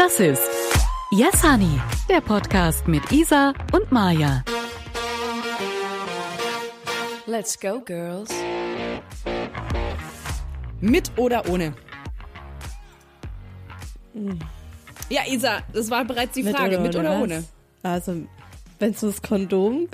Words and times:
Das 0.00 0.18
ist 0.18 0.48
Yes 1.10 1.42
Honey, 1.44 1.78
der 2.08 2.22
Podcast 2.22 2.88
mit 2.88 3.12
Isa 3.12 3.52
und 3.70 3.92
Maja. 3.92 4.42
Let's 7.26 7.60
go, 7.60 7.82
girls. 7.82 8.30
Mit 10.80 11.12
oder 11.18 11.46
ohne? 11.50 11.74
Ja, 15.10 15.20
Isa, 15.28 15.62
das 15.74 15.90
war 15.90 16.06
bereits 16.06 16.32
die 16.32 16.44
Frage. 16.44 16.78
Mit 16.78 16.96
oder, 16.96 17.10
was? 17.10 17.22
ohne? 17.22 17.44
Also, 17.82 18.22
wenn 18.78 18.92
es 18.92 19.00
das 19.00 19.20
Kondom. 19.20 19.86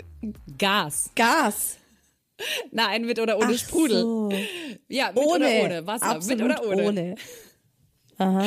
Gas. 0.57 1.11
Gas. 1.17 1.79
Nein, 2.71 3.07
mit 3.07 3.19
oder 3.19 3.39
ohne 3.39 3.55
Ach 3.55 3.59
Sprudel. 3.59 4.03
so. 4.03 4.33
Ja, 4.87 5.09
mit 5.09 5.17
Ohne. 5.17 5.47
oder 5.49 5.65
ohne. 5.65 5.87
Wasser. 5.89 6.07
Absolut 6.07 6.47
mit 6.47 6.61
oder 6.61 6.69
ohne? 6.69 6.85
ohne. 6.85 7.15
Aha. 8.19 8.45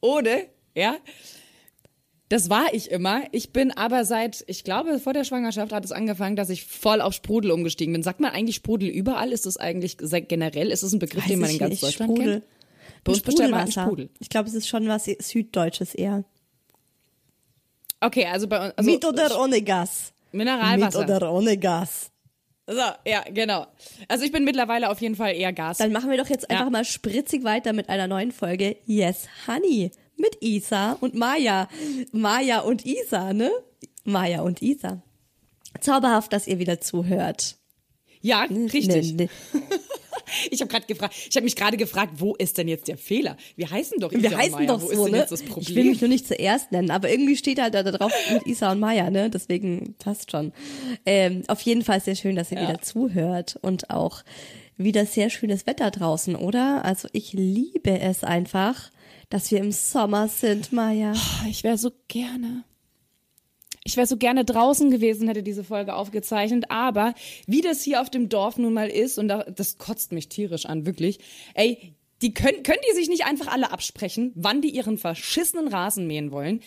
Ohne, 0.00 0.46
ja. 0.74 0.96
Das 2.28 2.48
war 2.48 2.72
ich 2.72 2.90
immer. 2.90 3.24
Ich 3.32 3.52
bin 3.52 3.72
aber 3.72 4.06
seit, 4.06 4.42
ich 4.46 4.64
glaube, 4.64 4.98
vor 4.98 5.12
der 5.12 5.24
Schwangerschaft 5.24 5.70
hat 5.70 5.84
es 5.84 5.92
angefangen, 5.92 6.34
dass 6.34 6.48
ich 6.48 6.64
voll 6.64 7.02
auf 7.02 7.12
Sprudel 7.12 7.50
umgestiegen 7.50 7.92
bin. 7.92 8.02
Sagt 8.02 8.20
man 8.20 8.30
eigentlich 8.32 8.56
Sprudel 8.56 8.88
überall? 8.88 9.32
Ist 9.32 9.44
das 9.44 9.58
eigentlich 9.58 9.98
sehr 10.00 10.22
generell? 10.22 10.70
Ist 10.70 10.82
das 10.82 10.94
ein 10.94 10.98
Begriff, 10.98 11.26
den 11.26 11.40
man 11.40 11.50
in 11.50 11.58
ganz 11.58 11.70
nicht. 11.72 11.82
Deutschland 11.82 12.10
Sprudel. 12.12 12.32
kennt? 12.40 12.44
Bei 13.04 13.12
uns 13.12 13.18
Sprudelwasser. 13.18 13.82
Sprudel. 13.82 14.08
Ich 14.18 14.30
glaube, 14.30 14.48
es 14.48 14.54
ist 14.54 14.66
schon 14.66 14.88
was 14.88 15.04
Süddeutsches 15.04 15.94
eher. 15.94 16.24
Okay, 18.00 18.24
also 18.26 18.48
bei 18.48 18.64
uns. 18.66 18.78
Also 18.78 18.90
Mit 18.90 19.04
oder 19.04 19.38
ohne 19.40 19.60
Gas? 19.60 20.12
Mineralwasser. 20.32 21.00
Mit 21.00 21.10
oder 21.10 21.32
ohne 21.32 21.58
Gas? 21.58 22.10
So, 22.66 22.80
ja, 23.04 23.22
genau. 23.30 23.66
Also 24.08 24.24
ich 24.24 24.32
bin 24.32 24.44
mittlerweile 24.44 24.88
auf 24.88 25.00
jeden 25.02 25.16
Fall 25.16 25.34
eher 25.34 25.52
Gas. 25.52 25.78
Dann 25.78 25.92
machen 25.92 26.10
wir 26.10 26.16
doch 26.16 26.28
jetzt 26.28 26.46
Ja. 26.50 26.56
einfach 26.58 26.70
mal 26.70 26.84
spritzig 26.84 27.44
weiter 27.44 27.72
mit 27.72 27.88
einer 27.90 28.06
neuen 28.06 28.32
Folge 28.32 28.76
Yes 28.86 29.28
Honey 29.46 29.90
mit 30.22 30.38
Isa 30.40 30.92
und 31.00 31.14
Maja. 31.14 31.68
Maja 32.12 32.60
und 32.60 32.86
Isa, 32.86 33.34
ne? 33.34 33.50
Maja 34.04 34.40
und 34.40 34.62
Isa. 34.62 35.02
Zauberhaft, 35.80 36.32
dass 36.32 36.46
ihr 36.46 36.58
wieder 36.58 36.80
zuhört. 36.80 37.56
ja, 38.22 38.42
richtig. 38.44 39.12
Ne, 39.14 39.24
ne. 39.24 39.28
Ich 40.50 40.62
habe 40.62 40.70
gerade 40.70 40.86
gefragt, 40.86 41.14
ich 41.28 41.36
habe 41.36 41.44
mich 41.44 41.56
gerade 41.56 41.76
gefragt, 41.76 42.14
wo 42.16 42.34
ist 42.36 42.56
denn 42.56 42.66
jetzt 42.66 42.88
der 42.88 42.96
Fehler? 42.96 43.36
Wir 43.54 43.70
heißen 43.70 43.98
doch 44.00 44.10
Isa 44.12 44.22
Wir 44.22 44.30
und 44.30 44.36
heißen 44.38 44.52
Maya. 44.52 44.66
doch 44.66 44.80
wo 44.80 44.86
so, 44.86 44.92
ist 44.92 45.04
denn 45.04 45.10
ne? 45.12 45.18
jetzt 45.18 45.32
das 45.32 45.42
Ich 45.58 45.74
will 45.74 45.84
mich 45.84 46.00
nur 46.00 46.08
nicht 46.08 46.26
zuerst 46.26 46.72
nennen, 46.72 46.90
aber 46.90 47.10
irgendwie 47.10 47.36
steht 47.36 47.60
halt 47.60 47.74
da 47.74 47.82
drauf 47.82 48.12
mit 48.32 48.46
Isa 48.46 48.72
und 48.72 48.80
Maya, 48.80 49.10
ne? 49.10 49.28
Deswegen 49.28 49.94
passt 49.98 50.30
schon. 50.30 50.52
Ähm, 51.04 51.42
auf 51.48 51.60
jeden 51.60 51.82
Fall 51.82 52.00
sehr 52.00 52.14
schön, 52.14 52.34
dass 52.34 52.50
ihr 52.50 52.58
Ja. 52.62 52.68
wieder 52.68 52.80
zuhört 52.80 53.58
und 53.60 53.90
auch 53.90 54.22
wieder 54.78 55.04
sehr 55.04 55.28
schönes 55.28 55.66
Wetter 55.66 55.90
draußen, 55.90 56.34
oder? 56.34 56.82
Also 56.82 57.08
ich 57.12 57.34
liebe 57.34 58.00
es 58.00 58.24
einfach, 58.24 58.90
dass 59.32 59.50
wir 59.50 59.60
im 59.60 59.72
Sommer 59.72 60.28
sind, 60.28 60.72
Maya. 60.72 61.14
Ich 61.48 61.64
wäre 61.64 61.78
so 61.78 61.90
gerne. 62.06 62.64
Ich 63.82 63.96
wäre 63.96 64.06
so 64.06 64.18
gerne 64.18 64.44
draußen 64.44 64.90
gewesen, 64.90 65.26
hätte 65.26 65.42
diese 65.42 65.64
Folge 65.64 65.94
aufgezeichnet, 65.94 66.66
aber 66.68 67.14
wie 67.46 67.62
das 67.62 67.82
hier 67.82 68.02
auf 68.02 68.10
dem 68.10 68.28
Dorf 68.28 68.58
nun 68.58 68.74
mal 68.74 68.88
ist, 68.88 69.16
und 69.16 69.28
da, 69.28 69.44
das 69.44 69.78
kotzt 69.78 70.12
mich 70.12 70.28
tierisch 70.28 70.66
an, 70.66 70.84
wirklich, 70.84 71.18
ey, 71.54 71.94
die 72.22 72.32
können, 72.32 72.62
können 72.62 72.78
die 72.88 72.94
sich 72.94 73.08
nicht 73.08 73.24
einfach 73.26 73.48
alle 73.48 73.70
absprechen, 73.70 74.32
wann 74.34 74.62
die 74.62 74.70
ihren 74.70 74.96
verschissenen 74.96 75.68
Rasen 75.68 76.06
mähen 76.06 76.30
wollen? 76.30 76.60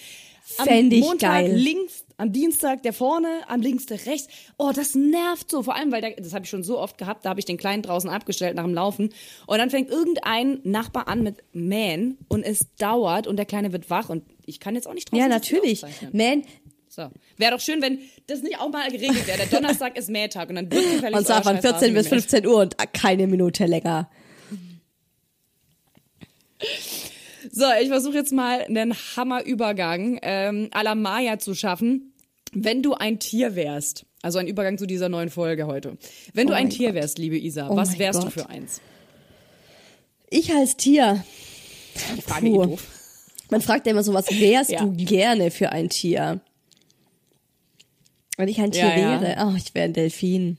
Am 0.58 0.68
Fänd 0.68 0.94
ich 0.94 1.00
Montag 1.02 1.46
geil. 1.46 1.56
links, 1.56 2.06
am 2.18 2.32
Dienstag 2.32 2.84
der 2.84 2.94
vorne, 2.94 3.42
am 3.48 3.62
links 3.62 3.88
der 3.88 4.06
rechts. 4.06 4.28
Oh, 4.58 4.72
das 4.76 4.94
nervt 4.94 5.50
so. 5.50 5.64
Vor 5.64 5.76
allem, 5.76 5.92
weil 5.92 6.02
der, 6.02 6.12
das 6.12 6.34
habe 6.34 6.46
ich 6.46 6.52
schon 6.52 6.64
so 6.64 6.78
oft 6.78 7.00
gehabt, 7.00 7.26
da 7.26 7.30
habe 7.30 7.40
ich 7.40 7.46
den 7.46 7.58
Kleinen 7.58 7.82
draußen 7.82 8.10
abgestellt 8.10 8.56
nach 8.56 8.64
dem 8.64 8.76
Laufen. 8.76 9.10
Und 9.48 9.58
dann 9.58 9.72
fängt 9.72 9.90
irgendein 9.90 10.60
Nachbar 10.64 11.08
an 11.08 11.24
mit 11.24 11.44
Mähen 11.54 12.20
und 12.28 12.44
es 12.44 12.68
dauert 12.78 13.26
und 13.26 13.38
der 13.38 13.46
Kleine 13.48 13.72
wird 13.72 13.90
wach 13.90 14.10
und 14.10 14.24
ich 14.46 14.60
kann 14.60 14.76
jetzt 14.76 14.88
auch 14.88 14.94
nicht 14.94 15.12
draußen 15.12 15.20
Ja, 15.20 15.28
natürlich. 15.28 15.82
Man, 15.82 16.44
So. 16.90 17.10
Wäre 17.38 17.52
doch 17.52 17.60
schön, 17.60 17.82
wenn 17.82 18.00
das 18.28 18.44
nicht 18.44 18.60
auch 18.60 18.70
mal 18.70 18.90
geregelt 18.90 19.26
wäre. 19.28 19.40
Der 19.40 19.48
Donnerstag 19.48 19.98
ist 19.98 20.10
Mähtag 20.10 20.50
und 20.50 20.56
dann 20.56 20.72
wird 20.72 21.14
und 21.14 21.26
zwar 21.26 21.44
von 21.44 21.56
scheiß 21.56 21.62
14 21.62 21.74
Rasen 21.74 21.94
bis 21.96 22.06
gemäht. 22.06 22.24
15 22.24 22.46
Uhr 22.46 22.58
und 22.58 22.94
keine 22.94 23.26
Minute 23.26 23.66
länger. 23.66 24.10
So, 27.52 27.66
ich 27.82 27.90
versuche 27.90 28.16
jetzt 28.16 28.32
mal 28.34 28.62
einen 28.64 28.94
Hammerübergang 29.16 30.20
ähm, 30.22 30.70
à 30.72 30.84
la 30.84 30.96
Maya 30.96 31.38
zu 31.40 31.54
schaffen. 31.54 32.14
Wenn 32.54 32.82
du 32.82 32.94
ein 32.94 33.20
Tier 33.20 33.56
wärst, 33.56 34.06
also 34.22 34.40
ein 34.40 34.48
Übergang 34.48 34.78
zu 34.78 34.86
dieser 34.88 35.10
neuen 35.10 35.30
Folge 35.30 35.68
heute. 35.68 35.98
Wenn 36.34 36.48
du 36.48 36.54
Oh 36.54 36.56
ein 36.56 36.64
mein 36.66 36.70
Tier 36.72 36.90
Gott. 36.90 36.96
wärst, 36.96 37.18
liebe 37.18 37.38
Isa, 37.38 37.70
Oh 37.70 37.76
was 37.76 38.00
wärst 38.00 38.20
du 38.20 38.24
Gott. 38.24 38.34
für 38.34 38.50
eins? 38.50 38.82
Ich 40.30 40.52
als 40.54 40.76
Tier. 40.78 41.24
Die 42.18 42.22
Frage 42.22 42.48
eh 42.48 42.54
doof. 42.54 42.84
Man 43.52 43.62
fragt 43.62 43.86
ja 43.86 43.92
immer 43.92 44.04
so, 44.04 44.14
was 44.14 44.28
wärst 44.32 44.72
Ja. 44.72 44.80
du 44.84 44.92
gerne 44.94 45.52
für 45.52 45.72
ein 45.72 45.90
Tier? 45.90 46.40
Wenn 48.38 48.48
ich 48.50 48.60
ein 48.60 48.72
Tier 48.72 48.88
Ja, 48.88 48.98
ja. 48.98 49.22
wäre, 49.22 49.46
oh, 49.48 49.56
ich 49.56 49.74
wäre 49.76 49.86
ein 49.86 49.94
Delfin. 49.94 50.58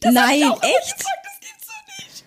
Das 0.00 0.14
Nein, 0.14 0.40
echt? 0.40 0.96
Gesagt, 0.96 1.20
das 1.22 1.40
gibt's 1.40 1.66
doch 1.66 2.04
nicht. 2.04 2.24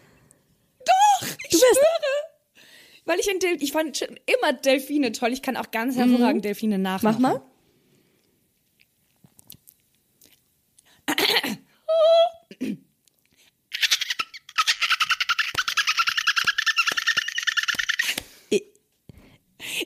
Doch, 0.85 1.27
ich 1.49 1.57
Du 1.59 1.61
wärst- 1.61 1.75
schwöre. 1.75 2.65
Weil 3.05 3.19
ich 3.19 3.29
ein 3.29 3.39
Del 3.39 3.61
ich 3.61 3.71
fand 3.71 3.97
schon 3.97 4.19
immer 4.25 4.53
Delfine 4.53 5.11
toll. 5.11 5.33
Ich 5.33 5.41
kann 5.41 5.57
auch 5.57 5.71
ganz 5.71 5.95
hervorragend 5.95 6.45
Delfine 6.45 6.77
nachmachen. 6.77 7.21
Mach 7.21 7.33
mal. 7.33 7.41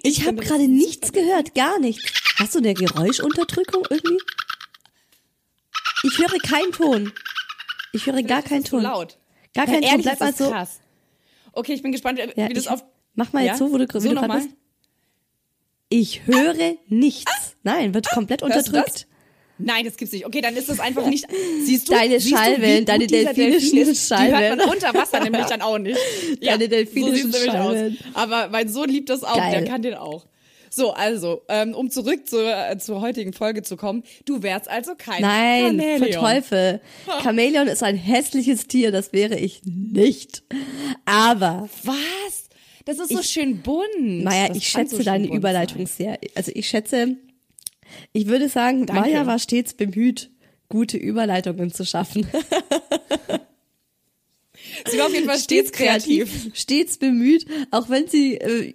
Ich 0.03 0.25
habe 0.25 0.37
gerade 0.43 0.67
nichts 0.67 1.11
gehört, 1.11 1.55
gar 1.55 1.79
nichts. 1.79 2.03
Hast 2.37 2.55
du 2.55 2.59
eine 2.59 2.73
Geräuschunterdrückung 2.73 3.85
irgendwie? 3.89 4.17
Ich 6.03 6.17
höre 6.17 6.39
keinen 6.39 6.71
Ton. 6.71 7.13
Ich 7.93 8.05
höre 8.05 8.21
gar 8.23 8.41
keinen 8.41 8.63
es 8.63 8.69
zu 8.69 8.77
Ton. 8.77 8.83
laut. 8.83 9.17
Gar 9.53 9.65
keinen 9.65 9.83
Ton. 9.83 10.01
Bleib 10.01 10.19
mal 10.19 10.33
so. 10.35 10.49
krass. 10.49 10.79
Okay, 11.53 11.73
ich 11.73 11.81
bin 11.81 11.91
gespannt, 11.91 12.19
wie 12.19 12.39
Ja, 12.41 12.49
das 12.49 12.63
ich- 12.65 12.69
auf. 12.69 12.83
mach 13.15 13.31
mal 13.33 13.43
jetzt 13.45 13.59
so, 13.59 13.71
wo 13.71 13.77
du- 13.77 13.87
wie 13.87 13.99
so 13.99 14.09
du 14.09 14.15
mal. 14.27 14.37
bist. 14.39 14.49
Ich 15.89 16.25
höre 16.25 16.75
nichts. 16.87 17.55
Nein, 17.63 17.93
wird 17.93 18.09
komplett 18.09 18.41
Hörst 18.41 18.53
du 18.53 18.57
das? 18.57 18.67
unterdrückt. 18.83 19.07
Nein, 19.59 19.85
das 19.85 19.95
gibt's 19.95 20.11
nicht. 20.13 20.25
Okay, 20.25 20.41
dann 20.41 20.55
ist 20.55 20.67
das 20.67 20.79
einfach 20.79 21.05
nicht. 21.05 21.27
Siehst 21.63 21.87
du? 21.87 21.93
Deine 21.93 22.19
siehst 22.19 22.33
du, 22.33 22.37
Schallwellen, 22.37 22.79
gut 22.79 22.89
deine 22.89 23.07
delfinischen 23.07 23.75
Delfin 23.75 23.91
ist? 23.93 24.09
Die 24.09 24.15
hört 24.15 24.19
Schallwellen. 24.31 24.57
man 24.57 24.69
unter 24.71 24.93
Wasser 24.95 25.19
nämlich 25.19 25.45
dann 25.45 25.61
auch 25.61 25.77
nicht. 25.77 25.99
Deine 26.41 26.67
delfinischen 26.67 27.31
so 27.31 27.37
Schallwellen. 27.37 27.97
aus. 28.13 28.15
Aber 28.15 28.49
mein 28.49 28.67
Sohn 28.67 28.89
liebt 28.89 29.09
das 29.09 29.23
auch, 29.23 29.37
Geil. 29.37 29.51
der 29.51 29.65
kann 29.65 29.83
den 29.83 29.93
auch. 29.93 30.25
So, 30.75 30.91
also, 30.93 31.43
ähm, 31.49 31.75
um 31.75 31.91
zurück 31.91 32.27
zur, 32.27 32.51
äh, 32.51 32.77
zur 32.79 32.99
heutigen 32.99 33.31
Folge 33.31 33.61
zu 33.61 33.77
kommen. 33.77 34.03
Du 34.25 34.41
wärst 34.41 34.67
also 34.67 34.93
kein 34.97 35.21
Nein, 35.21 35.77
Chamäleon. 35.77 36.19
Teufel. 36.19 36.81
Chamäleon 37.21 37.67
ist 37.67 37.83
ein 37.83 37.95
hässliches 37.95 38.65
Tier, 38.65 38.91
das 38.91 39.13
wäre 39.13 39.37
ich 39.37 39.61
nicht. 39.65 40.41
Aber, 41.05 41.69
Was? 41.83 42.49
Das 42.85 42.99
ist 42.99 43.09
so 43.09 43.21
schön 43.21 43.61
bunt. 43.61 44.25
Das 44.25 44.57
ich 44.57 44.67
schätze 44.67 44.97
so 44.97 45.03
deine 45.03 45.27
Überleitung 45.27 45.85
sein. 45.85 46.17
sehr. 46.19 46.19
Also 46.35 46.51
ich 46.55 46.67
schätze, 46.67 47.17
ich 48.11 48.27
würde 48.27 48.49
sagen, 48.49 48.87
Danke. 48.87 49.01
Maja 49.01 49.27
war 49.27 49.39
stets 49.39 49.73
bemüht, 49.75 50.31
gute 50.69 50.97
Überleitungen 50.97 51.71
zu 51.71 51.85
schaffen. 51.85 52.27
Sie 54.89 54.97
war 54.97 55.07
auf 55.07 55.13
jeden 55.13 55.27
Fall 55.27 55.39
stets 55.39 55.71
kreativ. 55.71 56.51
stets 56.53 56.97
bemüht, 56.97 57.45
auch 57.71 57.89
wenn 57.89 58.07
sie 58.07 58.35
äh, 58.35 58.73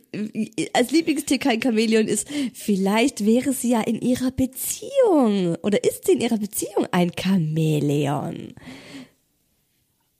als 0.72 0.91
Lieblingstier 0.91 1.38
kein 1.38 1.62
Chamäleon 1.62 2.06
ist. 2.06 2.28
Vielleicht 2.54 3.25
wäre 3.25 3.53
sie 3.53 3.70
ja 3.70 3.81
in 3.81 4.00
ihrer 4.00 4.31
Beziehung 4.31 5.56
oder 5.62 5.82
ist 5.84 6.06
sie 6.06 6.12
in 6.12 6.20
ihrer 6.20 6.38
Beziehung 6.38 6.87
ein 6.91 7.12
Chamäleon. 7.19 8.54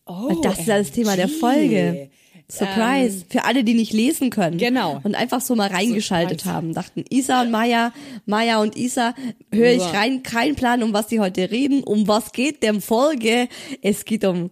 Oh, 0.07 0.29
Und 0.29 0.45
das 0.45 0.61
ist 0.61 0.69
ja 0.69 0.79
das 0.79 0.91
Thema 0.91 1.17
der. 1.17 1.29
Folge. 1.29 2.11
Surprise. 2.51 3.27
Für 3.29 3.45
alle, 3.45 3.63
die 3.63 3.75
nicht 3.75 3.93
lesen 3.93 4.31
können. 4.31 4.57
Genau. 4.57 5.01
Und 5.03 5.15
einfach 5.15 5.43
so 5.43 5.55
mal 5.55 5.69
reingeschaltet 5.69 6.41
Surprise. 6.41 6.55
haben. 6.57 6.73
Dachten, 6.75 7.05
Isa 7.11 7.43
und 7.43 7.51
Maya, 7.51 7.93
Maya 8.25 8.63
und 8.63 8.75
Isa, 8.75 9.15
höre 9.53 9.73
ich 9.73 9.83
rein, 9.83 10.23
kein 10.23 10.55
Plan, 10.57 10.83
um 10.83 10.95
was 10.95 11.09
die 11.09 11.21
heute 11.21 11.51
reden. 11.51 11.85
Um 11.85 12.09
was 12.09 12.33
geht 12.33 12.63
dem 12.63 12.81
Folge? 12.81 13.49
Es 13.83 14.07
geht 14.07 14.25
um 14.25 14.51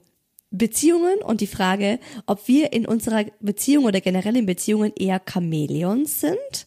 Beziehungen 0.50 1.18
und 1.22 1.40
die 1.40 1.46
Frage, 1.46 1.98
ob 2.26 2.46
wir 2.48 2.72
in 2.72 2.86
unserer 2.86 3.24
Beziehung 3.40 3.84
oder 3.84 4.00
generell 4.00 4.36
in 4.36 4.46
Beziehungen 4.46 4.92
eher 4.96 5.20
Chamäleons 5.28 6.20
sind 6.20 6.66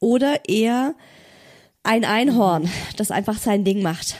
oder 0.00 0.48
eher 0.48 0.94
ein 1.82 2.04
Einhorn, 2.04 2.68
das 2.96 3.10
einfach 3.10 3.38
sein 3.38 3.64
Ding 3.64 3.82
macht. 3.82 4.16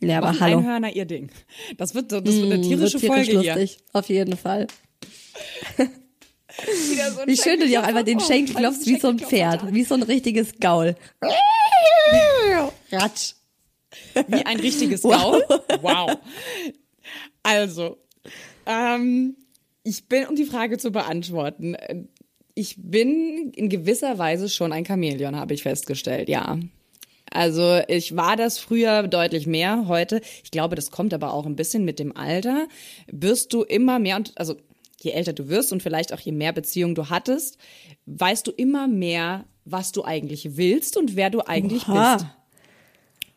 Ja, 0.00 0.18
aber 0.18 0.38
hallo. 0.40 0.58
Einhörner 0.58 0.92
ihr 0.94 1.04
Ding. 1.04 1.30
Das 1.76 1.94
wird, 1.94 2.12
das 2.12 2.24
wird 2.24 2.44
eine 2.44 2.58
Mm, 2.58 2.62
tierische 2.62 2.98
tierisch 2.98 3.26
Folge 3.26 3.40
hier. 3.40 3.54
lustig, 3.56 3.78
auf 3.92 4.08
jeden 4.08 4.36
Fall. 4.36 4.66
So 6.56 7.26
Wie 7.26 7.36
schön 7.36 7.58
du 7.58 7.66
dir 7.66 7.80
auch 7.80 7.84
einfach 7.84 8.04
den. 8.04 8.20
Schenkel 8.20 8.54
klopfst 8.54 8.86
wie 8.86 8.96
so 9.00 9.08
ein 9.08 9.18
Pferd, 9.18 9.74
wie 9.74 9.82
so 9.82 9.94
ein 9.94 10.04
richtiges 10.04 10.52
Gaul. 10.60 10.94
Ratsch. 12.92 13.34
Wie 14.28 14.44
ein 14.46 14.60
richtiges 14.60 15.04
Wow. 15.04 15.42
Gaul. 15.48 15.60
Wow. 15.82 16.18
Also, 17.42 17.98
ähm, 18.66 19.36
Ich 19.82 20.08
bin, 20.08 20.26
um 20.26 20.34
die 20.34 20.46
Frage 20.46 20.78
zu 20.78 20.90
beantworten, 20.92 21.74
äh, 21.74 22.04
ich 22.54 22.76
bin 22.78 23.50
in 23.54 23.68
gewisser 23.68 24.16
Weise 24.18 24.48
schon 24.48 24.72
ein 24.72 24.86
Chamäleon, 24.86 25.36
habe 25.36 25.54
ich 25.54 25.62
festgestellt, 25.62 26.28
ja. 26.28 26.58
Also 27.30 27.80
ich 27.88 28.16
war 28.16 28.36
das 28.36 28.58
früher 28.58 29.08
deutlich 29.08 29.46
mehr, 29.46 29.88
heute. 29.88 30.20
Ich 30.44 30.50
glaube, 30.52 30.76
das 30.76 30.90
kommt 30.90 31.12
aber 31.12 31.32
auch 31.34 31.46
ein 31.46 31.56
bisschen 31.56 31.84
mit 31.84 31.98
dem 31.98 32.16
Alter. 32.16 32.68
Wirst 33.10 33.52
du 33.52 33.62
immer 33.62 33.98
mehr 33.98 34.16
und 34.16 34.32
also 34.36 34.54
je 35.00 35.10
älter 35.10 35.32
du 35.32 35.48
wirst 35.48 35.72
und 35.72 35.82
vielleicht 35.82 36.12
auch 36.12 36.20
je 36.20 36.32
mehr 36.32 36.52
Beziehungen 36.52 36.94
du 36.94 37.10
hattest, 37.10 37.58
weißt 38.06 38.46
du 38.46 38.52
immer 38.52 38.86
mehr, 38.88 39.44
was 39.64 39.90
du 39.92 40.04
eigentlich 40.04 40.56
willst 40.56 40.96
und 40.96 41.16
wer 41.16 41.28
du 41.30 41.40
eigentlich 41.46 41.88
Oha. 41.88 42.14
bist. 42.16 42.26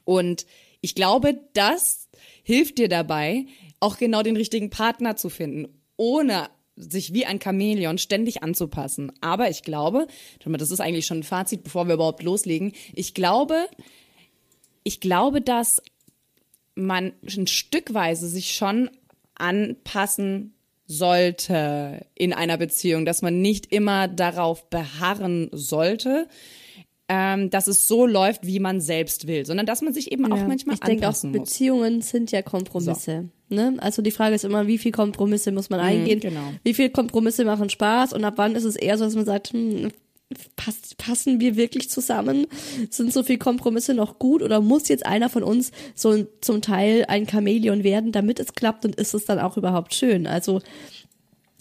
Und 0.06 0.46
ich 0.82 0.96
glaube, 0.96 1.40
das 1.54 2.10
hilft 2.44 2.78
dir 2.78 2.90
dabei, 2.90 3.46
auch 3.80 3.98
genau 3.98 4.24
den 4.24 4.38
richtigen 4.38 4.70
Partner 4.70 5.16
zu 5.16 5.30
finden, 5.30 5.68
ohne 5.98 6.50
sich 6.76 7.14
wie 7.14 7.26
ein 7.26 7.42
Chamäleon 7.42 7.98
ständig 7.98 8.44
anzupassen. 8.44 9.12
Aber 9.22 9.50
ich 9.50 9.64
glaube, 9.64 10.08
das 10.46 10.72
ist 10.72 10.80
eigentlich 10.80 11.08
schon 11.08 11.20
ein 11.20 11.24
Fazit, 11.24 11.64
bevor 11.64 11.88
wir 11.88 11.96
überhaupt 11.96 12.22
loslegen. 12.24 12.74
Ich 12.94 13.14
glaube, 13.14 13.68
ich 14.84 15.00
glaube, 15.00 15.42
dass 15.42 15.82
man 16.76 17.14
ein 17.26 17.48
Stückweise 17.48 18.28
sich 18.28 18.54
schon 18.54 18.92
anpassen 19.34 20.54
sollte 20.86 22.06
in 22.16 22.32
einer 22.32 22.58
Beziehung, 22.58 23.06
dass 23.06 23.22
man 23.22 23.42
nicht 23.42 23.74
immer 23.74 24.08
darauf 24.08 24.70
beharren 24.70 25.50
sollte, 25.52 26.28
ähm, 27.10 27.50
dass 27.50 27.68
es 27.68 27.88
so 27.88 28.06
läuft, 28.06 28.46
wie 28.46 28.60
man 28.60 28.82
selbst 28.82 29.28
will, 29.28 29.46
sondern 29.46 29.66
dass 29.66 29.82
man 29.82 29.94
sich 29.94 30.12
eben 30.12 30.32
auch 30.32 30.38
Ja, 30.38 30.48
manchmal 30.48 30.76
ich 30.76 30.82
denke 30.82 31.08
auch, 31.08 31.24
muss. 31.24 31.32
Beziehungen 31.32 32.02
sind 32.02 32.32
ja 32.32 32.42
Kompromisse. 32.42 33.30
Ne? 33.50 33.76
Also 33.80 34.02
die 34.02 34.12
Frage 34.12 34.36
ist 34.36 34.44
immer, 34.44 34.68
wie 34.68 34.78
viel 34.78 34.92
Kompromisse 34.92 35.52
muss 35.54 35.70
man 35.70 35.80
eingehen? 35.80 36.20
genau. 36.20 36.54
Wie 36.64 36.74
viel 36.74 36.90
Kompromisse 36.90 37.46
machen 37.46 37.70
Spaß? 37.70 38.12
Und 38.12 38.26
ab 38.26 38.34
wann 38.38 38.56
ist 38.56 38.66
es 38.66 38.76
eher 38.76 38.98
so, 38.98 39.06
dass 39.06 39.16
man 39.16 39.26
sagt, 39.26 39.54
hm, 39.54 39.90
passt, 40.58 40.98
passen 40.98 41.40
wir 41.40 41.56
wirklich 41.56 41.90
zusammen? 41.90 42.48
Sind 42.90 43.14
so 43.14 43.24
viel 43.24 43.38
Kompromisse 43.38 43.94
noch 43.94 44.20
gut? 44.20 44.42
Oder 44.42 44.60
muss 44.60 44.90
jetzt 44.90 45.06
einer 45.06 45.30
von 45.30 45.44
uns 45.44 45.72
so 45.96 46.26
zum 46.42 46.62
Teil 46.62 47.06
ein 47.08 47.26
Chamäleon 47.26 47.86
werden, 47.86 48.12
damit 48.12 48.42
es 48.42 48.54
klappt 48.54 48.84
und 48.84 48.96
ist 48.96 49.14
es 49.14 49.24
dann 49.24 49.40
auch 49.40 49.56
überhaupt 49.56 49.94
schön? 49.94 50.28
Also 50.28 50.62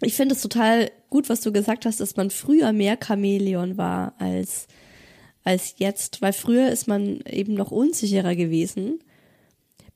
ich 0.01 0.15
finde 0.15 0.35
es 0.35 0.43
total 0.43 0.91
gut, 1.09 1.29
was 1.29 1.41
du 1.41 1.53
gesagt 1.53 1.87
hast, 1.87 2.01
dass 2.01 2.17
man 2.17 2.31
früher 2.31 2.73
mehr 2.73 2.99
Chamäleon 3.03 3.79
war 3.79 4.15
als 4.19 4.67
als 5.47 5.75
jetzt, 5.79 6.21
weil 6.23 6.33
früher 6.33 6.71
ist 6.71 6.89
man 6.89 7.21
eben 7.21 7.55
noch 7.55 7.71
unsicherer 7.71 8.35
gewesen. 8.35 8.99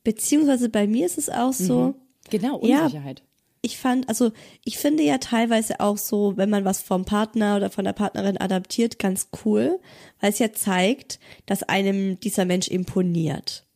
Beziehungsweise 0.04 0.68
bei 0.68 0.86
mir 0.86 1.04
ist 1.06 1.18
es 1.18 1.28
auch 1.28 1.52
so, 1.52 1.94
Genau, 2.30 2.60
Ja. 2.64 2.84
Unsicherheit. 2.84 3.22
ich 3.60 3.76
fand, 3.76 4.08
also 4.08 4.30
ich 4.64 4.78
finde 4.78 5.02
ja 5.02 5.18
teilweise 5.18 5.80
auch 5.80 5.98
so, 5.98 6.36
wenn 6.36 6.48
man 6.48 6.64
was 6.64 6.80
vom 6.80 7.04
Partner 7.04 7.56
oder 7.56 7.68
von 7.70 7.84
der 7.84 7.92
Partnerin 7.92 8.38
adaptiert, 8.38 8.98
ganz 8.98 9.28
cool, 9.44 9.80
weil 10.20 10.30
es 10.30 10.38
ja 10.38 10.52
zeigt, 10.52 11.18
dass 11.46 11.64
einem 11.64 12.20
dieser 12.20 12.44
Mensch 12.44 12.68
imponiert. 12.68 13.66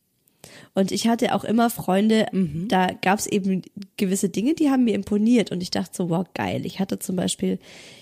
Und 0.73 0.91
ich 0.91 1.07
hatte 1.07 1.35
auch 1.35 1.43
immer 1.43 1.69
Freunde, 1.69 2.27
da 2.67 2.91
gab 2.93 3.19
es 3.19 3.27
eben 3.27 3.61
gewisse 3.97 4.29
Dinge, 4.29 4.53
die 4.53 4.69
haben 4.69 4.85
mir 4.85 4.95
imponiert. 4.95 5.51
Und 5.51 5.61
ich 5.61 5.71
dachte 5.71 5.91
so, 5.93 6.09
wow, 6.09 6.25
geil. 6.33 6.65
Ich 6.65 6.79
hatte 6.79 6.99
zum 6.99 7.15
Beispiel 7.15 7.59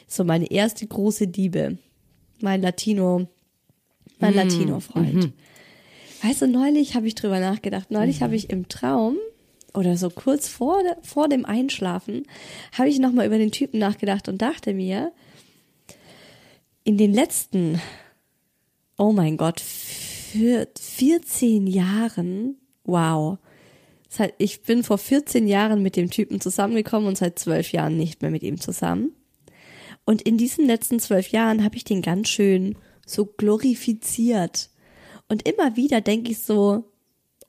so 0.07 0.23
meine 0.23 0.49
erste 0.51 0.85
große 0.85 1.25
Liebe, 1.25 1.77
mein 2.41 2.61
Latino, 2.61 3.27
mein 4.23 4.35
Latino-Freund. 4.35 5.31
Weißt 6.21 6.41
du, 6.41 6.47
neulich 6.47 6.95
habe 6.95 7.07
ich 7.07 7.15
drüber 7.15 7.39
nachgedacht. 7.39 7.91
Neulich 7.91 8.21
habe 8.21 8.35
ich 8.35 8.49
im 8.49 8.69
Traum 8.69 9.17
oder 9.73 9.97
so 9.97 10.09
kurz 10.09 10.47
vor, 10.47 10.81
vor 11.01 11.27
dem 11.27 11.45
Einschlafen 11.45 12.23
habe 12.71 12.89
ich 12.89 12.99
nochmal 12.99 13.25
über 13.25 13.37
den 13.37 13.51
Typen 13.51 13.79
nachgedacht 13.79 14.29
und 14.29 14.41
dachte 14.41 14.73
mir, 14.73 15.11
in 16.83 16.97
den 16.97 17.13
letzten, 17.13 17.81
oh 18.97 19.11
mein 19.11 19.37
Gott, 19.37 19.59
für 19.59 20.67
14 20.79 21.67
Jahren, 21.67 22.57
wow. 22.83 23.37
Ich 24.37 24.61
bin 24.61 24.83
vor 24.83 24.97
14 24.99 25.47
Jahren 25.47 25.81
mit 25.81 25.95
dem 25.95 26.09
Typen 26.09 26.39
zusammengekommen 26.39 27.07
und 27.07 27.17
seit 27.17 27.39
12 27.39 27.71
Jahren 27.71 27.97
nicht 27.97 28.21
mehr 28.21 28.31
mit 28.31 28.43
ihm 28.43 28.59
zusammen. 28.59 29.11
Und 30.05 30.21
in 30.21 30.37
diesen 30.37 30.67
letzten 30.67 30.99
zwölf 30.99 31.29
Jahren 31.29 31.63
habe 31.63 31.75
ich 31.75 31.83
den 31.83 32.01
ganz 32.01 32.29
schön 32.29 32.75
so 33.05 33.25
glorifiziert. 33.25 34.69
Und 35.29 35.47
immer 35.47 35.75
wieder 35.75 36.01
denke 36.01 36.31
ich 36.31 36.39
so, 36.39 36.85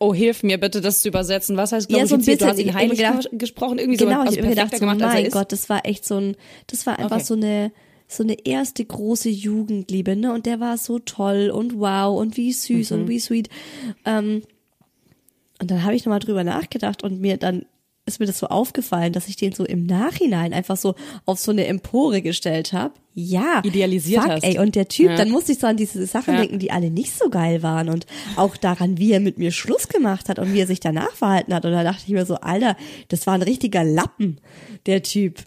Oh, 0.00 0.12
hilf 0.12 0.42
mir 0.42 0.58
bitte, 0.58 0.80
das 0.80 1.02
zu 1.02 1.08
übersetzen. 1.08 1.56
Was 1.56 1.70
heißt 1.72 1.88
Ja, 1.90 1.98
so 2.06 2.16
ein 2.16 2.20
glorifiziert? 2.20 2.40
Du 2.40 2.46
hast 2.46 2.56
bisschen. 2.56 2.68
ihn 2.70 2.74
heilig 2.74 2.98
gedacht- 2.98 3.28
gesprochen, 3.32 3.78
irgendwie 3.78 3.98
so 3.98 4.04
genau, 4.06 4.20
also 4.20 4.32
ich 4.32 4.38
habe 4.38 4.48
mir 4.48 4.54
gedacht, 4.56 4.72
so, 4.72 4.78
gemacht, 4.80 5.00
als 5.02 5.14
er 5.14 5.22
mein. 5.22 5.30
Gott, 5.30 5.52
das 5.52 5.68
war 5.68 5.86
echt 5.86 6.04
so 6.04 6.16
ein, 6.16 6.36
das 6.66 6.84
war 6.86 6.98
einfach 6.98 7.16
Okay. 7.16 7.24
so 7.24 7.34
eine, 7.34 7.72
so 8.08 8.22
eine 8.24 8.44
erste 8.44 8.84
große 8.84 9.28
Jugendliebe, 9.30 10.16
ne? 10.16 10.32
Und 10.34 10.46
der 10.46 10.58
war 10.60 10.78
so 10.78 10.98
toll 10.98 11.50
und 11.54 11.78
wow 11.78 12.18
und 12.20 12.36
wie 12.36 12.52
süß 12.52 12.90
Mhm. 12.90 12.98
und 12.98 13.08
wie 13.08 13.20
sweet. 13.20 13.48
Ähm, 14.04 14.42
und 15.60 15.70
dann 15.70 15.84
habe 15.84 15.94
ich 15.94 16.04
nochmal 16.04 16.18
drüber 16.18 16.42
nachgedacht 16.44 17.04
und 17.04 17.20
mir 17.20 17.36
dann 17.36 17.64
ist 18.06 18.20
mir 18.20 18.26
das 18.26 18.38
so 18.38 18.48
aufgefallen, 18.48 19.12
dass 19.12 19.28
ich 19.28 19.36
den 19.36 19.52
so 19.52 19.64
im 19.64 19.86
Nachhinein 19.86 20.52
einfach 20.52 20.76
so 20.76 20.94
auf 21.24 21.38
so 21.38 21.52
eine 21.52 21.66
Empore 21.66 22.20
gestellt 22.20 22.72
habe. 22.74 22.92
Ja. 23.14 23.62
Idealisiert 23.64 24.22
fuck, 24.22 24.32
hast. 24.32 24.44
ey. 24.44 24.58
Und 24.58 24.74
der 24.74 24.88
Typ, 24.88 25.10
Ja. 25.10 25.16
dann 25.16 25.30
musste 25.30 25.52
ich 25.52 25.58
so 25.58 25.66
an 25.66 25.76
diese 25.76 26.04
Sachen 26.06 26.34
Ja. 26.34 26.40
denken, 26.40 26.58
die 26.58 26.70
alle 26.70 26.90
nicht 26.90 27.16
so 27.16 27.30
geil 27.30 27.62
waren 27.62 27.88
und 27.88 28.04
auch 28.36 28.56
daran, 28.56 28.98
wie 28.98 29.12
er 29.12 29.20
mit 29.20 29.38
mir 29.38 29.52
Schluss 29.52 29.88
gemacht 29.88 30.28
hat 30.28 30.38
und 30.38 30.52
wie 30.52 30.60
er 30.60 30.66
sich 30.66 30.80
danach 30.80 31.12
verhalten 31.12 31.54
hat. 31.54 31.64
Und 31.64 31.72
da 31.72 31.82
dachte 31.82 32.02
ich 32.06 32.12
mir 32.12 32.26
so, 32.26 32.34
Alter, 32.36 32.76
das 33.08 33.26
war 33.26 33.34
ein 33.34 33.42
richtiger 33.42 33.84
Lappen, 33.84 34.38
der 34.86 35.02
Typ. 35.02 35.42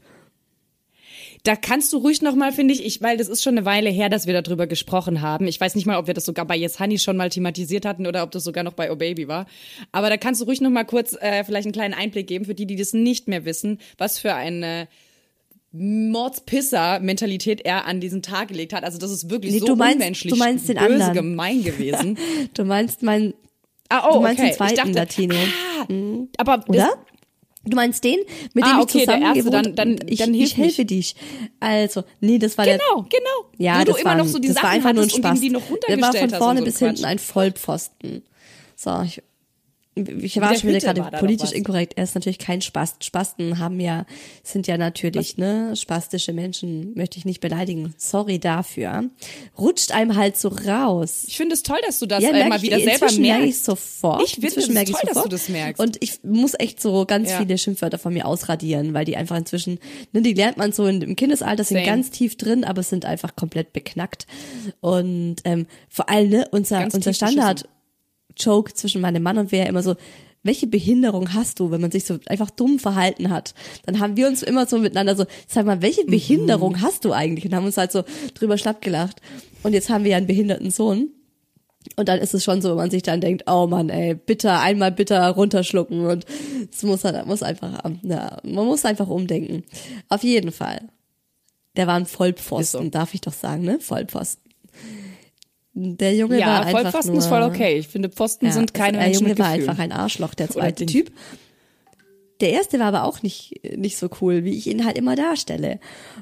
Da 1.47 1.55
kannst 1.55 1.93
du 1.93 1.97
ruhig 1.99 2.21
noch 2.21 2.35
mal, 2.35 2.51
finde 2.51 2.73
ich, 2.73 2.83
ich, 2.85 3.01
weil 3.01 3.15
das 3.15 3.29
ist 3.29 3.41
schon 3.41 3.57
eine 3.57 3.65
Weile 3.65 3.89
her, 3.89 4.09
dass 4.09 4.27
wir 4.27 4.39
darüber 4.41 4.67
gesprochen 4.67 5.21
haben. 5.21 5.47
Ich 5.47 5.61
weiß 5.61 5.75
nicht 5.75 5.85
mal, 5.85 5.97
ob 5.97 6.05
wir 6.07 6.13
das 6.13 6.25
sogar 6.25 6.43
bei 6.45 6.57
Yes 6.57 6.77
Honey 6.77 6.99
schon 6.99 7.15
mal 7.15 7.29
thematisiert 7.29 7.85
hatten 7.85 8.05
oder 8.05 8.23
ob 8.23 8.31
das 8.31 8.43
sogar 8.43 8.65
noch 8.65 8.73
bei 8.73 8.91
Oh 8.91 8.97
Baby 8.97 9.29
war. 9.29 9.45
Aber 9.93 10.09
da 10.09 10.17
kannst 10.17 10.41
du 10.41 10.45
ruhig 10.45 10.59
noch 10.59 10.69
mal 10.71 10.83
kurz 10.83 11.13
äh, 11.21 11.45
vielleicht 11.45 11.65
einen 11.65 11.71
kleinen 11.71 11.93
Einblick 11.93 12.27
geben 12.27 12.43
für 12.43 12.53
die, 12.53 12.65
die 12.65 12.75
das 12.75 12.91
nicht 12.91 13.29
mehr 13.29 13.45
wissen, 13.45 13.79
was 13.97 14.19
für 14.19 14.33
eine 14.33 14.89
Mordspisser-Mentalität 15.71 17.61
er 17.65 17.85
an 17.85 17.99
diesen 18.01 18.21
Tag 18.21 18.49
gelegt 18.49 18.73
hat. 18.73 18.83
Also 18.83 18.97
das 18.97 19.11
ist 19.11 19.29
wirklich 19.29 19.53
Nee, 19.53 19.59
so 19.59 19.67
du 19.67 19.75
meinst- 19.77 19.95
unmenschlich 19.95 20.33
du 20.33 20.39
meinst 20.39 20.67
den 20.67 20.77
böse 20.77 20.93
anderen. 21.05 21.13
gemein 21.13 21.63
gewesen. 21.63 22.17
Du 22.53 22.65
meinst 22.65 23.03
mein, 23.03 23.33
Ah, 23.89 24.09
oh, 24.09 24.15
du 24.15 24.19
meinst 24.21 24.39
okay. 24.41 24.49
den 24.51 24.57
zweiten 24.57 24.73
ich 24.73 24.79
dachte, 24.79 24.91
Latino, 24.91 25.35
Ah, 25.35 25.87
aber 26.37 26.57
das, 26.57 26.67
oder? 26.67 26.93
Du 27.69 27.75
meinst 27.75 28.03
den, 28.03 28.17
mit 28.53 28.63
dem 28.65 28.71
Ah, 28.71 28.77
ich 28.77 28.83
okay, 28.83 29.05
der 29.05 29.15
zusammen 29.15 29.23
erste, 29.23 29.43
gewohnt 29.43 29.65
dann- 29.79 29.95
dann- 29.97 30.07
ich, 30.07 30.19
dann 30.19 30.33
hilf 30.33 30.49
ich 30.51 30.57
helfe 30.57 30.85
dich. 30.85 31.15
Also, 31.59 32.03
nee, 32.19 32.37
das 32.39 32.57
war 32.57 32.65
der 32.65 32.77
Genau, 32.77 33.03
genau. 33.03 33.51
Ja, 33.57 33.79
Wo 33.81 33.83
das 33.85 33.95
du 33.95 34.01
immer 34.01 34.09
war, 34.11 34.17
noch 34.17 34.25
so 34.27 34.39
die 34.39 34.47
das 34.47 34.55
Sachen 34.55 34.65
war 34.65 34.71
einfach 34.71 34.93
nur 34.93 35.03
ein 35.03 35.09
Spaß. 35.09 35.39
der 35.87 36.01
war 36.01 36.13
von 36.13 36.29
vorne 36.29 36.61
bis 36.61 36.77
Quatsch. 36.77 36.87
hinten 36.87 37.05
ein 37.05 37.19
Vollpfosten. 37.19 38.23
So, 38.75 39.01
ich, 39.03 39.21
ich 40.21 40.39
war 40.39 40.55
schon 40.55 40.69
wieder 40.69 40.79
gerade 40.93 41.17
politisch 41.17 41.49
was. 41.49 41.55
inkorrekt. 41.55 41.93
Er 41.97 42.03
ist 42.03 42.15
natürlich 42.15 42.39
kein 42.39 42.61
Spast. 42.61 43.03
Spasten 43.03 43.59
haben 43.59 43.79
ja, 43.79 44.05
sind 44.43 44.67
ja 44.67 44.77
natürlich, 44.77 45.37
ne, 45.37 45.75
spastische 45.75 46.33
Menschen 46.33 46.93
möchte 46.95 47.17
ich 47.17 47.25
nicht 47.25 47.39
beleidigen. 47.41 47.93
Sorry 47.97 48.39
dafür. 48.39 49.05
Rutscht 49.57 49.91
einem 49.91 50.15
halt 50.15 50.37
so 50.37 50.49
raus. 50.49 51.23
Ich 51.27 51.37
finde 51.37 51.53
es 51.55 51.63
toll, 51.63 51.79
dass 51.85 51.99
du 51.99 52.05
das 52.05 52.23
Ja, 52.23 52.29
äh, 52.31 52.47
mal 52.49 52.57
ich, 52.57 52.61
wieder 52.63 52.77
selber 52.77 52.93
inzwischen 52.93 53.21
merke 53.21 53.43
ich 53.43 53.49
merkst. 53.51 53.65
sofort. 53.65 54.23
Ich 54.23 54.33
finde 54.35 54.59
es 54.59 54.69
merke 54.69 54.91
ich 54.91 54.97
toll, 54.97 55.09
dass 55.13 55.23
du 55.23 55.29
das 55.29 55.49
merkst. 55.49 55.81
Und 55.81 55.97
ich 56.01 56.23
muss 56.23 56.53
echt 56.57 56.81
so 56.81 57.05
ganz 57.05 57.29
Ja. 57.31 57.39
viele 57.39 57.57
Schimpfwörter 57.57 57.97
von 57.97 58.13
mir 58.13 58.25
ausradieren, 58.25 58.93
weil 58.93 59.05
die 59.05 59.17
einfach 59.17 59.37
inzwischen, 59.37 59.79
ne, 60.13 60.21
die 60.21 60.33
lernt 60.33 60.57
man 60.57 60.71
so 60.71 60.85
in, 60.85 61.01
im 61.01 61.15
Kindesalter, 61.15 61.63
sind 61.63 61.77
Same. 61.77 61.87
ganz 61.87 62.09
tief 62.11 62.37
drin, 62.37 62.63
aber 62.63 62.83
sind 62.83 63.05
einfach 63.05 63.35
komplett 63.35 63.73
beknackt. 63.73 64.27
Und 64.81 65.37
ähm, 65.43 65.65
vor 65.89 66.09
allem, 66.09 66.29
ne, 66.29 66.47
unser, 66.51 66.79
Ganz 66.79 66.93
unser 66.93 67.11
tief 67.11 67.19
beschissen. 67.19 67.76
Standard-Joke 68.37 68.73
zwischen 68.73 69.01
meinem 69.01 69.23
Mann 69.23 69.37
und 69.37 69.51
wer 69.51 69.67
immer 69.67 69.83
so, 69.83 69.95
welche 70.43 70.67
Behinderung 70.67 71.33
hast 71.33 71.59
du, 71.59 71.71
wenn 71.71 71.81
man 71.81 71.91
sich 71.91 72.05
so 72.05 72.19
einfach 72.27 72.49
dumm 72.49 72.79
verhalten 72.79 73.29
hat? 73.29 73.53
Dann 73.85 73.99
haben 73.99 74.15
wir 74.15 74.27
uns 74.27 74.43
immer 74.43 74.65
so 74.65 74.77
miteinander 74.77 75.15
so, 75.15 75.25
sag 75.47 75.65
mal, 75.65 75.81
welche 75.81 76.05
Mhm. 76.05 76.11
Behinderung 76.11 76.81
hast 76.81 77.03
du 77.03 77.11
eigentlich? 77.11 77.45
Und 77.45 77.55
haben 77.55 77.65
uns 77.65 77.77
halt 77.77 77.91
so 77.91 78.03
drüber 78.33 78.57
schlapp 78.57 78.81
gelacht. 78.81 79.21
Und 79.63 79.73
jetzt 79.73 79.89
haben 79.89 80.03
wir 80.03 80.11
ja 80.11 80.17
einen 80.17 80.27
behinderten 80.27 80.71
Sohn. 80.71 81.09
Und 81.95 82.07
dann 82.09 82.19
ist 82.19 82.33
es 82.33 82.43
schon 82.43 82.61
so, 82.61 82.69
wenn 82.69 82.77
man 82.77 82.91
sich 82.91 83.03
dann 83.03 83.21
denkt, 83.21 83.43
oh 83.47 83.65
Mann, 83.67 83.89
ey, 83.89 84.13
bitter, 84.13 84.59
einmal 84.59 84.91
bitter 84.91 85.27
runterschlucken 85.29 86.05
und 86.05 86.25
es 86.71 86.83
muss 86.83 87.03
halt, 87.05 87.25
muss 87.25 87.43
einfach, 87.43 87.81
ja, 88.03 88.37
man 88.43 88.65
muss 88.65 88.83
einfach 88.85 89.07
umdenken. 89.07 89.63
Auf 90.09 90.23
jeden 90.23 90.51
Fall. 90.51 90.89
Der 91.77 91.87
war 91.87 91.95
ein 91.95 92.05
Vollpfosten, 92.05 92.83
so. 92.85 92.89
darf 92.89 93.13
ich 93.13 93.21
doch 93.21 93.33
sagen, 93.33 93.63
ne? 93.63 93.79
Vollpfosten. 93.79 94.43
Der 95.79 96.15
Junge 96.15 96.35
war 96.35 96.39
Ja, 96.39 96.59
einfach 96.61 96.81
Vollpfosten 96.81 97.11
nur, 97.11 97.19
ist 97.19 97.27
voll 97.27 97.43
okay. 97.43 97.77
Ich 97.77 97.87
finde, 97.87 98.09
Pfosten 98.09 98.47
ja, 98.47 98.51
sind 98.51 98.73
keine 98.73 98.97
der 98.97 99.07
Menschen 99.07 99.21
Junge 99.21 99.29
mit 99.29 99.39
war 99.39 99.49
einfach 99.49 99.77
ein 99.77 99.91
Arschloch, 99.91 100.33
der 100.33 100.49
zweite. 100.49 100.87
Typ. 100.87 101.11
Der 102.41 102.51
erste 102.51 102.79
war 102.79 102.87
aber 102.87 103.03
auch 103.03 103.21
nicht, 103.21 103.61
nicht 103.75 103.97
so 103.97 104.09
cool, 104.21 104.43
wie 104.43 104.57
ich 104.57 104.65
ihn 104.67 104.85
halt 104.85 104.97
immer 104.97 105.15
darstelle. 105.15 105.79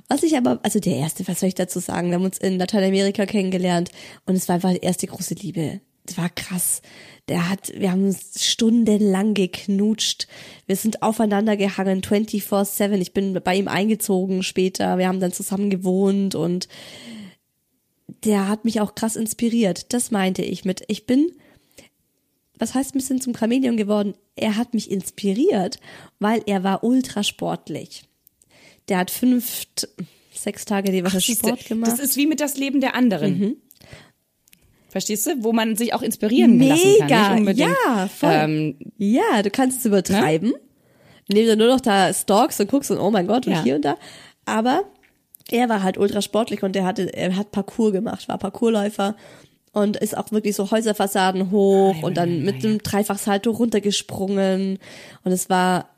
Was 0.09 0.23
ich 0.23 0.35
aber, 0.35 0.59
also 0.63 0.79
der 0.79 0.97
erste, 0.97 1.25
was 1.27 1.39
soll 1.39 1.47
ich 1.47 1.55
dazu 1.55 1.79
sagen? 1.79 2.09
Wir 2.09 2.15
haben 2.15 2.25
uns 2.25 2.37
in 2.37 2.57
Lateinamerika 2.57 3.25
kennengelernt 3.25 3.91
und 4.25 4.35
es 4.35 4.47
war 4.49 4.55
einfach 4.55 4.71
die 4.71 4.81
erste 4.81 5.07
große 5.07 5.35
Liebe. 5.35 5.79
das 6.05 6.17
war 6.17 6.29
krass. 6.29 6.81
Der 7.29 7.49
hat, 7.49 7.71
wir 7.75 7.91
haben 7.91 8.05
uns 8.05 8.45
stundenlang 8.45 9.33
geknutscht. 9.33 10.27
Wir 10.67 10.75
sind 10.75 11.01
aufeinander 11.01 11.55
gehangen, 11.55 12.01
24-7. 12.01 12.99
Ich 12.99 13.13
bin 13.13 13.39
bei 13.41 13.55
ihm 13.55 13.69
eingezogen 13.69 14.43
später. 14.43 14.97
Wir 14.97 15.07
haben 15.07 15.21
dann 15.21 15.31
zusammen 15.31 15.69
gewohnt 15.69 16.35
und 16.35 16.67
der 18.25 18.47
hat 18.47 18.65
mich 18.65 18.81
auch 18.81 18.95
krass 18.95 19.15
inspiriert. 19.15 19.93
Das 19.93 20.11
meinte 20.11 20.41
ich 20.41 20.65
mit, 20.65 20.83
ich 20.87 21.05
bin, 21.05 21.31
was 22.57 22.73
heißt 22.73 22.95
ein 22.95 22.99
bisschen 22.99 23.21
zum 23.21 23.35
Chamäleon 23.35 23.77
geworden? 23.77 24.15
Er 24.35 24.57
hat 24.57 24.73
mich 24.73 24.89
inspiriert, 24.91 25.79
weil 26.19 26.41
er 26.45 26.63
war 26.63 26.83
ultra 26.83 27.23
sportlich. 27.23 28.03
Der 28.89 28.97
hat 28.99 29.11
fünf, 29.11 29.65
sechs 30.33 30.65
Tage 30.65 30.91
die 30.91 31.03
Woche 31.03 31.19
Siehste, 31.19 31.47
Sport 31.47 31.65
gemacht. 31.67 31.91
Das 31.91 31.99
ist 31.99 32.17
wie 32.17 32.27
mit 32.27 32.39
das 32.39 32.57
Leben 32.57 32.81
der 32.81 32.95
anderen. 32.95 33.57
Verstehst 34.89 35.27
du? 35.27 35.43
Wo 35.43 35.51
man 35.51 35.75
sich 35.75 35.93
auch 35.93 36.01
inspirieren 36.01 36.59
lassen 36.59 37.07
kann. 37.07 37.43
Mega, 37.43 37.67
ja, 37.67 38.07
voll. 38.07 38.31
Ähm, 38.31 38.75
Ja, 38.97 39.41
du 39.43 39.49
kannst 39.49 39.79
es 39.79 39.85
übertreiben, 39.85 40.53
indem 41.27 41.47
du 41.47 41.57
nur 41.57 41.67
noch 41.67 41.81
da 41.81 42.13
stalkst 42.13 42.61
und 42.61 42.69
guckst 42.69 42.91
und 42.91 42.99
oh 42.99 43.11
mein 43.11 43.27
Gott 43.27 43.45
und 43.47 43.53
Ja. 43.53 43.63
hier 43.63 43.75
und 43.75 43.83
da. 43.83 43.97
Aber 44.45 44.83
er 45.51 45.69
war 45.69 45.83
halt 45.83 45.97
ultra 45.97 46.21
sportlich 46.21 46.63
und 46.63 46.75
er 46.75 46.85
hatte, 46.85 47.13
er 47.13 47.35
hat 47.35 47.51
Parcours 47.51 47.91
gemacht, 47.91 48.27
war 48.27 48.37
Parcoursläufer 48.37 49.15
und 49.71 49.97
ist 49.97 50.17
auch 50.17 50.31
wirklich 50.31 50.55
so 50.55 50.71
Häuserfassaden 50.71 51.51
hoch 51.51 52.01
und 52.01 52.17
dann 52.17 52.43
mit 52.43 52.63
einem 52.63 52.79
Dreifachsalto 52.79 53.51
runtergesprungen 53.51 54.79
und 55.23 55.31
es 55.31 55.49
war 55.49 55.89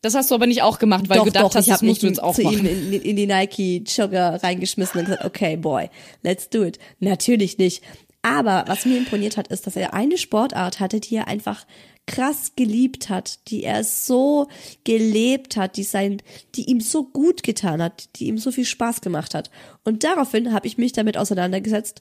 das 0.00 0.14
hast 0.14 0.30
du 0.30 0.34
aber 0.34 0.46
nicht 0.46 0.60
auch 0.60 0.78
gemacht, 0.78 1.08
weil 1.08 1.16
doch, 1.16 1.24
du 1.24 1.30
gedacht 1.30 1.44
doch, 1.44 1.54
hast, 1.54 1.66
ich 1.66 1.72
das 1.72 1.80
habe 1.80 1.86
musst 1.86 2.02
du 2.02 2.06
jetzt 2.08 2.22
auch 2.22 2.34
zu 2.34 2.42
ihm 2.42 2.52
machen. 2.52 2.66
in, 2.66 2.92
in, 2.92 3.00
in 3.00 3.16
die 3.16 3.26
Nike 3.26 3.82
Jogger 3.86 4.42
reingeschmissen 4.42 5.00
und 5.00 5.06
gesagt, 5.06 5.24
okay, 5.24 5.56
boy, 5.56 5.88
let's 6.22 6.50
do 6.50 6.62
it. 6.62 6.78
Natürlich 7.00 7.56
nicht. 7.56 7.82
Aber 8.20 8.64
was 8.66 8.84
mir 8.84 8.98
imponiert 8.98 9.38
hat, 9.38 9.48
ist, 9.48 9.66
dass 9.66 9.76
er 9.76 9.94
eine 9.94 10.18
Sportart 10.18 10.78
hatte, 10.78 11.00
die 11.00 11.16
er 11.16 11.26
einfach 11.26 11.64
krass 12.06 12.52
geliebt 12.56 13.08
hat, 13.08 13.48
die 13.48 13.64
er 13.64 13.82
so 13.82 14.48
gelebt 14.84 15.56
hat, 15.56 15.76
die 15.76 15.84
sein, 15.84 16.22
die 16.54 16.70
ihm 16.70 16.80
so 16.80 17.04
gut 17.04 17.42
getan 17.42 17.82
hat, 17.82 18.08
die 18.16 18.26
ihm 18.26 18.38
so 18.38 18.50
viel 18.50 18.66
Spaß 18.66 19.00
gemacht 19.00 19.34
hat. 19.34 19.50
Und 19.84 20.04
daraufhin 20.04 20.52
habe 20.52 20.66
ich 20.66 20.78
mich 20.78 20.92
damit 20.92 21.16
auseinandergesetzt, 21.16 22.00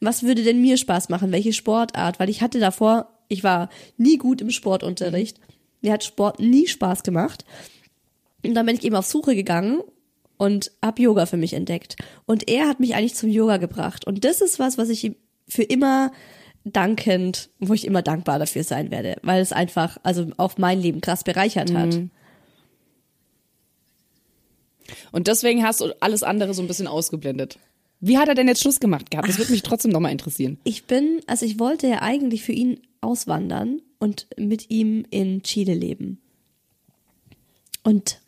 was 0.00 0.22
würde 0.22 0.42
denn 0.42 0.60
mir 0.60 0.76
Spaß 0.76 1.08
machen, 1.08 1.32
welche 1.32 1.52
Sportart, 1.52 2.18
weil 2.18 2.28
ich 2.28 2.42
hatte 2.42 2.58
davor, 2.58 3.08
ich 3.28 3.44
war 3.44 3.68
nie 3.96 4.16
gut 4.16 4.40
im 4.40 4.50
Sportunterricht, 4.50 5.38
mir 5.80 5.92
hat 5.92 6.04
Sport 6.04 6.40
nie 6.40 6.66
Spaß 6.66 7.02
gemacht. 7.02 7.44
Und 8.44 8.54
dann 8.54 8.66
bin 8.66 8.76
ich 8.76 8.84
eben 8.84 8.96
auf 8.96 9.06
Suche 9.06 9.34
gegangen 9.34 9.80
und 10.36 10.72
hab 10.82 10.98
Yoga 10.98 11.26
für 11.26 11.36
mich 11.36 11.52
entdeckt. 11.52 11.96
Und 12.26 12.48
er 12.48 12.68
hat 12.68 12.80
mich 12.80 12.94
eigentlich 12.94 13.14
zum 13.14 13.30
Yoga 13.30 13.58
gebracht. 13.58 14.06
Und 14.06 14.24
das 14.24 14.40
ist 14.40 14.58
was, 14.58 14.78
was 14.78 14.88
ich 14.88 15.04
ihm 15.04 15.16
für 15.48 15.62
immer 15.62 16.12
dankend, 16.64 17.50
wo 17.58 17.74
ich 17.74 17.86
immer 17.86 18.02
dankbar 18.02 18.38
dafür 18.38 18.64
sein 18.64 18.90
werde, 18.90 19.16
weil 19.22 19.40
es 19.42 19.52
einfach, 19.52 19.98
also 20.02 20.28
auf 20.36 20.58
mein 20.58 20.80
Leben 20.80 21.00
krass 21.00 21.24
bereichert 21.24 21.72
hat. 21.74 22.00
Und 25.10 25.26
deswegen 25.26 25.64
hast 25.64 25.80
du 25.80 25.92
alles 26.00 26.22
andere 26.22 26.54
so 26.54 26.62
ein 26.62 26.68
bisschen 26.68 26.86
ausgeblendet. 26.86 27.58
Wie 28.00 28.18
hat 28.18 28.28
er 28.28 28.34
denn 28.34 28.48
jetzt 28.48 28.60
Schluss 28.60 28.80
gemacht 28.80 29.10
gehabt? 29.10 29.28
Das 29.28 29.38
würde 29.38 29.52
mich 29.52 29.62
trotzdem 29.62 29.92
nochmal 29.92 30.12
interessieren. 30.12 30.58
Ich 30.64 30.84
bin, 30.84 31.20
also 31.26 31.46
ich 31.46 31.58
wollte 31.58 31.86
ja 31.86 32.02
eigentlich 32.02 32.42
für 32.42 32.52
ihn 32.52 32.80
auswandern 33.00 33.80
und 33.98 34.26
mit 34.36 34.70
ihm 34.70 35.06
in 35.10 35.42
Chile 35.42 35.74
leben. 35.74 36.20
Und 37.84 38.20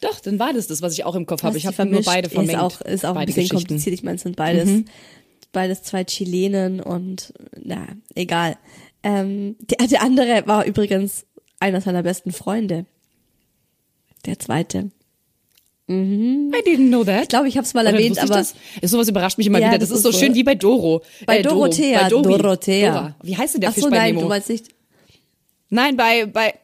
Doch, 0.00 0.20
dann 0.20 0.38
war 0.38 0.52
das 0.52 0.66
das, 0.68 0.82
was 0.82 0.92
ich 0.94 1.04
auch 1.04 1.14
im 1.14 1.26
Kopf 1.26 1.42
habe. 1.42 1.58
Ich 1.58 1.66
habe 1.66 1.76
nur 1.84 2.02
vermischt, 2.02 2.06
beide 2.06 2.30
vermengt. 2.30 2.52
Ist 2.52 2.60
auch, 2.60 2.80
ist 2.80 3.06
auch 3.06 3.16
ein 3.16 3.26
bisschen 3.26 3.48
kompliziert. 3.48 3.92
Ich 3.94 4.02
meine, 4.02 4.16
es 4.16 4.22
sind 4.22 4.36
beides, 4.36 4.68
Mhm. 4.68 4.84
Beides 5.52 5.82
zwei 5.82 6.04
Chilenen 6.04 6.80
und 6.80 7.32
na, 7.62 7.86
egal. 8.14 8.56
Ähm, 9.02 9.56
der, 9.60 9.86
der 9.86 10.02
andere 10.02 10.42
war 10.46 10.64
übrigens 10.66 11.26
einer 11.58 11.80
seiner 11.80 12.02
besten 12.02 12.32
Freunde. 12.32 12.86
Der 14.26 14.38
zweite. 14.38 14.90
I 15.88 15.92
didn't 16.64 16.88
know 16.88 17.02
that. 17.02 17.22
Ich 17.22 17.28
glaube, 17.28 17.48
ich 17.48 17.56
habe 17.56 17.64
es 17.64 17.74
mal 17.74 17.84
Oder 17.84 17.94
erwähnt, 17.94 18.18
aber 18.20 18.36
das? 18.36 18.54
Ist 18.80 18.92
sowas 18.92 19.08
überrascht 19.08 19.38
mich 19.38 19.48
immer 19.48 19.58
Ja, 19.58 19.68
wieder. 19.70 19.78
das 19.78 19.88
Das, 19.88 19.98
ist 19.98 20.04
so 20.04 20.12
so. 20.12 20.18
schön 20.18 20.34
wie 20.36 20.44
bei 20.44 20.54
Doro. 20.54 21.02
bei 21.26 21.38
Äh, 21.38 21.42
Doro, 21.42 21.54
Dorothea, 21.66 22.02
bei 22.02 22.08
Dori. 22.08 22.22
Dorothea. 22.38 22.92
Dora. 22.92 23.16
Wie 23.22 23.36
heißt 23.36 23.54
denn 23.54 23.60
der 23.62 23.70
Ach 23.70 23.74
Fisch 23.74 23.82
so, 23.84 23.90
bei 23.90 23.96
nein, 23.96 24.14
Nemo? 24.14 24.20
du 24.22 24.28
meinst 24.28 24.48
nicht 24.50 24.66
Nein, 25.70 25.96
bei 25.96 26.26
bei 26.26 26.54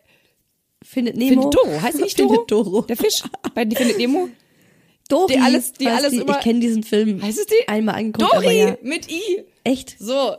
Findet 0.83 1.16
Nemo? 1.16 1.43
Findet 1.43 1.55
Doro. 1.55 1.83
Heißt 1.83 2.00
nicht 2.00 2.21
Doro? 2.21 2.28
Findet 2.35 2.50
Doro. 2.52 2.81
Der 2.83 2.97
Fisch 2.97 3.23
bei 3.52 3.66
Findet 3.66 3.99
Nemo. 3.99 4.28
Dori, 5.08 5.34
Die 5.34 5.40
alles- 5.40 5.72
die 5.72 5.86
alles 5.88 6.10
die, 6.10 6.18
immer- 6.18 6.36
Ich 6.38 6.44
kenne 6.44 6.60
diesen 6.60 6.82
Film 6.82 7.22
Heißt 7.22 7.38
es 7.38 7.46
die? 7.46 7.68
einmal 7.68 7.94
angeguckt, 7.96 8.32
Dori 8.34 8.58
ja. 8.60 8.76
mit 8.82 9.10
I. 9.10 9.44
Echt? 9.64 9.96
So. 9.98 10.36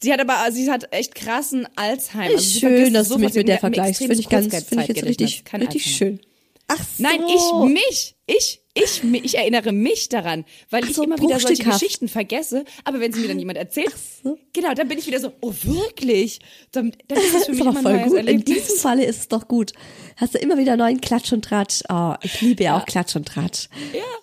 Sie 0.00 0.12
hat 0.12 0.20
aber, 0.20 0.50
sie 0.50 0.68
hat 0.70 0.92
echt 0.92 1.14
krassen 1.14 1.66
Alzheimer. 1.76 2.34
Also 2.34 2.58
schön, 2.60 2.92
dass 2.92 3.08
du 3.08 3.18
mich 3.18 3.34
mit 3.34 3.46
der 3.48 3.58
vergleichst. 3.58 3.98
Finde 3.98 4.16
ich 4.16 4.28
ganz, 4.28 4.52
finde 4.64 4.82
ich 4.84 4.88
jetzt 4.88 5.04
richtig, 5.04 5.44
richtig 5.52 5.84
schön. 5.96 6.20
Ach 6.66 6.78
so. 6.78 7.02
Nein, 7.02 7.20
ich 7.28 7.68
mich, 7.72 8.16
ich, 8.26 8.61
ich, 8.74 9.04
ich 9.04 9.36
erinnere 9.36 9.72
mich 9.72 10.08
daran, 10.08 10.46
weil 10.70 10.82
Ach 10.84 10.88
ich 10.88 10.96
so, 10.96 11.02
immer 11.02 11.18
wieder 11.18 11.38
solche. 11.38 11.62
Geschichten 11.62 12.08
vergesse. 12.08 12.64
Aber 12.84 13.00
wenn 13.00 13.12
sie 13.12 13.20
mir 13.20 13.28
dann 13.28 13.38
jemand 13.38 13.58
erzählt, 13.58 13.92
so. 14.22 14.38
genau, 14.54 14.72
dann 14.72 14.88
bin 14.88 14.98
ich 14.98 15.06
wieder 15.06 15.20
so, 15.20 15.32
oh 15.42 15.52
wirklich? 15.62 16.40
Dann, 16.70 16.92
dann 17.08 17.18
ist 17.18 17.34
das 17.34 17.44
für 17.44 17.52
ist 17.52 17.58
mich 17.58 17.66
aber 17.66 17.80
immer 17.80 17.82
voll 17.82 17.98
gut. 17.98 18.12
In 18.12 18.26
Erlebnis. 18.28 18.44
diesem 18.66 18.76
Falle 18.78 19.04
ist 19.04 19.18
es 19.18 19.28
doch 19.28 19.46
gut. 19.46 19.72
Hast 20.16 20.34
du 20.34 20.38
immer 20.38 20.56
wieder 20.56 20.78
neuen 20.78 21.02
Klatsch 21.02 21.32
und 21.34 21.44
Tratsch. 21.44 21.82
Oh, 21.90 22.14
ich 22.22 22.40
liebe 22.40 22.64
ja 22.64 22.78
auch 22.78 22.86
Klatsch 22.86 23.14
und 23.14 23.28
Tratsch. 23.28 23.68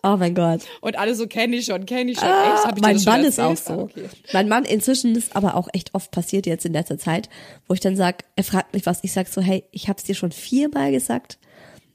Oh 0.02 0.18
mein 0.18 0.34
Gott. 0.34 0.62
Und 0.82 0.98
alle 0.98 1.14
so 1.14 1.28
kenne 1.28 1.56
ich 1.58 1.66
schon, 1.66 1.86
kenne 1.86 2.12
ich 2.12 2.18
schon. 2.18 2.28
Ah, 2.28 2.56
echt? 2.56 2.66
Hab 2.66 2.76
ich 2.76 2.82
mein 2.82 2.96
das 2.96 3.04
schon 3.04 3.14
Mann 3.14 3.24
ist 3.26 3.40
auch 3.40 3.58
so. 3.58 3.74
Ah, 3.74 3.82
okay. 3.84 4.10
Mein 4.34 4.48
Mann 4.48 4.66
inzwischen 4.66 5.16
ist 5.16 5.36
aber 5.36 5.56
auch 5.56 5.68
echt 5.74 5.94
oft 5.94 6.10
passiert 6.10 6.48
jetzt 6.48 6.66
in 6.66 6.74
letzter 6.74 6.98
Zeit, 6.98 7.30
wo 7.68 7.76
ich 7.76 7.82
dann 7.82 7.96
sag, 7.96 8.24
er 8.36 8.44
fragt 8.44 8.74
mich 8.74 8.88
was, 8.88 9.00
ich 9.04 9.12
sag 9.12 9.28
so, 9.28 9.42
hey, 9.42 9.64
ich 9.72 9.90
hab's 9.90 10.06
dir 10.06 10.16
schon 10.16 10.32
viermal 10.32 10.92
gesagt. 10.92 11.38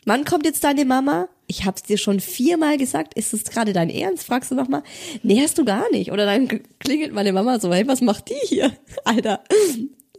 Wann 0.05 0.25
kommt 0.25 0.45
jetzt 0.45 0.65
deine 0.65 0.85
Mama? 0.85 1.29
Ich 1.47 1.65
hab's 1.65 1.83
dir 1.83 1.99
schon 1.99 2.21
viermal 2.21 2.79
gesagt. 2.79 3.15
Ist 3.15 3.35
es 3.35 3.45
gerade 3.45 3.73
dein 3.73 3.91
Ernst? 3.91 4.27
Fragst 4.27 4.51
du 4.51 4.55
nochmal? 4.55 4.83
Nee, 5.23 5.41
hast 5.43 5.59
du 5.59 5.65
gar 5.65 5.91
nicht. 5.91 6.11
Oder 6.13 6.27
dann 6.27 6.49
klingelt 6.79 7.13
meine 7.13 7.33
Mama 7.33 7.61
so, 7.61 7.73
hey, 7.73 7.87
was 7.87 8.01
macht 8.01 8.29
die 8.31 8.47
hier? 8.47 8.73
Alter, 9.05 9.43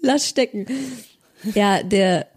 lass 0.02 0.28
stecken. 0.30 0.66
Ja, 1.54 1.84
der, 1.84 2.28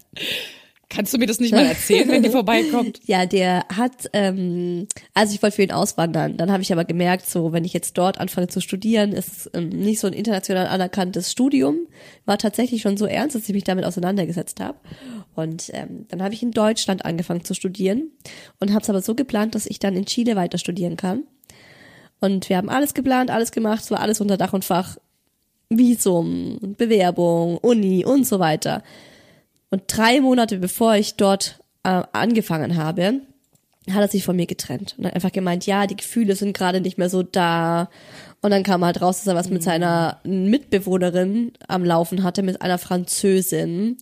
Kannst 0.89 1.13
du 1.13 1.19
mir 1.19 1.27
das 1.27 1.39
nicht 1.39 1.51
mal 1.53 1.67
erzählen, 1.67 2.09
wenn 2.09 2.23
die 2.23 2.31
vorbeikommt? 2.31 2.99
ja, 3.05 3.27
der 3.27 3.63
hat, 3.69 4.09
ähm, 4.13 4.87
also 5.13 5.35
ich 5.35 5.43
wollte 5.43 5.57
für 5.57 5.61
ihn 5.61 5.71
auswandern. 5.71 6.35
Dann 6.35 6.51
habe 6.51 6.63
ich 6.63 6.73
aber 6.73 6.83
gemerkt, 6.83 7.29
so 7.29 7.53
wenn 7.53 7.63
ich 7.63 7.73
jetzt 7.73 7.95
dort 7.95 8.19
anfange 8.19 8.47
zu 8.47 8.59
studieren, 8.59 9.11
ist 9.11 9.27
es 9.27 9.49
ähm, 9.53 9.69
nicht 9.69 9.99
so 9.99 10.07
ein 10.07 10.13
international 10.13 10.65
anerkanntes 10.65 11.31
Studium. 11.31 11.87
War 12.25 12.39
tatsächlich 12.39 12.81
schon 12.81 12.97
so 12.97 13.05
ernst, 13.05 13.35
dass 13.35 13.47
ich 13.47 13.53
mich 13.53 13.65
damit 13.65 13.85
auseinandergesetzt 13.85 14.59
habe. 14.61 14.79
Und 15.35 15.69
ähm, 15.73 16.07
dann 16.09 16.23
habe 16.23 16.33
ich 16.33 16.41
in 16.41 16.51
Deutschland 16.51 17.05
angefangen 17.05 17.45
zu 17.45 17.53
studieren 17.53 18.09
und 18.59 18.71
habe 18.71 18.81
es 18.81 18.89
aber 18.89 19.03
so 19.03 19.13
geplant, 19.13 19.53
dass 19.53 19.67
ich 19.67 19.77
dann 19.77 19.95
in 19.95 20.07
Chile 20.07 20.35
weiter 20.35 20.57
studieren 20.57 20.97
kann. 20.97 21.23
Und 22.19 22.49
wir 22.49 22.57
haben 22.57 22.69
alles 22.69 22.95
geplant, 22.95 23.29
alles 23.29 23.51
gemacht, 23.51 23.83
es 23.83 23.91
war 23.91 23.99
alles 23.99 24.21
unter 24.21 24.37
Dach 24.37 24.53
und 24.53 24.65
Fach. 24.65 24.97
Visum, 25.69 26.57
Bewerbung, 26.77 27.59
Uni 27.59 28.03
und 28.03 28.25
so 28.25 28.39
weiter. 28.39 28.81
Und 29.69 29.83
drei 29.87 30.21
Monate 30.21 30.57
bevor 30.57 30.95
ich 30.95 31.15
dort 31.15 31.59
äh, 31.83 32.03
angefangen 32.11 32.75
habe, 32.77 33.21
hat 33.89 34.01
er 34.01 34.07
sich 34.07 34.23
von 34.23 34.35
mir 34.35 34.45
getrennt 34.45 34.95
und 34.97 35.05
hat 35.05 35.15
einfach 35.15 35.31
gemeint, 35.31 35.65
ja, 35.65 35.87
die 35.87 35.95
Gefühle 35.95 36.35
sind 36.35 36.55
gerade 36.55 36.81
nicht 36.81 36.97
mehr 36.97 37.09
so 37.09 37.23
da. 37.23 37.89
Und 38.41 38.51
dann 38.51 38.63
kam 38.63 38.85
halt 38.85 39.01
raus, 39.01 39.17
dass 39.17 39.27
er 39.27 39.35
was 39.35 39.49
mit 39.49 39.63
seiner 39.63 40.19
Mitbewohnerin 40.23 41.53
am 41.67 41.83
Laufen 41.83 42.23
hatte, 42.23 42.43
mit 42.43 42.61
einer 42.61 42.77
Französin. 42.77 43.97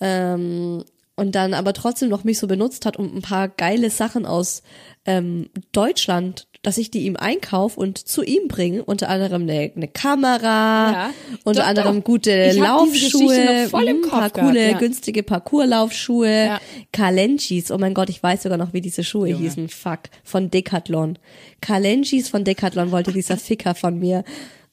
Ähm, 0.00 0.84
und 1.16 1.34
dann 1.34 1.54
aber 1.54 1.72
trotzdem 1.72 2.10
noch 2.10 2.24
mich 2.24 2.38
so 2.38 2.46
benutzt 2.46 2.84
hat, 2.84 2.98
um 2.98 3.16
ein 3.16 3.22
paar 3.22 3.48
geile 3.48 3.90
Sachen 3.90 4.26
aus 4.26 4.62
ähm, 5.06 5.48
Deutschland, 5.72 6.46
dass 6.66 6.78
ich 6.78 6.90
die 6.90 7.06
ihm 7.06 7.14
einkauf 7.16 7.76
und 7.76 7.96
zu 7.96 8.24
ihm 8.24 8.48
bringe. 8.48 8.82
Unter 8.84 9.08
anderem 9.08 9.42
eine, 9.42 9.70
eine 9.76 9.86
Kamera, 9.86 10.90
Ja. 10.92 11.10
unter 11.44 11.60
Doch, 11.60 11.68
anderem 11.68 11.98
doch. 11.98 12.04
gute 12.04 12.50
Laufschuhe, 12.50 13.68
mm, 13.68 13.70
Kopf 14.02 14.10
paar 14.10 14.30
gehabt, 14.30 14.34
coole, 14.34 14.70
ja. 14.72 14.76
günstige 14.78 15.22
Parkourlaufschuhe, 15.22 16.46
Ja. 16.46 16.60
Kalenchis. 16.92 17.70
Oh 17.70 17.78
mein 17.78 17.94
Gott, 17.94 18.08
ich 18.10 18.20
weiß 18.20 18.42
sogar 18.42 18.58
noch, 18.58 18.72
wie 18.72 18.80
diese 18.80 19.04
Schuhe 19.04 19.28
Junge. 19.28 19.42
hießen. 19.44 19.68
Fuck. 19.68 20.00
Von 20.24 20.50
Decathlon. 20.50 21.18
Kalenchis 21.60 22.28
von 22.28 22.42
Decathlon 22.42 22.90
wollte 22.90 23.12
dieser 23.12 23.36
Ficker 23.36 23.76
von 23.76 23.98
mir. 24.00 24.24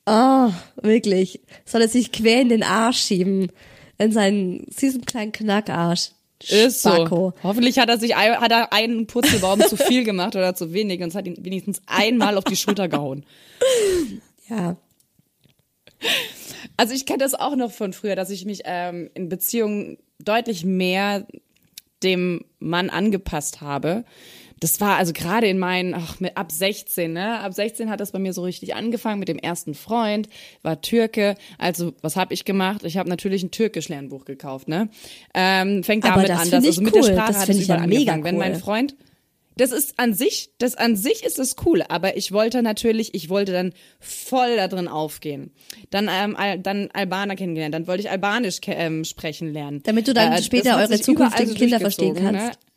Oh, 0.07 0.49
wirklich. 0.81 1.41
Soll 1.63 1.81
er 1.81 1.87
sich 1.89 2.11
quer 2.11 2.41
in 2.41 2.49
den 2.49 2.63
Arsch 2.63 3.01
schieben. 3.03 3.51
In 3.99 4.11
seinen 4.11 4.65
süßen 4.75 5.05
kleinen 5.05 5.31
Knackarsch. 5.31 6.09
Ist 6.49 6.81
so. 6.81 7.33
Hoffentlich 7.43 7.79
hat 7.79 7.89
er 7.89 7.97
sich 7.97 8.15
ein- 8.15 8.37
hat 8.39 8.51
er 8.51 8.73
einen 8.73 9.07
Purzelbaum 9.07 9.61
zu 9.61 9.77
viel 9.77 10.03
gemacht 10.03 10.35
oder 10.35 10.55
zu 10.55 10.73
wenig 10.73 11.01
und 11.01 11.09
es 11.09 11.15
hat 11.15 11.25
ihn 11.27 11.37
wenigstens 11.39 11.81
einmal 11.85 12.37
auf 12.37 12.43
die 12.43 12.55
Schulter 12.55 12.87
gehauen. 12.87 13.25
Ja. 14.49 14.75
Also 16.75 16.93
ich 16.93 17.05
kenne 17.05 17.19
das 17.19 17.33
auch 17.33 17.55
noch 17.55 17.71
von 17.71 17.93
früher, 17.93 18.15
dass 18.17 18.29
ich 18.29 18.43
mich 18.45 18.61
ähm, 18.65 19.09
in 19.13 19.29
Beziehungen 19.29 19.97
deutlich 20.19 20.65
mehr 20.65 21.25
dem 22.03 22.43
Mann 22.59 22.89
angepasst 22.89 23.61
habe. 23.61 24.03
Das 24.59 24.79
war 24.81 24.97
also 24.97 25.13
gerade 25.13 25.47
in 25.47 25.59
meinen, 25.59 25.93
ach, 25.93 26.19
mit 26.19 26.37
ab 26.37 26.51
16, 26.51 27.11
ne? 27.11 27.39
Ab 27.39 27.53
16 27.53 27.89
hat 27.89 27.99
das 27.99 28.11
bei 28.11 28.19
mir 28.19 28.33
so 28.33 28.43
richtig 28.43 28.75
angefangen 28.75 29.19
mit 29.19 29.27
dem 29.27 29.37
ersten 29.37 29.73
Freund, 29.73 30.29
war 30.61 30.81
Türke. 30.81 31.35
Also, 31.57 31.93
was 32.01 32.15
habe 32.15 32.33
ich 32.33 32.45
gemacht? 32.45 32.83
Ich 32.83 32.97
habe 32.97 33.09
natürlich 33.09 33.43
ein 33.43 33.51
Türkisch-Lernbuch 33.51 34.25
gekauft, 34.25 34.67
ne? 34.67 34.89
Ähm, 35.33 35.83
fängt 35.83 36.05
damit 36.05 36.29
das 36.29 36.39
an, 36.41 36.51
dass 36.51 36.65
also 36.65 36.81
mit 36.81 36.93
cool. 36.93 37.01
der 37.01 37.13
Sprache 37.13 37.33
Das 37.33 37.41
hat 37.41 37.49
es 37.49 37.57
ich 37.59 37.67
ja 37.67 37.85
mega 37.85 38.13
angefangen. 38.13 38.23
Wenn 38.23 38.37
mein 38.37 38.53
cool. 38.53 38.59
Freund 38.59 38.95
das 39.55 39.71
ist 39.71 39.99
an 39.99 40.13
sich, 40.13 40.49
das 40.57 40.75
an 40.75 40.95
sich 40.95 41.23
ist 41.23 41.39
es 41.39 41.55
cool, 41.65 41.83
aber 41.87 42.17
ich 42.17 42.31
wollte 42.31 42.63
natürlich, 42.63 43.13
ich 43.13 43.29
wollte 43.29 43.51
dann 43.51 43.73
voll 43.99 44.55
da 44.55 44.67
drin 44.67 44.87
aufgehen. 44.87 45.51
Dann 45.89 46.09
ähm, 46.11 46.35
Al 46.35 46.59
dann 46.59 46.89
Albaner 46.93 47.35
kennengelernt, 47.35 47.75
dann 47.75 47.87
wollte 47.87 48.01
ich 48.01 48.09
Albanisch 48.09 48.59
ähm, 48.67 49.03
sprechen 49.03 49.53
lernen. 49.53 49.81
Damit 49.83 50.07
du 50.07 50.13
dann 50.13 50.31
Äh, 50.31 50.37
das 50.37 50.45
später 50.45 50.77
eure 50.77 50.99
zukünftigen 50.99 51.53
Kinder 51.53 51.79
verstehen 51.79 52.15
durchgezogen, 52.15 52.39
kannst. 52.39 52.59
Ne? 52.59 52.72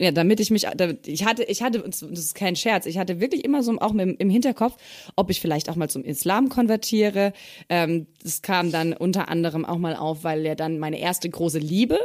Ja, 0.00 0.12
damit 0.12 0.40
ich 0.40 0.50
mich, 0.50 0.64
ich 1.04 1.24
hatte, 1.26 1.44
ich 1.44 1.62
hatte, 1.62 1.80
das 1.80 2.00
ist 2.00 2.34
kein 2.34 2.56
Scherz, 2.56 2.86
ich 2.86 2.96
hatte 2.96 3.20
wirklich 3.20 3.44
immer 3.44 3.62
so 3.62 3.78
auch 3.80 3.92
im, 3.92 4.30
Hinterkopf, 4.30 4.78
ob 5.14 5.28
ich 5.28 5.42
vielleicht 5.42 5.68
auch 5.68 5.76
mal 5.76 5.90
zum 5.90 6.04
Islam 6.04 6.48
konvertiere. 6.48 7.34
Ähm, 7.68 8.06
das 8.22 8.40
kam 8.40 8.72
dann 8.72 8.94
unter 8.94 9.28
anderem 9.28 9.66
auch 9.66 9.76
mal 9.76 9.94
auf, 9.94 10.24
weil 10.24 10.46
er 10.46 10.56
dann 10.56 10.78
meine 10.78 10.98
erste 10.98 11.28
große 11.28 11.58
Liebe, 11.58 11.98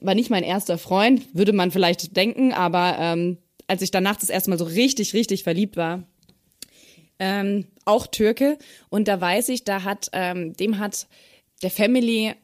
war 0.00 0.16
nicht 0.16 0.30
mein 0.30 0.42
erster 0.42 0.78
Freund, 0.78 1.22
würde 1.32 1.52
man 1.52 1.70
vielleicht 1.70 2.16
denken, 2.16 2.52
aber 2.52 2.96
ähm, 2.98 3.38
als 3.68 3.82
ich 3.82 3.92
danach 3.92 4.16
das 4.16 4.30
erste 4.30 4.50
Mal 4.50 4.58
so 4.58 4.64
richtig, 4.64 5.14
richtig 5.14 5.44
verliebt 5.44 5.76
war, 5.76 6.02
ähm, 7.20 7.66
auch 7.84 8.08
Türke. 8.08 8.58
Und 8.88 9.06
da 9.06 9.20
weiß 9.20 9.50
ich, 9.50 9.62
da 9.62 9.84
hat, 9.84 10.10
ähm, 10.12 10.54
dem 10.54 10.80
hat 10.80 11.06
der 11.62 11.70
Family, 11.70 12.34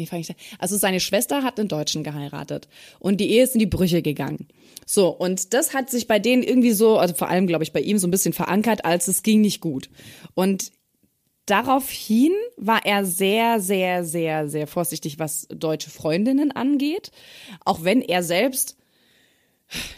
wie 0.00 0.06
fange 0.06 0.22
ich 0.22 0.26
da? 0.26 0.34
Also 0.58 0.76
seine 0.76 1.00
Schwester 1.00 1.42
hat 1.42 1.58
einen 1.58 1.68
Deutschen 1.68 2.02
geheiratet 2.02 2.68
und 2.98 3.20
die 3.20 3.30
Ehe 3.30 3.44
ist 3.44 3.54
in 3.54 3.60
die 3.60 3.66
Brüche 3.66 4.02
gegangen. 4.02 4.48
So, 4.86 5.08
und 5.08 5.54
das 5.54 5.72
hat 5.72 5.90
sich 5.90 6.08
bei 6.08 6.18
denen 6.18 6.42
irgendwie 6.42 6.72
so, 6.72 6.98
also 6.98 7.14
vor 7.14 7.28
allem, 7.28 7.46
glaube 7.46 7.62
ich, 7.62 7.72
bei 7.72 7.80
ihm 7.80 7.98
so 7.98 8.08
ein 8.08 8.10
bisschen 8.10 8.32
verankert, 8.32 8.84
als 8.84 9.06
es 9.06 9.22
ging 9.22 9.40
nicht 9.40 9.60
gut. 9.60 9.88
Und 10.34 10.72
daraufhin 11.46 12.32
war 12.56 12.84
er 12.84 13.04
sehr, 13.04 13.60
sehr, 13.60 14.04
sehr, 14.04 14.48
sehr 14.48 14.66
vorsichtig, 14.66 15.18
was 15.18 15.46
deutsche 15.48 15.90
Freundinnen 15.90 16.50
angeht. 16.50 17.12
Auch 17.64 17.84
wenn 17.84 18.02
er 18.02 18.22
selbst 18.22 18.76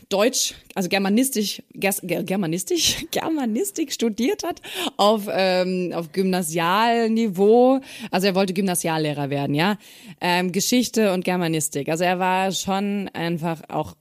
Deutsch, 0.09 0.55
also 0.75 0.89
Germanistisch, 0.89 1.63
Germanistisch, 1.73 3.07
Germanistik 3.11 3.93
studiert 3.93 4.45
hat 4.45 4.61
auf, 4.97 5.29
ähm, 5.31 5.93
auf 5.95 6.13
Gymnasialniveau. 6.13 7.81
Also 8.11 8.27
er 8.27 8.35
wollte 8.35 8.53
Gymnasiallehrer 8.53 9.31
werden, 9.31 9.55
ja. 9.55 9.79
Ähm, 10.21 10.53
Geschichte 10.53 11.13
und 11.13 11.25
Germanistik. 11.25 11.89
Also 11.89 12.05
er 12.05 12.19
war 12.19 12.53
schon 12.53 13.09
einfach 13.15 13.63
auch 13.69 13.97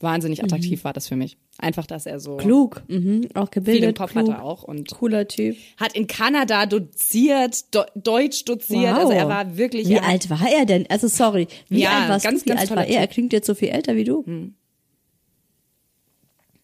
wahnsinnig 0.00 0.42
attraktiv, 0.42 0.84
war 0.84 0.92
das 0.92 1.08
für 1.08 1.16
mich. 1.16 1.36
Einfach, 1.58 1.86
dass 1.86 2.06
er 2.06 2.20
so 2.20 2.38
Klug, 2.38 2.82
mhm. 2.88 3.28
auch 3.34 3.48
viel 3.50 3.58
im 3.58 3.64
gebildet, 3.64 3.98
Kopf 3.98 4.12
klug. 4.12 4.28
hatte 4.28 4.42
auch 4.42 4.62
und 4.62 4.90
Cooler 4.90 5.28
Typ. 5.28 5.56
hat 5.76 5.94
in 5.94 6.06
Kanada 6.06 6.64
doziert, 6.64 7.74
Do 7.74 7.82
Deutsch 7.94 8.44
doziert. 8.46 8.96
Also 8.96 9.12
er 9.12 9.28
war 9.28 9.58
wirklich. 9.58 9.88
Wie 9.88 9.98
alt 9.98 10.30
war 10.30 10.40
er 10.50 10.64
denn? 10.64 10.86
Also 10.88 11.08
sorry, 11.08 11.48
wie 11.68 11.80
Ja, 11.80 12.00
alt 12.00 12.08
warst 12.08 12.24
ganz, 12.24 12.40
du? 12.40 12.46
Wie 12.46 12.48
ganz 12.50 12.60
alt 12.62 12.70
war 12.70 12.86
er? 12.86 13.00
Er 13.00 13.06
klingt 13.08 13.34
jetzt 13.34 13.46
so 13.46 13.54
viel 13.54 13.68
älter 13.68 13.94
wie 13.94 14.04
du. 14.04 14.24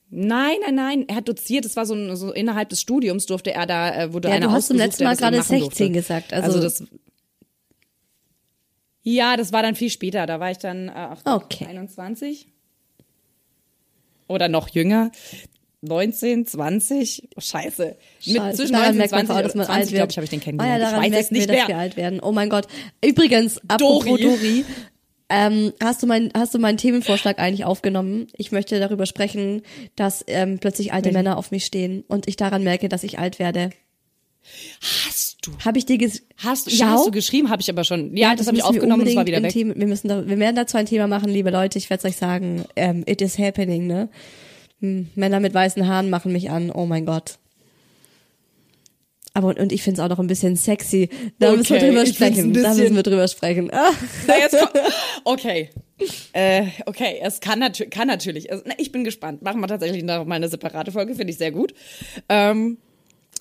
Nein, 0.08 0.56
nein, 0.64 0.74
nein. 0.74 1.04
Er 1.08 1.16
hat 1.16 1.28
doziert. 1.28 1.64
Das 1.64 1.76
war 1.76 1.84
so, 1.86 1.94
ein, 1.94 2.14
so 2.16 2.32
innerhalb 2.32 2.68
des 2.68 2.80
Studiums 2.80 3.26
durfte 3.26 3.52
er 3.52 3.66
da, 3.66 3.94
äh, 4.04 4.12
wurde 4.12 4.28
Ja, 4.28 4.34
einer 4.36 4.46
du 4.46 4.52
hast 4.52 4.68
zum 4.68 4.76
letzten 4.76 5.04
Mal 5.04 5.16
gerade 5.16 5.38
machen 5.38 5.48
16 5.48 5.60
durfte. 5.60 5.90
gesagt, 5.90 6.32
also- 6.32 6.60
das. 6.60 6.84
Ja, 9.02 9.36
das 9.36 9.52
war 9.52 9.62
dann 9.62 9.76
viel 9.76 9.90
später. 9.90 10.26
Da 10.26 10.40
war 10.40 10.50
ich 10.50 10.58
dann 10.58 10.88
äh, 10.88 10.92
ach, 10.94 11.20
Okay. 11.24 11.66
21 11.66 12.48
oder 14.28 14.48
noch 14.48 14.68
jünger. 14.68 15.10
19, 15.82 16.46
20, 16.46 17.28
oh, 17.36 17.40
scheiße. 17.40 17.96
Mit 18.26 18.36
Scheiße, 18.36 18.56
zwischen 18.56 18.72
daran 18.72 18.86
19 18.88 18.92
und 18.92 18.98
merkt 18.98 19.12
man 19.12 19.26
20, 19.26 19.30
auch, 19.36 19.42
dass 19.42 19.54
man 19.54 19.66
20 19.66 19.80
alt 19.80 19.88
glaube 19.88 20.00
wird. 20.00 20.10
ich, 20.12 20.16
habe 20.16 20.24
ich 20.24 20.30
den 20.30 20.38
ja, 20.40 20.44
kennengelernt. 20.44 20.82
daran 20.82 21.04
ich 21.04 21.12
weiß 21.12 21.24
es 21.26 21.30
nicht 21.30 21.40
wir, 21.42 21.46
dass 21.46 21.56
mehr. 21.56 21.68
wir 21.68 21.78
alt 21.78 21.96
werden. 21.96 22.20
Oh 22.20 22.32
mein 22.32 22.48
Gott. 22.48 22.66
Übrigens, 23.04 23.60
apropos 23.68 24.04
Dori. 24.04 24.22
Dori, 24.22 24.64
ähm, 25.28 25.72
hast 25.82 26.02
du 26.02 26.06
mein, 26.06 26.30
hast 26.34 26.54
du 26.54 26.58
meinen 26.58 26.78
Themenvorschlag 26.78 27.38
eigentlich 27.38 27.64
aufgenommen? 27.64 28.28
Ich 28.34 28.52
möchte 28.52 28.78
darüber 28.78 29.06
sprechen, 29.06 29.62
dass 29.96 30.24
ähm, 30.28 30.58
plötzlich 30.58 30.92
alte 30.92 31.12
Männer 31.12 31.36
auf 31.36 31.50
mich 31.50 31.64
stehen 31.64 32.04
und 32.06 32.28
ich 32.28 32.36
daran 32.36 32.62
merke, 32.62 32.88
dass 32.88 33.02
ich 33.02 33.18
alt 33.18 33.38
werde. 33.38 33.70
Hast 34.80 35.38
du? 35.42 35.52
Habe 35.64 35.78
ich 35.78 35.86
dir 35.86 35.98
ges 35.98 36.22
Hast. 36.36 36.70
Ja, 36.70 36.90
hast 36.90 37.06
du 37.06 37.10
geschrieben? 37.10 37.50
Habe 37.50 37.62
ich 37.62 37.70
aber 37.70 37.82
schon. 37.82 38.16
Ja, 38.16 38.36
das, 38.36 38.46
habe 38.46 38.56
ich 38.56 38.62
aufgenommen 38.62 39.02
und 39.02 39.08
es 39.08 39.16
war 39.16 39.26
wieder 39.26 39.42
weg. 39.42 39.50
Thema, 39.50 39.74
wir 39.74 39.86
müssen 39.86 40.08
da, 40.08 40.26
wir 40.26 40.38
werden 40.38 40.54
dazu 40.54 40.76
ein 40.76 40.86
Thema 40.86 41.08
machen, 41.08 41.28
liebe 41.28 41.50
Leute. 41.50 41.78
Ich 41.78 41.90
werde 41.90 42.06
es 42.06 42.14
euch 42.14 42.16
sagen. 42.16 42.64
Ähm, 42.76 43.02
it 43.06 43.20
is 43.20 43.38
happening, 43.38 43.86
ne? 43.88 44.08
Hm, 44.80 45.08
Männer 45.16 45.40
mit 45.40 45.54
weißen 45.54 45.88
Haaren 45.88 46.10
machen 46.10 46.32
mich 46.32 46.50
an. 46.50 46.70
Oh 46.70 46.86
mein 46.86 47.06
Gott. 47.06 47.38
Aber 49.36 49.48
und, 49.48 49.58
und 49.58 49.70
ich 49.70 49.82
finde 49.82 50.00
es 50.00 50.04
auch 50.04 50.08
noch 50.08 50.18
ein 50.18 50.28
bisschen 50.28 50.56
sexy. 50.56 51.10
Da 51.38 51.52
müssen 51.52 51.68
wir 51.68 51.76
Okay, 51.76 51.88
drüber 51.88 52.06
sprechen. 52.06 52.54
Da 52.54 52.72
müssen 52.72 52.96
wir 52.96 53.02
drüber 53.02 53.28
sprechen. 53.28 53.70
Ah. 53.70 53.90
Na, 54.26 54.38
jetzt 54.38 54.56
komm. 54.58 54.82
Okay. 55.24 55.68
Äh, 56.32 56.68
okay, 56.86 57.18
es 57.20 57.40
kann, 57.40 57.58
natür 57.58 57.84
kann 57.90 58.08
natürlich. 58.08 58.50
Also, 58.50 58.64
na, 58.66 58.72
ich 58.78 58.92
bin 58.92 59.04
gespannt. 59.04 59.42
Machen 59.42 59.60
wir 59.60 59.68
tatsächlich 59.68 60.04
noch 60.04 60.24
mal 60.24 60.36
eine 60.36 60.48
separate 60.48 60.90
Folge, 60.90 61.14
finde 61.14 61.32
ich 61.32 61.36
sehr 61.36 61.52
gut. 61.52 61.74
Ähm, 62.30 62.78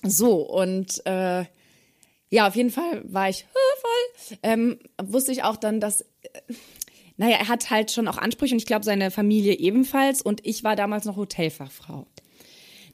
so, 0.02 0.42
und 0.42 1.00
äh, 1.06 1.44
ja, 2.28 2.46
auf 2.46 2.56
jeden 2.56 2.70
Fall 2.70 3.02
war 3.04 3.30
ich 3.30 3.44
äh, 3.44 3.80
voll. 3.80 4.38
Ähm, 4.42 4.78
wusste 5.02 5.32
ich 5.32 5.44
auch 5.44 5.56
dann, 5.56 5.80
dass. 5.80 6.02
Äh, 6.02 6.06
naja, 7.16 7.38
er 7.38 7.48
hat 7.48 7.70
halt 7.70 7.90
schon 7.90 8.06
auch 8.06 8.18
Ansprüche 8.18 8.54
und 8.54 8.58
ich 8.58 8.66
glaube, 8.66 8.84
seine 8.84 9.10
Familie 9.10 9.54
ebenfalls. 9.54 10.20
Und 10.20 10.44
ich 10.44 10.62
war 10.62 10.76
damals 10.76 11.06
noch 11.06 11.16
Hotelfachfrau. 11.16 12.06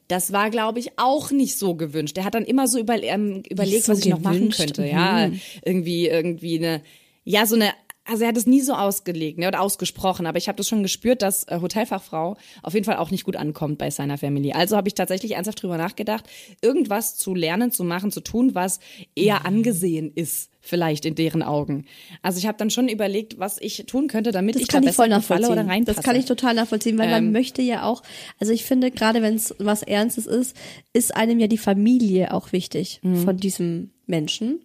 Das 0.07 0.31
war, 0.33 0.49
glaube 0.49 0.79
ich, 0.79 0.97
auch 0.97 1.31
nicht 1.31 1.57
so 1.57 1.75
gewünscht. 1.75 2.17
Er 2.17 2.25
hat 2.25 2.35
dann 2.35 2.45
immer 2.45 2.67
so 2.67 2.79
über, 2.79 3.01
ähm, 3.01 3.43
überlegt, 3.49 3.85
so 3.85 3.93
was 3.93 3.99
ich 3.99 4.07
noch 4.07 4.19
machen 4.19 4.35
gewünscht? 4.35 4.59
könnte. 4.59 4.85
Ja, 4.85 5.29
irgendwie, 5.63 6.07
irgendwie 6.07 6.57
eine, 6.57 6.81
ja, 7.23 7.45
so 7.45 7.55
eine, 7.55 7.71
also 8.05 8.23
er 8.23 8.29
hat 8.29 8.37
es 8.37 8.45
nie 8.45 8.61
so 8.61 8.73
ausgelegt 8.73 9.39
ne, 9.39 9.47
oder 9.47 9.61
ausgesprochen, 9.61 10.25
aber 10.25 10.37
ich 10.37 10.47
habe 10.47 10.57
das 10.57 10.67
schon 10.67 10.83
gespürt, 10.83 11.21
dass 11.21 11.45
äh, 11.45 11.59
Hotelfachfrau 11.61 12.35
auf 12.61 12.73
jeden 12.73 12.85
Fall 12.85 12.97
auch 12.97 13.11
nicht 13.11 13.23
gut 13.23 13.37
ankommt 13.37 13.77
bei 13.77 13.89
seiner 13.89 14.17
Familie. 14.17 14.55
Also 14.55 14.75
habe 14.75 14.89
ich 14.89 14.93
tatsächlich 14.93 15.33
ernsthaft 15.33 15.61
drüber 15.61 15.77
nachgedacht, 15.77 16.25
irgendwas 16.61 17.15
zu 17.15 17.33
lernen, 17.33 17.71
zu 17.71 17.83
machen, 17.83 18.11
zu 18.11 18.21
tun, 18.21 18.55
was 18.55 18.79
eher 19.15 19.45
angesehen 19.45 20.11
ist, 20.13 20.49
vielleicht 20.65 21.05
in 21.05 21.13
deren 21.15 21.43
Augen. 21.43 21.85
Also 22.21 22.39
ich 22.39 22.47
habe 22.47 22.57
dann 22.57 22.69
schon 22.69 22.87
überlegt, 22.87 23.37
was 23.37 23.57
ich 23.61 23.83
tun 23.85 24.07
könnte, 24.07 24.31
damit 24.31 24.55
Das 24.55 24.61
ich 24.63 24.67
kann 24.69 24.81
da 24.83 24.89
ich 24.91 24.95
voll 24.95 25.09
nachvollziehen. 25.09 25.51
oder 25.51 25.67
reinpasse. 25.67 25.97
Das 25.97 26.05
kann 26.05 26.15
ich 26.15 26.23
total 26.25 26.53
nachvollziehen, 26.55 26.97
weil 26.97 27.09
man 27.11 27.31
möchte 27.33 27.61
ja 27.61 27.83
auch, 27.83 28.01
also 28.39 28.53
ich 28.53 28.63
finde, 28.63 28.89
gerade 28.89 29.21
wenn 29.21 29.35
es 29.35 29.53
was 29.59 29.83
Ernstes 29.83 30.25
ist, 30.25 30.55
ist 30.93 31.15
einem 31.15 31.39
ja 31.39 31.47
die 31.47 31.57
Familie 31.57 32.33
auch 32.33 32.53
wichtig 32.53 33.01
von 33.03 33.35
diesem 33.37 33.91
Menschen. 34.07 34.61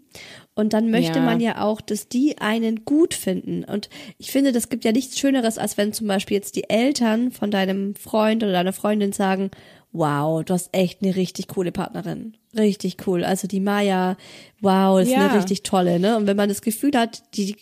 Und 0.55 0.73
dann 0.73 0.91
möchte 0.91 1.19
Ja. 1.19 1.25
man 1.25 1.41
ja 1.41 1.63
auch, 1.63 1.81
dass 1.81 2.09
die 2.09 2.39
einen 2.39 2.85
gut 2.85 3.15
finden. 3.15 3.63
Und 3.65 3.89
ich 4.19 4.31
finde, 4.33 4.51
das 4.53 4.69
gibt 4.69 4.85
ja 4.85 4.91
nichts 4.93 5.19
Schöneres, 5.19 5.59
als 5.59 5.77
wenn 5.77 5.93
zum 5.93 6.07
Beispiel 6.09 6.37
jetzt 6.37 6.57
die 6.57 6.69
Eltern 6.71 7.31
von 7.33 7.51
deinem 7.51 7.95
Freund 7.95 8.43
oder 8.43 8.53
deiner 8.53 8.73
Freundin 8.73 9.13
sagen, 9.13 9.51
wow, 9.93 10.45
du 10.45 10.53
hast 10.55 10.69
echt 10.73 11.03
eine 11.03 11.17
richtig 11.17 11.49
coole 11.49 11.73
Partnerin. 11.73 12.35
Richtig 12.57 13.07
cool. 13.07 13.25
Also 13.25 13.49
die 13.49 13.61
Maya, 13.61 14.17
wow, 14.61 14.99
das 14.99 15.09
ist 15.09 15.15
Ja. 15.15 15.29
eine 15.29 15.39
richtig 15.39 15.63
tolle, 15.63 15.99
ne? 15.99 16.17
Und 16.17 16.27
wenn 16.27 16.37
man 16.37 16.49
das 16.49 16.63
Gefühl 16.63 16.93
hat, 16.95 17.23
die, 17.37 17.57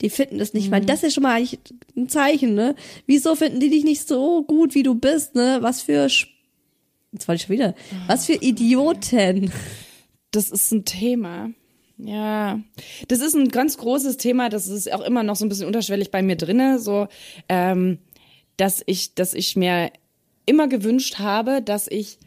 die 0.00 0.10
finden 0.10 0.38
das 0.38 0.54
nicht, 0.54 0.70
weil 0.70 0.84
das 0.84 1.02
ist 1.02 1.14
schon 1.14 1.22
mal 1.22 1.36
eigentlich 1.36 1.58
ein 1.96 2.08
Zeichen, 2.08 2.54
ne? 2.54 2.74
Wieso 3.06 3.34
finden 3.36 3.60
die 3.60 3.70
dich 3.70 3.84
nicht 3.84 4.06
so 4.06 4.42
gut, 4.44 4.74
wie 4.74 4.82
du 4.82 4.94
bist, 4.94 5.34
ne? 5.34 5.58
Was 5.60 5.82
für, 5.82 6.08
jetzt 7.12 7.28
wollte 7.28 7.34
ich 7.34 7.42
schon 7.42 7.54
wieder, 7.54 7.74
was 8.06 8.26
für 8.26 8.34
Idioten. 8.34 9.52
das 10.30 10.50
ist 10.50 10.72
ein 10.72 10.84
Thema. 10.84 11.50
Ja, 11.96 12.60
das 13.08 13.20
ist 13.20 13.34
ein 13.34 13.48
ganz 13.48 13.76
großes 13.76 14.18
Thema. 14.18 14.48
Das 14.50 14.68
ist 14.68 14.92
auch 14.92 15.00
immer 15.00 15.22
noch 15.24 15.34
so 15.36 15.44
ein 15.44 15.48
bisschen 15.48 15.66
unterschwellig 15.66 16.10
bei 16.12 16.22
mir 16.22 16.36
drinne, 16.36 16.78
so, 16.78 17.08
ähm, 17.48 17.98
dass 18.56 18.82
ich, 18.86 19.14
dass 19.14 19.34
ich 19.34 19.56
mir 19.56 19.90
immer 20.48 20.68
gewünscht 20.68 21.18
habe, 21.18 21.62
dass 21.62 21.86
ich 21.88 22.18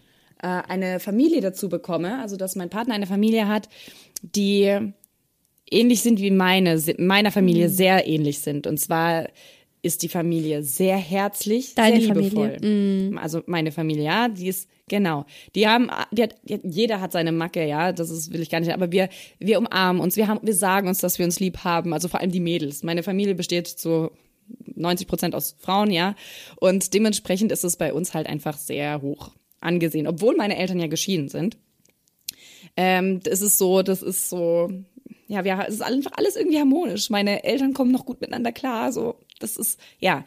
äh, 0.42 0.48
eine 0.48 1.00
Familie 1.00 1.42
dazu 1.42 1.70
bekomme, 1.70 2.20
also 2.20 2.38
dass 2.38 2.56
mein 2.56 2.70
Partner 2.70 2.94
eine 2.96 3.08
Familie 3.08 3.48
hat, 3.48 3.68
die 4.22 4.94
ähnlich 5.70 6.02
sind 6.02 6.20
wie 6.20 6.32
meine, 6.32 6.82
meiner 6.98 7.32
Familie 7.32 7.68
Mhm. 7.68 7.74
sehr 7.74 8.08
ähnlich 8.08 8.40
sind. 8.40 8.68
Und 8.68 8.78
zwar 8.80 9.28
ist 9.84 10.04
die 10.04 10.10
Familie 10.10 10.62
sehr 10.62 10.98
herzlich, 10.98 11.74
Deine 11.76 12.02
sehr 12.02 12.14
Familie. 12.14 12.58
Mhm. 12.62 13.04
liebevoll. 13.06 13.18
Also 13.24 13.42
meine 13.48 13.72
Familie, 13.72 14.04
ja, 14.04 14.28
die 14.28 14.48
ist 14.48 14.70
genau. 14.88 15.26
Die 15.56 15.68
haben, 15.68 15.90
die 16.12 16.24
hat, 16.24 16.36
die 16.44 16.54
hat, 16.56 16.62
jeder 16.64 17.02
hat 17.02 17.12
seine 17.14 17.32
Macke, 17.32 17.66
ja, 17.66 17.92
das 17.92 18.12
ist 18.12 18.32
will 18.32 18.42
ich 18.42 18.50
gar 18.52 18.60
nicht. 18.60 18.74
Aber 18.74 18.92
wir, 18.92 19.10
wir 19.40 19.58
umarmen 19.58 20.02
uns, 20.02 20.18
wir 20.18 20.28
haben, 20.28 20.40
wir 20.44 20.54
sagen 20.54 20.88
uns, 20.88 21.00
dass 21.00 21.18
wir 21.18 21.26
uns 21.26 21.40
lieb 21.40 21.60
haben. 21.64 21.94
Also 21.94 22.10
vor 22.10 22.20
allem 22.20 22.32
die 22.32 22.40
Mädels. 22.40 22.84
Meine 22.84 23.02
Familie 23.02 23.34
besteht 23.34 23.68
zu 23.68 24.12
90 24.82 25.08
Prozent 25.08 25.36
aus 25.36 25.56
Frauen, 25.60 25.92
ja, 25.92 26.16
und 26.58 26.94
dementsprechend 26.94 27.52
ist 27.52 27.64
es 27.64 27.78
bei 27.78 27.94
uns 27.94 28.14
halt 28.14 28.28
einfach 28.28 28.58
sehr 28.58 29.02
hoch 29.02 29.32
angesehen, 29.60 30.08
obwohl 30.08 30.36
meine 30.36 30.58
Eltern 30.58 30.80
ja 30.80 30.88
geschieden 30.88 31.30
sind. 31.30 31.58
Ähm, 32.76 33.22
das 33.22 33.42
ist 33.42 33.58
so, 33.58 33.82
das 33.82 34.02
ist 34.02 34.30
so, 34.30 34.72
ja, 35.28 35.44
wir, 35.44 35.66
es 35.68 35.76
ist 35.76 35.82
einfach 35.82 36.12
alles 36.14 36.36
irgendwie 36.36 36.60
harmonisch. 36.60 37.10
Meine 37.10 37.44
Eltern 37.44 37.74
kommen 37.74 37.92
noch 37.92 38.06
gut 38.06 38.22
miteinander 38.22 38.52
klar, 38.52 38.92
so, 38.92 39.16
das 39.40 39.58
ist, 39.58 39.80
ja. 40.00 40.26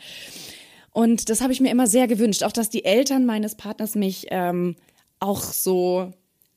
Und 0.92 1.28
das 1.28 1.40
habe 1.40 1.52
ich 1.52 1.60
mir 1.60 1.70
immer 1.70 1.86
sehr 1.86 2.06
gewünscht, 2.06 2.44
auch 2.44 2.52
dass 2.52 2.70
die 2.70 2.84
Eltern 2.84 3.26
meines 3.26 3.56
Partners 3.56 3.96
mich 3.96 4.28
ähm, 4.30 4.76
auch 5.18 5.42
so 5.42 6.12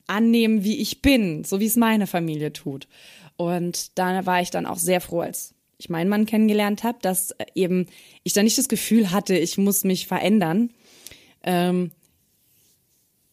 annehmen, 0.06 0.64
wie 0.64 0.78
ich 0.78 1.02
bin, 1.02 1.44
so 1.44 1.60
wie 1.60 1.66
es 1.66 1.76
meine 1.76 2.06
Familie 2.06 2.52
tut. 2.52 2.88
Und 3.36 3.98
da 3.98 4.26
war 4.26 4.40
ich 4.40 4.50
dann 4.50 4.66
auch 4.66 4.78
sehr 4.78 5.00
froh, 5.00 5.20
als 5.20 5.54
ich 5.78 5.88
meinen 5.88 6.08
Mann 6.10 6.26
kennengelernt 6.26 6.82
habe, 6.82 6.98
dass 7.02 7.30
äh, 7.32 7.46
eben 7.54 7.86
ich 8.24 8.32
da 8.32 8.42
nicht 8.42 8.58
das 8.58 8.68
Gefühl 8.68 9.10
hatte, 9.12 9.36
ich 9.36 9.56
muss 9.58 9.84
mich 9.84 10.06
verändern. 10.06 10.70
Ähm, 11.44 11.92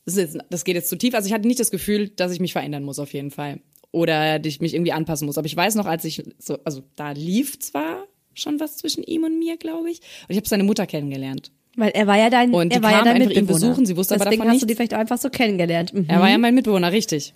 das, 0.05 0.15
ist 0.15 0.33
jetzt, 0.33 0.37
das 0.49 0.63
geht 0.63 0.75
jetzt 0.75 0.89
zu 0.89 0.97
tief. 0.97 1.13
Also 1.15 1.27
ich 1.27 1.33
hatte 1.33 1.47
nicht 1.47 1.59
das 1.59 1.71
Gefühl, 1.71 2.09
dass 2.09 2.31
ich 2.31 2.39
mich 2.39 2.53
verändern 2.53 2.83
muss 2.83 2.99
auf 2.99 3.13
jeden 3.13 3.31
Fall 3.31 3.59
oder 3.91 4.37
dass 4.39 4.47
ich 4.47 4.61
mich 4.61 4.73
irgendwie 4.75 4.91
anpassen 4.91 5.25
muss. 5.25 5.37
Aber 5.37 5.47
ich 5.47 5.55
weiß 5.55 5.75
noch, 5.75 5.85
als 5.87 6.05
ich 6.05 6.23
so, 6.37 6.57
also 6.63 6.83
da 6.95 7.11
lief 7.11 7.57
zwar 7.59 8.05
schon 8.33 8.59
was 8.59 8.77
zwischen 8.77 9.03
ihm 9.03 9.23
und 9.23 9.39
mir, 9.39 9.57
glaube 9.57 9.89
ich, 9.89 9.99
und 9.99 10.29
ich 10.29 10.37
habe 10.37 10.47
seine 10.47 10.63
Mutter 10.63 10.85
kennengelernt. 10.85 11.51
Weil 11.77 11.91
er 11.91 12.05
war 12.07 12.17
ja 12.17 12.29
dein, 12.29 12.53
Und 12.53 12.71
er 12.73 12.83
war 12.83 12.91
ja 12.91 13.03
dein 13.03 13.15
einfach 13.15 13.31
ihn 13.31 13.35
Mitbewohner. 13.39 13.67
besuchen, 13.67 13.85
sie 13.85 13.97
wusste 13.97 14.15
aber 14.15 14.25
Deswegen 14.25 14.41
davon 14.41 14.53
hast 14.53 14.61
du 14.61 14.65
die 14.65 14.71
nichts. 14.71 14.77
vielleicht 14.77 14.93
einfach 14.93 15.17
so 15.17 15.29
kennengelernt. 15.29 15.93
Mhm. 15.93 16.05
Er 16.07 16.19
war 16.21 16.29
ja 16.29 16.37
mein 16.37 16.53
Mitbewohner, 16.55 16.91
richtig. 16.91 17.33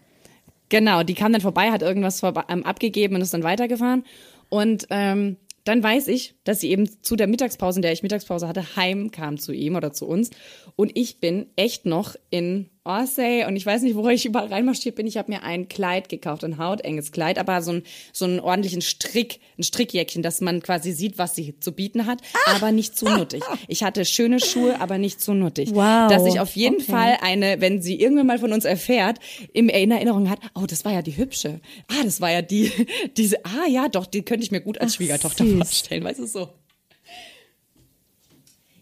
Genau, 0.69 1.03
die 1.03 1.13
kam 1.15 1.31
dann 1.33 1.41
vorbei, 1.41 1.71
hat 1.71 1.81
irgendwas 1.81 2.21
vorbe- 2.23 2.45
ähm, 2.49 2.63
abgegeben 2.63 3.15
und 3.15 3.21
ist 3.21 3.33
dann 3.33 3.43
weitergefahren. 3.43 4.03
Und 4.49 4.87
ähm, 4.89 5.37
dann 5.63 5.83
weiß 5.83 6.07
ich, 6.07 6.35
dass 6.43 6.61
sie 6.61 6.71
eben 6.71 6.89
zu 7.03 7.15
der 7.15 7.27
Mittagspause, 7.27 7.77
in 7.77 7.81
der 7.83 7.91
ich 7.91 8.03
Mittagspause 8.03 8.47
hatte, 8.47 8.75
heimkam 8.75 9.37
zu 9.37 9.51
ihm 9.51 9.75
oder 9.75 9.93
zu 9.93 10.07
uns. 10.07 10.31
Und 10.75 10.91
ich 10.97 11.19
bin 11.19 11.47
echt 11.55 11.85
noch 11.85 12.15
in 12.29 12.69
Orsay 12.85 13.45
und 13.45 13.55
ich 13.55 13.65
weiß 13.65 13.81
nicht, 13.81 13.95
wo 13.95 14.07
ich 14.09 14.25
überall 14.25 14.47
reinmarschiert 14.47 14.95
bin. 14.95 15.05
Ich 15.05 15.17
habe 15.17 15.31
mir 15.31 15.43
ein 15.43 15.67
Kleid 15.67 16.09
gekauft, 16.09 16.43
ein 16.43 16.57
hautenges 16.57 17.11
Kleid, 17.11 17.37
aber 17.37 17.61
so, 17.61 17.73
ein, 17.73 17.83
so 18.13 18.25
einen 18.25 18.39
ordentlichen 18.39 18.81
Strick, 18.81 19.39
ein 19.57 19.63
Strickjäckchen, 19.63 20.23
dass 20.23 20.41
man 20.41 20.61
quasi 20.61 20.91
sieht, 20.91 21.17
was 21.17 21.35
sie 21.35 21.59
zu 21.59 21.71
bieten 21.71 22.05
hat, 22.05 22.21
aber 22.47 22.71
nicht 22.71 22.97
zu 22.97 23.05
nuttig. 23.05 23.43
Ich 23.67 23.83
hatte 23.83 24.05
schöne 24.05 24.39
Schuhe, 24.39 24.79
aber 24.79 24.97
nicht 24.97 25.21
zu 25.21 25.33
nuttig. 25.33 25.69
Wow, 25.73 26.09
Dass 26.09 26.25
ich 26.25 26.39
auf 26.39 26.55
jeden 26.55 26.81
okay. 26.81 26.91
Fall 26.91 27.17
eine, 27.21 27.61
wenn 27.61 27.81
sie 27.81 27.99
irgendwann 27.99 28.27
mal 28.27 28.39
von 28.39 28.53
uns 28.53 28.65
erfährt, 28.65 29.19
im 29.53 29.69
in 29.69 29.91
Erinnerung 29.91 30.29
hat, 30.29 30.39
oh, 30.55 30.65
das 30.67 30.83
war 30.85 30.93
ja 30.93 31.01
die 31.01 31.15
hübsche. 31.17 31.61
Ah, 31.87 32.03
das 32.03 32.21
war 32.21 32.31
ja 32.31 32.41
die, 32.41 32.71
diese, 33.17 33.43
ah 33.45 33.67
ja, 33.67 33.87
doch, 33.87 34.05
die 34.05 34.23
könnte 34.23 34.43
ich 34.43 34.51
mir 34.51 34.61
gut 34.61 34.79
als 34.79 34.93
Ach, 34.93 34.95
Schwiegertochter 34.95 35.45
süß. 35.45 35.57
vorstellen, 35.57 36.03
weißt 36.03 36.19
du 36.19 36.27
so. 36.27 36.49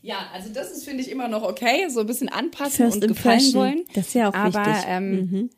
Ja, 0.08 0.30
also 0.34 0.50
das 0.54 0.72
ist, 0.72 0.86
finde 0.86 1.04
ich, 1.04 1.12
immer 1.12 1.28
noch 1.28 1.44
okay, 1.44 1.90
so 1.90 2.00
ein 2.00 2.06
bisschen 2.06 2.30
anpassen 2.30 2.86
First 2.86 3.02
und 3.04 3.08
gefallen 3.10 3.40
impression, 3.40 3.62
wollen. 3.62 3.84
das 3.94 4.08
ist 4.08 4.14
ja 4.14 4.30
auch 4.30 4.34
Aber, 4.34 4.66
wichtig. 4.66 4.84
Ähm, 4.88 5.50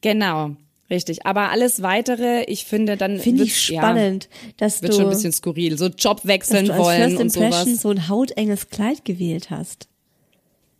Genau, 0.00 0.52
richtig. 0.90 1.26
Aber 1.26 1.50
alles 1.50 1.82
weitere, 1.82 2.44
ich 2.44 2.64
finde, 2.64 2.96
dann 2.96 3.18
Finde 3.18 3.42
ich 3.44 3.60
spannend, 3.60 4.28
dass 4.58 4.76
Ja, 4.76 4.82
wird 4.82 4.92
du, 4.92 4.96
schon 4.96 5.06
ein 5.06 5.10
bisschen 5.10 5.32
skurril. 5.32 5.76
So 5.76 5.86
Job 5.88 6.18
dass 6.18 6.26
wechseln 6.28 6.66
du 6.66 6.72
als 6.72 6.82
wollen 6.82 7.10
First 7.10 7.16
und 7.20 7.36
Impression 7.42 7.64
sowas. 7.66 7.82
so 7.82 7.90
ein 7.90 8.08
hautenges 8.08 8.70
Kleid 8.70 9.04
gewählt 9.04 9.50
hast. 9.50 9.88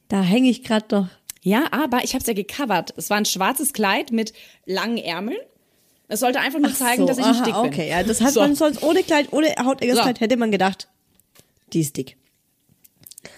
Da 0.09 0.23
hänge 0.23 0.49
ich 0.49 0.63
gerade 0.65 0.87
noch. 0.95 1.09
Ja, 1.43 1.65
aber 1.73 2.05
ich 2.05 2.15
habe 2.15 2.23
es 2.23 2.27
ja 2.27 2.33
gecovert. 2.33 2.95
Es 2.97 3.11
war 3.11 3.17
ein 3.19 3.25
schwarzes 3.27 3.73
Kleid 3.73 4.13
mit 4.13 4.33
langen 4.65 4.99
Ärmeln. 4.99 5.39
Es 6.09 6.21
sollte 6.21 6.41
einfach 6.41 6.59
nur 6.61 6.73
zeigen, 6.73 7.03
so, 7.03 7.07
dass 7.09 7.19
ich 7.19 7.27
nicht 7.27 7.37
aha, 7.41 7.45
dick 7.45 7.55
bin. 7.55 7.65
Okay, 7.73 7.91
ja, 7.91 8.03
das 8.03 8.21
hat 8.23 8.33
So. 8.33 8.41
man 8.41 8.55
sonst 8.55 8.83
ohne 8.83 9.03
Kleid, 9.03 9.33
ohne 9.33 9.49
hautenges 9.63 9.97
So. 9.97 10.03
Kleid 10.03 10.21
hätte 10.21 10.37
man 10.39 10.51
gedacht, 10.51 10.89
die 11.75 11.81
ist 11.81 11.97
dick. 11.99 12.17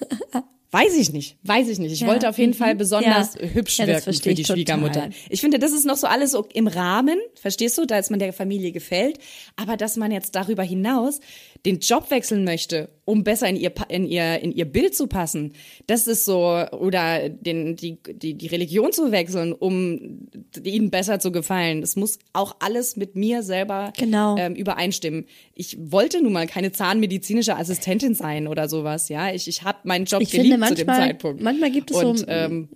Weiß 0.73 0.95
ich 0.97 1.13
nicht, 1.13 1.37
weiß 1.43 1.67
ich 1.69 1.81
nicht. 1.81 1.91
Ich 1.93 2.01
Ja, 2.01 2.07
wollte 2.07 2.29
auf 2.29 2.39
jeden 2.39 2.53
mhm. 2.53 2.57
Fall 2.57 2.77
besonders 2.77 3.35
Ja. 3.35 3.41
hübsch 3.49 3.79
Ja, 3.79 3.89
wirken 3.89 4.13
für 4.15 4.35
die 4.35 4.43
ich. 4.43 4.47
Schwiegermutter. 4.47 5.09
Ich 5.29 5.41
finde, 5.41 5.59
das 5.59 5.73
ist 5.73 5.85
noch 5.85 5.97
so 5.97 6.07
alles 6.07 6.31
so 6.31 6.47
im 6.55 6.69
Rahmen, 6.69 7.19
verstehst 7.35 7.77
du, 7.77 7.87
dass 7.87 8.09
man 8.09 8.21
der 8.21 8.33
Familie 8.33 8.71
gefällt, 8.71 9.19
aber 9.57 9.77
dass 9.77 9.97
man 9.97 10.13
jetzt 10.13 10.37
darüber 10.37 10.63
hinaus 10.63 11.19
den 11.67 11.79
Job 11.81 12.11
wechseln 12.11 12.45
möchte, 12.45 12.89
um 13.05 13.23
besser 13.23 13.47
in 13.49 13.57
ihr 13.57 13.73
in 13.89 14.07
ihr 14.07 14.41
in 14.41 14.53
ihr 14.53 14.65
Bild 14.65 14.95
zu 14.95 15.07
passen. 15.07 15.53
Das 15.87 16.07
ist 16.07 16.25
so 16.25 16.39
oder 16.73 17.29
den 17.29 17.77
die 17.77 17.99
die 18.15 18.35
die 18.35 18.47
Religion 18.47 18.93
zu 18.93 19.13
wechseln, 19.13 19.53
um 19.53 20.29
ihnen 20.63 20.91
besser 20.91 21.19
zu 21.21 21.31
gefallen. 21.33 21.81
Das 21.83 21.97
muss 21.97 22.19
auch 22.33 22.57
alles 22.61 22.97
mit 22.97 23.15
mir 23.17 23.43
selber 23.43 23.93
Genau. 23.99 24.37
ähm, 24.39 24.55
übereinstimmen. 24.55 25.27
Ich 25.55 25.77
wollte 25.81 26.23
nun 26.23 26.33
mal 26.33 26.47
keine 26.47 26.73
zahnmedizinische 26.73 27.57
Assistentin 27.57 28.15
sein 28.15 28.47
oder 28.49 28.69
sowas, 28.69 29.09
ja. 29.11 29.33
Ich 29.33 29.47
ich 29.49 29.63
habe 29.63 29.79
meinen 29.85 30.07
Job 30.07 30.23
Ich 30.23 30.31
geliebt 30.31 30.55
finde 30.55 30.67
zu 30.69 30.75
dem 30.77 30.87
manchmal- 30.87 31.09
Zeitpunkt. 31.09 31.43
manchmal 31.43 31.71
gibt 31.71 31.91
es 31.91 31.97
und, 31.99 32.19
so- 32.21 32.27
ähm, 32.29 32.69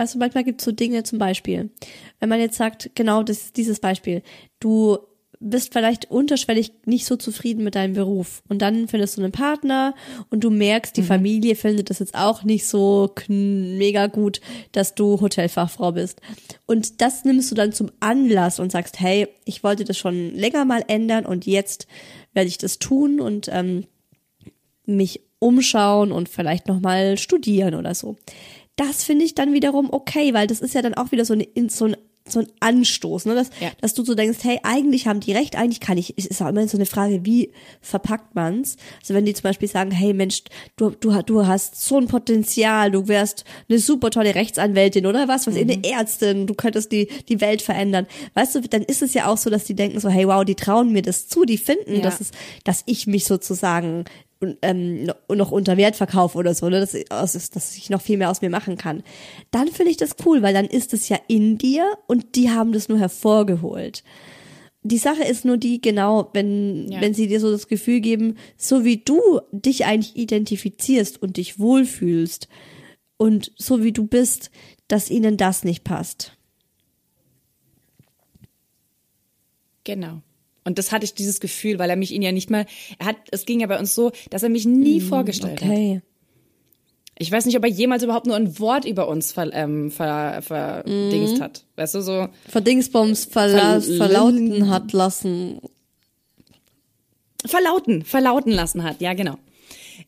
Also 0.00 0.16
manchmal 0.20 0.44
gibt 0.44 0.60
es 0.60 0.64
so 0.64 0.70
Dinge, 0.70 1.02
zum 1.02 1.18
Beispiel, 1.18 1.70
wenn 2.20 2.28
man 2.28 2.38
jetzt 2.38 2.56
sagt, 2.56 2.90
genau 2.94 3.24
das, 3.24 3.52
dieses 3.52 3.80
Beispiel, 3.80 4.22
du 4.60 4.98
bist 5.40 5.72
vielleicht 5.72 6.10
unterschwellig 6.10 6.72
nicht 6.84 7.06
so 7.06 7.16
zufrieden 7.16 7.62
mit 7.64 7.74
deinem 7.74 7.94
Beruf 7.94 8.42
und 8.48 8.60
dann 8.60 8.88
findest 8.88 9.16
du 9.16 9.22
einen 9.22 9.32
Partner 9.32 9.94
und 10.30 10.42
du 10.42 10.50
merkst, 10.50 10.96
Mhm. 10.96 11.00
die 11.00 11.06
Familie 11.06 11.54
findet 11.56 11.90
das 11.90 12.00
jetzt 12.00 12.14
auch 12.14 12.42
nicht 12.42 12.66
so 12.66 13.10
mega 13.28 14.08
gut, 14.08 14.40
dass 14.72 14.94
du 14.94 15.20
Hotelfachfrau 15.20 15.92
bist. 15.92 16.20
Und 16.66 17.00
das 17.00 17.24
nimmst 17.24 17.50
du 17.50 17.54
dann 17.54 17.72
zum 17.72 17.90
Anlass 18.00 18.58
und 18.58 18.72
sagst, 18.72 18.98
hey, 19.00 19.28
ich 19.44 19.62
wollte 19.62 19.84
das 19.84 19.96
schon 19.96 20.34
länger 20.34 20.64
mal 20.64 20.84
ändern 20.88 21.24
und 21.26 21.46
jetzt 21.46 21.86
werde 22.32 22.48
ich 22.48 22.58
das 22.58 22.78
tun 22.78 23.20
und 23.20 23.48
ähm, 23.52 23.84
mich 24.86 25.20
umschauen 25.38 26.10
und 26.12 26.28
vielleicht 26.28 26.66
noch 26.66 26.80
mal 26.80 27.16
studieren 27.16 27.74
oder 27.74 27.94
so. 27.94 28.16
Das 28.76 29.04
finde 29.04 29.24
ich 29.24 29.34
dann 29.34 29.52
wiederum 29.52 29.92
okay, 29.92 30.34
weil 30.34 30.46
das 30.46 30.60
ist 30.60 30.74
ja 30.74 30.82
dann 30.82 30.94
auch 30.94 31.12
wieder 31.12 31.24
so, 31.24 31.34
eine, 31.34 31.46
so 31.68 31.86
ein 31.86 31.96
so 32.32 32.40
ein 32.40 32.46
Anstoß, 32.60 33.26
ne? 33.26 33.34
dass, 33.34 33.50
Ja. 33.60 33.70
dass 33.80 33.94
du 33.94 34.04
so 34.04 34.14
denkst, 34.14 34.38
hey, 34.42 34.58
eigentlich 34.62 35.06
haben 35.06 35.20
die 35.20 35.32
recht, 35.32 35.56
eigentlich 35.56 35.80
kann 35.80 35.98
ich, 35.98 36.14
es 36.16 36.26
ist 36.26 36.40
auch 36.42 36.48
immer 36.48 36.66
so 36.68 36.76
eine 36.76 36.86
Frage, 36.86 37.24
wie 37.24 37.52
verpackt 37.80 38.34
man's? 38.34 38.76
Also 39.00 39.14
wenn 39.14 39.24
die 39.24 39.34
zum 39.34 39.44
Beispiel 39.44 39.68
sagen, 39.68 39.90
hey 39.90 40.12
Mensch, 40.14 40.42
du, 40.76 40.90
du, 40.90 41.22
du 41.22 41.46
hast 41.46 41.80
so 41.82 41.98
ein 41.98 42.06
Potenzial, 42.08 42.90
du 42.90 43.08
wärst 43.08 43.44
eine 43.68 43.78
super 43.78 44.10
tolle 44.10 44.34
Rechtsanwältin 44.34 45.06
oder 45.06 45.28
was, 45.28 45.46
was 45.46 45.56
eine 45.56 45.82
Ärztin, 45.84 46.46
du 46.46 46.54
könntest 46.54 46.92
die, 46.92 47.08
die 47.28 47.40
Welt 47.40 47.62
verändern. 47.62 48.06
Weißt 48.34 48.54
du, 48.54 48.60
dann 48.62 48.82
ist 48.82 49.02
es 49.02 49.14
ja 49.14 49.26
auch 49.26 49.36
so, 49.38 49.50
dass 49.50 49.64
die 49.64 49.74
denken 49.74 50.00
so, 50.00 50.08
hey 50.08 50.26
wow, 50.28 50.44
die 50.44 50.54
trauen 50.54 50.92
mir 50.92 51.02
das 51.02 51.28
zu, 51.28 51.44
die 51.44 51.58
finden, 51.58 51.96
Ja. 51.96 52.00
dass 52.02 52.20
es, 52.20 52.30
dass 52.64 52.82
ich 52.86 53.06
mich 53.06 53.24
sozusagen 53.24 54.04
ähm, 54.62 55.10
noch- 55.28 55.50
unter 55.50 55.76
Wert 55.76 55.96
verkaufe 55.96 56.38
oder 56.38 56.54
so, 56.54 56.68
ne? 56.68 56.80
dass, 56.80 56.92
dass 57.50 57.76
ich 57.76 57.90
noch 57.90 58.00
viel 58.00 58.18
mehr 58.18 58.30
aus 58.30 58.40
mir 58.40 58.50
machen 58.50 58.76
kann. 58.76 59.02
Dann 59.50 59.68
finde 59.68 59.90
ich 59.90 59.96
das 59.96 60.16
cool, 60.24 60.42
weil 60.42 60.54
dann 60.54 60.66
ist 60.66 60.94
es 60.94 61.08
ja 61.08 61.18
in 61.28 61.58
dir 61.58 61.84
und 62.06 62.34
die 62.36 62.50
haben 62.50 62.72
das 62.72 62.88
nur 62.88 62.98
hervorgeholt. 62.98 64.04
Die 64.84 64.98
Sache 64.98 65.24
ist 65.24 65.44
nur 65.44 65.56
die, 65.56 65.80
genau, 65.80 66.30
wenn, 66.34 66.90
Ja. 66.90 67.00
wenn 67.00 67.12
sie 67.12 67.26
dir 67.26 67.40
so 67.40 67.50
das 67.50 67.66
Gefühl 67.66 68.00
geben, 68.00 68.36
so 68.56 68.84
wie 68.84 68.98
du 68.98 69.20
dich 69.50 69.84
eigentlich 69.86 70.16
identifizierst 70.16 71.20
und 71.20 71.36
dich 71.36 71.58
wohlfühlst 71.58 72.48
und 73.16 73.52
so 73.56 73.82
wie 73.82 73.92
du 73.92 74.06
bist, 74.06 74.50
dass 74.86 75.10
ihnen 75.10 75.36
das 75.36 75.64
nicht 75.64 75.82
passt. 75.82 76.36
Genau. 79.84 80.22
Und 80.68 80.78
das 80.78 80.92
hatte 80.92 81.04
ich 81.04 81.14
dieses 81.14 81.40
Gefühl, 81.40 81.78
weil 81.78 81.90
er 81.90 81.96
mich 81.96 82.12
ihn 82.12 82.22
ja 82.22 82.30
nicht 82.30 82.50
mal, 82.50 82.66
er 82.98 83.06
hat, 83.06 83.16
es 83.30 83.44
ging 83.46 83.60
ja 83.60 83.66
bei 83.66 83.78
uns 83.78 83.94
so, 83.94 84.12
dass 84.30 84.42
er 84.42 84.50
mich 84.50 84.66
nie 84.66 85.00
vorgestellt 85.00 85.60
hat. 85.62 85.68
Mm, 85.68 85.72
Okay. 85.72 86.02
Ich 87.20 87.32
weiß 87.32 87.46
nicht, 87.46 87.56
ob 87.56 87.64
er 87.64 87.70
jemals 87.70 88.04
überhaupt 88.04 88.26
nur 88.26 88.36
ein 88.36 88.60
Wort 88.60 88.84
über 88.84 89.08
uns 89.08 89.32
ver, 89.32 89.52
ähm, 89.52 89.90
ver, 89.90 90.40
verdingst 90.40 91.40
hat. 91.40 91.64
Weißt 91.74 91.96
du, 91.96 92.00
so, 92.00 92.28
Verdingsbums 92.48 93.24
verla 93.24 93.78
Verl- 93.78 93.96
verlauten 93.96 94.70
hat 94.70 94.92
lassen. 94.92 95.58
verlauten, 97.44 98.04
verlauten 98.04 98.52
lassen 98.52 98.84
hat. 98.84 99.00
Ja, 99.00 99.14
genau. 99.14 99.36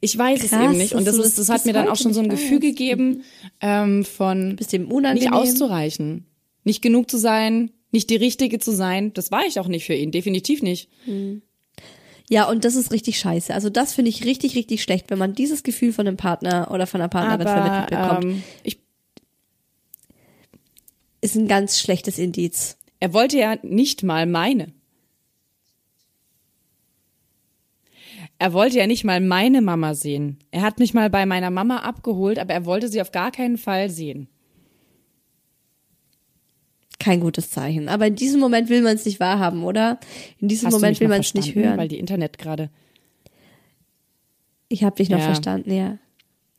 Ich 0.00 0.16
weiß 0.16 0.44
es 0.44 0.50
Krass, 0.50 0.62
eben 0.62 0.78
nicht. 0.78 0.94
Und 0.94 1.04
das, 1.06 1.16
ist, 1.16 1.36
das 1.38 1.48
hat 1.48 1.66
mir 1.66 1.72
dann 1.72 1.88
auch 1.88 1.96
schon 1.96 2.14
so 2.14 2.20
ein 2.20 2.28
Gefühl 2.28 2.58
weißt. 2.58 2.76
gegeben 2.76 3.24
ähm, 3.60 4.04
von 4.04 4.56
nicht 4.56 5.32
auszureichen, 5.32 6.26
nicht 6.64 6.80
genug 6.80 7.10
zu 7.10 7.18
sein, 7.18 7.70
nicht 7.92 8.10
die 8.10 8.16
Richtige 8.16 8.58
zu 8.58 8.72
sein. 8.72 9.12
Das 9.14 9.30
war 9.30 9.44
ich 9.46 9.58
auch 9.60 9.68
nicht 9.68 9.84
für 9.86 9.94
ihn, 9.94 10.10
definitiv 10.12 10.62
nicht. 10.62 10.88
Ja, 12.28 12.48
und 12.48 12.64
das 12.64 12.76
ist 12.76 12.92
richtig 12.92 13.18
scheiße. 13.18 13.52
Also 13.52 13.70
das 13.70 13.92
finde 13.94 14.10
ich 14.10 14.24
richtig, 14.24 14.54
richtig 14.54 14.82
schlecht, 14.82 15.10
wenn 15.10 15.18
man 15.18 15.34
dieses 15.34 15.62
Gefühl 15.64 15.92
von 15.92 16.06
einem 16.06 16.16
Partner 16.16 16.70
oder 16.70 16.86
von 16.86 17.00
einer 17.00 17.08
Partnerin 17.08 17.46
vermittelt 17.46 17.90
bekommt. 17.90 18.24
ähm, 18.24 18.42
ich, 18.62 18.78
Ist 21.20 21.34
ein 21.34 21.48
ganz 21.48 21.78
schlechtes 21.80 22.18
Indiz. 22.18 22.76
er 23.00 23.12
wollte 23.12 23.38
ja 23.38 23.56
nicht 23.62 24.02
mal 24.04 24.26
meine. 24.26 24.72
Er 28.38 28.54
wollte 28.54 28.78
ja 28.78 28.86
nicht 28.86 29.04
mal 29.04 29.20
meine 29.20 29.60
Mama 29.60 29.92
sehen. 29.94 30.38
Er 30.50 30.62
hat 30.62 30.78
mich 30.78 30.94
mal 30.94 31.10
bei 31.10 31.26
meiner 31.26 31.50
Mama 31.50 31.80
abgeholt, 31.80 32.38
aber 32.38 32.54
er 32.54 32.64
wollte 32.64 32.88
sie 32.88 33.02
auf 33.02 33.12
gar 33.12 33.30
keinen 33.32 33.58
Fall 33.58 33.90
sehen. 33.90 34.28
Kein 37.00 37.18
gutes 37.20 37.50
Zeichen. 37.50 37.88
Aber 37.88 38.06
in 38.06 38.14
diesem 38.14 38.38
Moment 38.40 38.68
will 38.68 38.82
man 38.82 38.94
es 38.94 39.04
nicht 39.06 39.18
wahrhaben, 39.18 39.64
oder? 39.64 39.98
In 40.38 40.46
diesem 40.48 40.66
Hast 40.66 40.74
Moment 40.74 41.00
will 41.00 41.08
man 41.08 41.20
es 41.20 41.34
nicht 41.34 41.54
hören. 41.56 41.76
Weil 41.78 41.88
die 41.88 41.98
Internet 41.98 42.38
gerade. 42.38 42.70
ich 44.68 44.84
habe 44.84 44.94
dich 44.96 45.08
noch 45.10 45.18
Ja. 45.18 45.24
verstanden, 45.24 45.72
ja. 45.72 45.98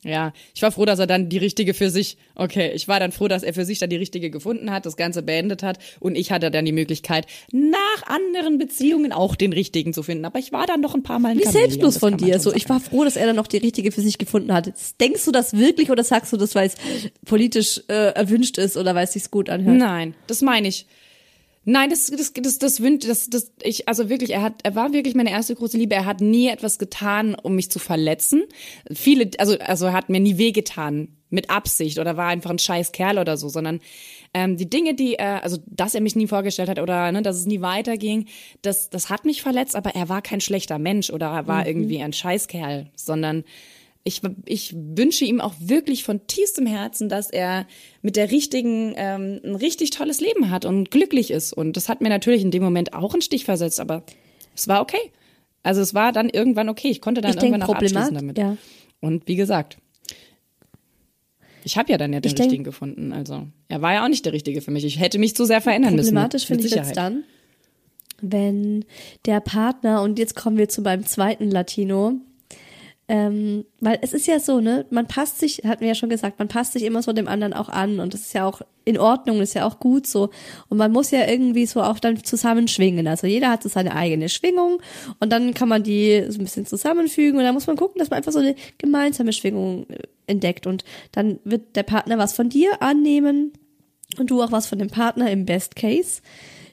Ja, 0.04 0.32
ich 0.52 0.62
war 0.62 0.72
froh, 0.72 0.84
dass 0.84 0.98
er 0.98 1.06
dann 1.06 1.28
die 1.28 1.38
richtige 1.38 1.74
für 1.74 1.88
sich, 1.88 2.16
okay, 2.34 2.72
ich 2.74 2.88
war 2.88 2.98
dann 2.98 3.12
froh, 3.12 3.28
dass 3.28 3.44
er 3.44 3.54
für 3.54 3.64
sich 3.64 3.78
dann 3.78 3.88
die 3.88 3.96
richtige 3.96 4.30
gefunden 4.30 4.72
hat, 4.72 4.84
das 4.84 4.96
Ganze 4.96 5.22
beendet 5.22 5.62
hat 5.62 5.78
und 6.00 6.16
ich 6.16 6.32
hatte 6.32 6.50
dann 6.50 6.64
die 6.64 6.72
Möglichkeit, 6.72 7.26
nach 7.52 8.02
anderen 8.06 8.58
Beziehungen 8.58 9.12
auch 9.12 9.36
den 9.36 9.52
richtigen 9.52 9.92
zu 9.92 10.02
finden. 10.02 10.24
Aber 10.24 10.40
ich 10.40 10.50
war 10.50 10.66
dann 10.66 10.80
noch 10.80 10.96
ein 10.96 11.04
paar 11.04 11.20
Mal 11.20 11.32
ein 11.32 11.38
Wie 11.38 11.46
selbstlos 11.46 11.98
von 11.98 12.16
dir. 12.16 12.40
So, 12.40 12.52
ich 12.52 12.68
war 12.68 12.80
froh, 12.80 13.04
dass 13.04 13.14
er 13.14 13.26
dann 13.26 13.36
noch 13.36 13.46
die 13.46 13.58
richtige 13.58 13.92
für 13.92 14.00
sich 14.00 14.18
gefunden 14.18 14.52
hat. 14.52 14.72
Denkst 15.00 15.24
du 15.24 15.30
das 15.30 15.56
wirklich 15.56 15.90
oder 15.90 16.02
sagst 16.02 16.32
du 16.32 16.36
das, 16.36 16.56
weil 16.56 16.66
es 16.66 16.74
politisch 17.24 17.80
äh, 17.88 18.12
erwünscht 18.14 18.58
ist 18.58 18.76
oder 18.76 18.96
weil 18.96 19.04
es 19.04 19.12
sich 19.12 19.30
gut 19.30 19.50
anhört? 19.50 19.76
Nein, 19.76 20.14
das 20.26 20.42
meine 20.42 20.66
ich. 20.66 20.86
Nein, 21.64 21.90
das, 21.90 22.06
das, 22.06 22.32
das, 22.32 22.58
das 22.58 22.80
wünscht, 22.80 23.08
das, 23.08 23.30
das, 23.30 23.52
ich, 23.62 23.88
also 23.88 24.08
wirklich, 24.08 24.30
er 24.30 24.42
hat, 24.42 24.54
er 24.64 24.74
war 24.74 24.92
wirklich 24.92 25.14
meine 25.14 25.30
erste 25.30 25.54
große 25.54 25.78
Liebe. 25.78 25.94
Er 25.94 26.06
hat 26.06 26.20
nie 26.20 26.48
etwas 26.48 26.78
getan, 26.78 27.36
um 27.36 27.54
mich 27.54 27.70
zu 27.70 27.78
verletzen. 27.78 28.42
Viele, 28.92 29.30
also, 29.38 29.58
also 29.58 29.86
er 29.86 29.92
hat 29.92 30.08
mir 30.08 30.20
nie 30.20 30.38
wehgetan 30.38 31.16
mit 31.30 31.50
Absicht 31.50 31.98
oder 31.98 32.16
war 32.16 32.28
einfach 32.28 32.50
ein 32.50 32.58
scheiß 32.58 32.92
Kerl 32.92 33.18
oder 33.18 33.36
so, 33.36 33.48
sondern 33.48 33.80
ähm, 34.34 34.56
die 34.56 34.68
Dinge, 34.68 34.94
die 34.94 35.14
er, 35.14 35.44
also 35.44 35.58
dass 35.66 35.94
er 35.94 36.00
mich 36.00 36.16
nie 36.16 36.26
vorgestellt 36.26 36.68
hat 36.68 36.78
oder 36.78 37.10
ne, 37.10 37.22
dass 37.22 37.36
es 37.36 37.46
nie 37.46 37.62
weiterging, 37.62 38.26
das, 38.60 38.90
das 38.90 39.08
hat 39.08 39.24
mich 39.24 39.40
verletzt, 39.40 39.74
aber 39.74 39.94
er 39.94 40.08
war 40.08 40.20
kein 40.20 40.40
schlechter 40.40 40.78
Mensch 40.78 41.10
oder 41.10 41.28
er 41.28 41.46
war 41.46 41.66
irgendwie 41.66 42.02
ein 42.02 42.12
Scheißkerl, 42.12 42.90
sondern 42.96 43.44
ich, 44.04 44.20
ich 44.46 44.74
wünsche 44.76 45.24
ihm 45.24 45.40
auch 45.40 45.54
wirklich 45.60 46.02
von 46.04 46.26
tiefstem 46.26 46.66
Herzen, 46.66 47.08
dass 47.08 47.30
er 47.30 47.66
mit 48.02 48.16
der 48.16 48.30
richtigen 48.32 48.94
ähm, 48.96 49.40
ein 49.44 49.54
richtig 49.54 49.90
tolles 49.90 50.20
Leben 50.20 50.50
hat 50.50 50.64
und 50.64 50.90
glücklich 50.90 51.30
ist. 51.30 51.52
Und 51.52 51.76
das 51.76 51.88
hat 51.88 52.00
mir 52.00 52.08
natürlich 52.08 52.42
in 52.42 52.50
dem 52.50 52.62
Moment 52.62 52.94
auch 52.94 53.12
einen 53.12 53.22
Stich 53.22 53.44
versetzt, 53.44 53.78
aber 53.80 54.02
es 54.56 54.66
war 54.68 54.80
okay. 54.82 55.12
Also 55.62 55.80
es 55.80 55.94
war 55.94 56.10
dann 56.10 56.28
irgendwann 56.28 56.68
okay. 56.68 56.88
Ich 56.88 57.00
konnte 57.00 57.20
dann 57.20 57.30
Ich 57.30 57.36
denk, 57.38 57.52
irgendwann 57.52 57.68
auch 57.70 57.74
abschließen 57.76 58.14
damit. 58.14 58.38
ja. 58.38 58.56
Und 59.00 59.28
wie 59.28 59.36
gesagt, 59.36 59.78
ich 61.64 61.76
habe 61.78 61.92
ja 61.92 61.98
dann 61.98 62.12
ja 62.12 62.20
den 62.20 62.28
Ich 62.28 62.34
denk- 62.34 62.46
richtigen 62.46 62.64
gefunden. 62.64 63.12
Also 63.12 63.46
er 63.68 63.82
war 63.82 63.92
ja 63.94 64.04
auch 64.04 64.08
nicht 64.08 64.24
der 64.24 64.32
richtige 64.32 64.60
für 64.62 64.72
mich. 64.72 64.84
Ich 64.84 64.98
hätte 64.98 65.18
mich 65.18 65.36
zu 65.36 65.44
sehr 65.44 65.60
verändern 65.60 65.94
müssen. 65.94 66.08
Problematisch 66.08 66.46
finde 66.46 66.66
ich 66.66 66.74
jetzt 66.74 66.96
dann, 66.96 67.22
wenn 68.20 68.84
der 69.26 69.40
Partner, 69.40 70.02
und 70.02 70.18
jetzt 70.18 70.34
kommen 70.34 70.56
wir 70.56 70.68
zu 70.68 70.82
meinem 70.82 71.06
zweiten 71.06 71.50
Latino, 71.50 72.14
ähm, 73.12 73.66
weil 73.80 73.98
es 74.00 74.14
ist 74.14 74.26
ja 74.26 74.40
so, 74.40 74.60
ne, 74.60 74.86
man 74.88 75.06
passt 75.06 75.38
sich, 75.38 75.60
hatten 75.66 75.82
wir 75.82 75.88
ja 75.88 75.94
schon 75.94 76.08
gesagt, 76.08 76.38
man 76.38 76.48
passt 76.48 76.72
sich 76.72 76.82
immer 76.82 77.02
so 77.02 77.12
dem 77.12 77.28
anderen 77.28 77.52
auch 77.52 77.68
an 77.68 78.00
und 78.00 78.14
das 78.14 78.22
ist 78.22 78.32
ja 78.32 78.46
auch 78.46 78.62
in 78.86 78.98
Ordnung, 78.98 79.42
ist 79.42 79.52
ja 79.52 79.66
auch 79.66 79.80
gut 79.80 80.06
so. 80.06 80.30
Und 80.70 80.78
man 80.78 80.92
muss 80.92 81.10
ja 81.10 81.28
irgendwie 81.28 81.66
so 81.66 81.82
auch 81.82 81.98
dann 81.98 82.24
zusammen 82.24 82.68
schwingen. 82.68 83.06
Also 83.06 83.26
jeder 83.26 83.50
hat 83.50 83.64
so 83.64 83.68
seine 83.68 83.94
eigene 83.94 84.30
Schwingung 84.30 84.80
und 85.20 85.30
dann 85.30 85.52
kann 85.52 85.68
man 85.68 85.82
die 85.82 86.24
so 86.30 86.38
ein 86.38 86.44
bisschen 86.44 86.64
zusammenfügen 86.64 87.38
und 87.38 87.44
dann 87.44 87.52
muss 87.52 87.66
man 87.66 87.76
gucken, 87.76 87.98
dass 87.98 88.08
man 88.08 88.16
einfach 88.16 88.32
so 88.32 88.38
eine 88.38 88.54
gemeinsame 88.78 89.34
Schwingung 89.34 89.90
äh, 89.90 89.98
entdeckt 90.26 90.66
und 90.66 90.82
dann 91.12 91.38
wird 91.44 91.76
der 91.76 91.82
Partner 91.82 92.16
was 92.16 92.32
von 92.32 92.48
dir 92.48 92.80
annehmen 92.80 93.52
und 94.16 94.30
du 94.30 94.40
auch 94.40 94.52
was 94.52 94.66
von 94.66 94.78
dem 94.78 94.88
Partner 94.88 95.30
im 95.30 95.44
Best 95.44 95.76
Case. 95.76 96.22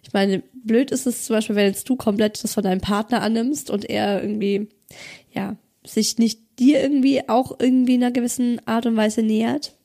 Ich 0.04 0.14
meine, 0.14 0.42
blöd 0.54 0.92
ist 0.92 1.06
es 1.06 1.26
zum 1.26 1.36
Beispiel, 1.36 1.58
wenn 1.58 1.68
jetzt 1.68 1.90
du 1.90 1.98
komplett 1.98 2.42
das 2.42 2.54
von 2.54 2.64
deinem 2.64 2.80
Partner 2.80 3.22
annimmst 3.22 3.70
und 3.70 3.90
er 3.90 4.22
irgendwie, 4.24 4.70
ja, 5.34 5.58
sich 5.86 6.18
nicht 6.18 6.40
dir 6.60 6.82
irgendwie 6.82 7.28
auch 7.30 7.58
irgendwie 7.60 7.96
in 7.96 8.04
einer 8.04 8.12
gewissen 8.12 8.62
Art 8.68 8.86
und 8.86 8.96
Weise 8.98 9.22
nähert. 9.24 9.76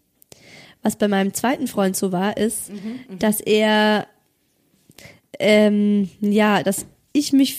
Was 0.82 0.96
bei 0.96 1.08
meinem 1.08 1.32
zweiten 1.32 1.66
Freund 1.66 1.96
so 1.96 2.12
war, 2.12 2.36
ist, 2.36 2.70
dass 3.18 3.40
er, 3.40 4.06
ähm, 5.38 6.10
ja, 6.20 6.62
dass 6.62 6.84
ich 7.12 7.32
mich, 7.32 7.58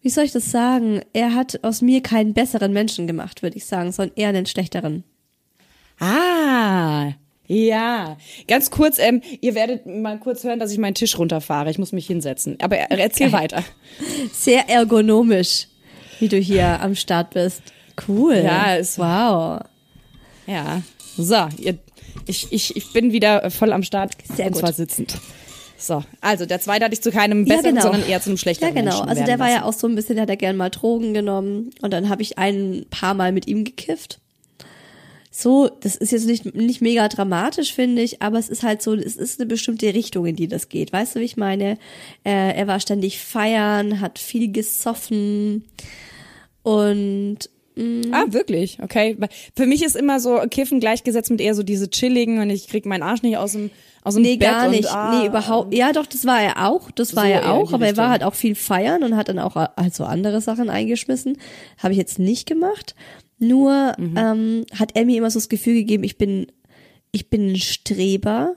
wie 0.00 0.08
soll 0.10 0.24
ich 0.24 0.32
das 0.32 0.50
sagen? 0.50 1.02
Er 1.12 1.34
hat 1.34 1.62
aus 1.62 1.82
mir 1.82 2.02
keinen 2.02 2.32
besseren 2.32 2.72
Menschen 2.72 3.06
gemacht, 3.06 3.42
würde 3.42 3.56
ich 3.56 3.66
sagen, 3.66 3.92
sondern 3.92 4.16
eher 4.16 4.28
einen 4.30 4.46
schlechteren. 4.46 5.04
Ah, 5.98 7.12
ja. 7.46 8.16
Ganz 8.48 8.70
kurz, 8.70 8.98
ähm, 8.98 9.20
ihr 9.40 9.54
werdet 9.54 9.86
mal 9.86 10.18
kurz 10.18 10.42
hören, 10.44 10.58
dass 10.58 10.72
ich 10.72 10.78
meinen 10.78 10.94
Tisch 10.94 11.18
runterfahre. 11.18 11.70
Ich 11.70 11.78
muss 11.78 11.92
mich 11.92 12.06
hinsetzen. 12.06 12.56
Aber 12.60 12.76
er- 12.78 12.90
erzähl 12.98 13.32
weiter. 13.32 13.62
Sehr 14.32 14.68
ergonomisch, 14.68 15.68
wie 16.24 16.28
du 16.28 16.38
hier 16.38 16.80
am 16.80 16.94
Start 16.94 17.34
bist. 17.34 17.60
Cool. 18.08 18.36
Ja, 18.42 18.76
es- 18.76 18.98
wow. 18.98 19.60
Ja. 20.46 20.80
So, 21.18 21.36
ihr, 21.58 21.76
ich, 22.26 22.50
ich, 22.50 22.74
ich 22.76 22.92
bin 22.94 23.12
wieder 23.12 23.50
voll 23.50 23.72
am 23.74 23.82
Start. 23.82 24.12
Sehr 24.34 24.46
und 24.46 24.52
gut. 24.52 24.60
zwar 24.60 24.72
sitzend. 24.72 25.18
So, 25.76 26.02
also 26.22 26.46
der 26.46 26.60
zweite 26.60 26.86
hat 26.86 26.92
dich 26.92 27.02
zu 27.02 27.10
keinem 27.10 27.44
Ja, 27.46 27.56
besseren, 27.56 27.74
genau. 27.76 27.82
sondern 27.90 28.08
eher 28.08 28.20
zu 28.22 28.30
einem 28.30 28.36
Ja, 28.36 28.40
schlechteren 28.40 28.74
genau. 28.74 28.90
Menschen 28.92 29.08
Also 29.10 29.24
der 29.24 29.38
war 29.38 29.48
ja 29.48 29.56
lassen. 29.56 29.66
auch 29.68 29.72
so 29.74 29.86
ein 29.86 29.94
bisschen, 29.94 30.14
der 30.14 30.22
hat 30.22 30.30
ja 30.30 30.34
gern 30.36 30.56
mal 30.56 30.70
Drogen 30.70 31.12
genommen 31.12 31.70
und 31.82 31.92
dann 31.92 32.08
habe 32.08 32.22
ich 32.22 32.38
ein 32.38 32.86
paar 32.88 33.12
Mal 33.12 33.32
mit 33.32 33.46
ihm 33.46 33.64
gekifft. 33.64 34.18
So, 35.30 35.68
das 35.80 35.96
ist 35.96 36.12
jetzt 36.12 36.26
nicht, 36.26 36.54
nicht 36.54 36.80
mega 36.80 37.08
dramatisch, 37.08 37.74
finde 37.74 38.02
ich, 38.02 38.22
aber 38.22 38.38
es 38.38 38.48
ist 38.48 38.62
halt 38.62 38.80
so, 38.82 38.94
es 38.94 39.16
ist 39.16 39.40
eine 39.40 39.46
bestimmte 39.48 39.92
Richtung, 39.92 40.24
in 40.26 40.36
die 40.36 40.46
das 40.48 40.68
geht. 40.68 40.92
Weißt 40.92 41.16
du, 41.16 41.20
wie 41.20 41.24
ich 41.24 41.36
meine? 41.36 41.72
Äh, 42.24 42.54
er 42.56 42.66
war 42.68 42.78
ständig 42.78 43.18
feiern, 43.18 44.00
hat 44.00 44.18
viel 44.20 44.52
gesoffen 44.52 45.64
und 46.64 47.38
Ah, 48.12 48.26
wirklich? 48.28 48.78
Okay. 48.80 49.16
Für 49.56 49.66
mich 49.66 49.82
ist 49.82 49.96
immer 49.96 50.20
so 50.20 50.38
Kiffen 50.48 50.78
gleichgesetzt 50.78 51.28
mit 51.32 51.40
eher 51.40 51.56
so 51.56 51.64
diese 51.64 51.90
chilligen 51.90 52.38
und 52.38 52.48
ich 52.50 52.68
krieg 52.68 52.86
meinen 52.86 53.02
Arsch 53.02 53.22
nicht 53.22 53.36
aus 53.36 53.50
dem, 53.50 53.72
aus 54.04 54.14
dem 54.14 54.22
Nee, 54.22 54.36
Bett 54.36 54.48
gar 54.48 54.66
und, 54.66 54.70
nicht. 54.70 54.88
ah, 54.92 55.18
nee, 55.20 55.26
überhaupt. 55.26 55.74
Ja, 55.74 55.92
doch, 55.92 56.06
das 56.06 56.24
war 56.24 56.40
er 56.40 56.68
auch. 56.68 56.92
Das 56.92 57.16
war 57.16 57.24
So 57.24 57.30
er 57.30 57.52
auch. 57.52 57.72
Aber 57.72 57.84
er 57.88 57.96
war 57.96 58.10
halt 58.10 58.22
auch 58.22 58.34
viel 58.34 58.54
feiern 58.54 59.02
und 59.02 59.16
hat 59.16 59.28
dann 59.28 59.40
auch 59.40 59.56
halt 59.56 59.92
so 59.92 60.04
andere 60.04 60.40
Sachen 60.40 60.70
eingeschmissen. 60.70 61.36
Habe 61.78 61.94
ich 61.94 61.98
jetzt 61.98 62.20
nicht 62.20 62.46
gemacht. 62.46 62.94
Nur 63.40 63.94
Mhm. 63.98 64.16
ähm, 64.16 64.64
hat 64.78 64.90
er 64.94 65.04
mir 65.04 65.18
immer 65.18 65.32
so 65.32 65.40
das 65.40 65.48
Gefühl 65.48 65.74
gegeben, 65.74 66.04
ich 66.04 66.16
bin, 66.16 66.46
ich 67.10 67.28
bin 67.28 67.48
ein 67.50 67.56
Streber. 67.56 68.54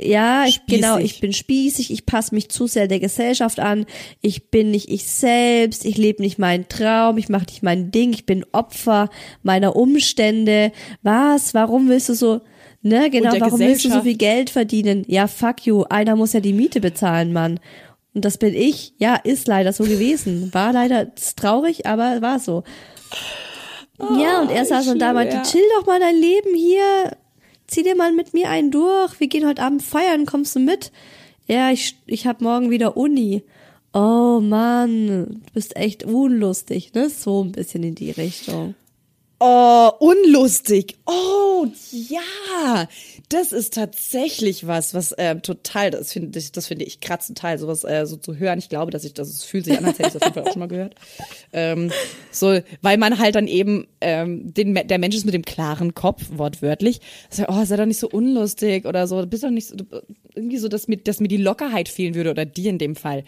Ja, 0.00 0.44
ich, 0.44 0.56
Spießig. 0.56 0.80
genau, 0.80 0.98
ich 0.98 1.20
bin 1.20 1.32
spießig, 1.32 1.92
ich 1.92 2.04
passe 2.04 2.34
mich 2.34 2.48
zu 2.48 2.66
sehr 2.66 2.88
der 2.88 2.98
Gesellschaft 2.98 3.60
an, 3.60 3.86
ich 4.20 4.50
bin 4.50 4.72
nicht 4.72 4.88
ich 4.88 5.06
selbst, 5.06 5.84
ich 5.84 5.96
lebe 5.96 6.20
nicht 6.20 6.36
meinen 6.36 6.68
Traum, 6.68 7.16
ich 7.16 7.28
mache 7.28 7.44
nicht 7.46 7.62
mein 7.62 7.92
Ding, 7.92 8.12
ich 8.12 8.26
bin 8.26 8.44
Opfer 8.50 9.08
meiner 9.44 9.76
Umstände. 9.76 10.72
Was? 11.02 11.54
Warum 11.54 11.88
willst 11.88 12.08
du 12.08 12.14
so, 12.14 12.40
ne, 12.82 13.08
genau, 13.08 13.34
warum 13.38 13.60
willst 13.60 13.84
du 13.84 13.90
so 13.90 14.02
viel 14.02 14.16
Geld 14.16 14.50
verdienen? 14.50 15.04
Ja, 15.06 15.28
fuck 15.28 15.64
you, 15.64 15.84
einer 15.84 16.16
muss 16.16 16.32
ja 16.32 16.40
die 16.40 16.54
Miete 16.54 16.80
bezahlen, 16.80 17.32
Mann. 17.32 17.60
Und 18.14 18.24
das 18.24 18.38
bin 18.38 18.54
ich. 18.54 18.94
Ja, 18.98 19.16
ist 19.16 19.46
leider 19.48 19.72
so 19.72 19.84
gewesen. 19.84 20.52
War 20.54 20.72
leider 20.72 21.14
ist 21.16 21.36
traurig, 21.38 21.86
aber 21.86 22.20
war 22.22 22.38
so. 22.38 22.62
ja, 24.18 24.40
und 24.40 24.50
er 24.50 24.64
saß 24.64 24.88
und 24.88 25.00
da 25.00 25.12
meinte, 25.12 25.34
schwör. 25.36 25.42
chill 25.42 25.68
doch 25.78 25.86
mal 25.86 26.00
dein 26.00 26.16
Leben 26.16 26.54
hier. 26.54 27.16
Zieh 27.66 27.82
dir 27.82 27.96
mal 27.96 28.12
mit 28.12 28.34
mir 28.34 28.50
einen 28.50 28.70
durch. 28.70 29.18
Wir 29.20 29.28
gehen 29.28 29.46
heute 29.46 29.62
Abend 29.62 29.82
feiern. 29.82 30.26
Kommst 30.26 30.54
du 30.56 30.60
mit? 30.60 30.92
Ja, 31.46 31.70
ich, 31.70 31.98
ich 32.06 32.26
hab 32.26 32.40
morgen 32.40 32.70
wieder 32.70 32.96
Uni. 32.96 33.42
Oh 33.92 34.40
Mann, 34.40 35.06
du 35.06 35.52
bist 35.52 35.76
echt 35.76 36.04
unlustig, 36.04 36.94
ne? 36.94 37.08
So 37.08 37.44
ein 37.44 37.52
bisschen 37.52 37.82
in 37.82 37.94
die 37.94 38.10
Richtung. 38.10 38.74
Oh, 39.40 39.90
unlustig. 39.98 40.96
Oh, 41.06 41.66
ja. 41.90 42.88
Das 43.28 43.52
ist 43.52 43.74
tatsächlich 43.74 44.66
was, 44.66 44.94
was 44.94 45.12
äh, 45.12 45.36
total, 45.36 45.90
das 45.90 46.12
finde 46.12 46.38
ich, 46.38 46.52
das 46.52 46.66
finde 46.66 46.84
ich 46.84 47.00
kratzend 47.00 47.38
Teil, 47.38 47.58
sowas 47.58 47.84
äh, 47.84 48.06
so 48.06 48.16
zu 48.16 48.36
hören. 48.36 48.58
Ich 48.58 48.68
glaube, 48.68 48.90
dass 48.90 49.04
ich, 49.04 49.12
das 49.14 49.28
es 49.28 49.44
fühlt 49.44 49.64
sich 49.64 49.76
an, 49.76 49.84
als 49.84 49.98
hätte 49.98 50.08
ich 50.08 50.12
das 50.14 50.22
auf 50.22 50.28
jeden 50.28 50.34
Fall 50.34 50.48
auch 50.48 50.52
schon 50.52 50.60
mal 50.60 50.68
gehört. 50.68 50.94
Ähm, 51.52 51.90
so, 52.30 52.60
weil 52.80 52.96
man 52.96 53.18
halt 53.18 53.34
dann 53.34 53.48
eben, 53.48 53.86
ähm, 54.00 54.54
den, 54.54 54.74
der 54.74 54.98
Mensch 54.98 55.16
ist 55.16 55.24
mit 55.24 55.34
dem 55.34 55.44
klaren 55.44 55.94
Kopf, 55.94 56.22
wortwörtlich, 56.32 57.00
sagt, 57.28 57.50
oh, 57.50 57.64
sei 57.64 57.76
doch 57.76 57.86
nicht 57.86 57.98
so 57.98 58.08
unlustig 58.08 58.86
oder 58.86 59.06
so, 59.06 59.24
bist 59.26 59.42
doch 59.42 59.50
nicht 59.50 59.68
so, 59.68 59.76
irgendwie 60.34 60.58
so, 60.58 60.68
dass 60.68 60.86
mir, 60.86 60.98
dass 60.98 61.20
mir 61.20 61.28
die 61.28 61.38
Lockerheit 61.38 61.88
fehlen 61.88 62.14
würde 62.14 62.30
oder 62.30 62.44
dir 62.44 62.70
in 62.70 62.78
dem 62.78 62.94
Fall. 62.94 63.24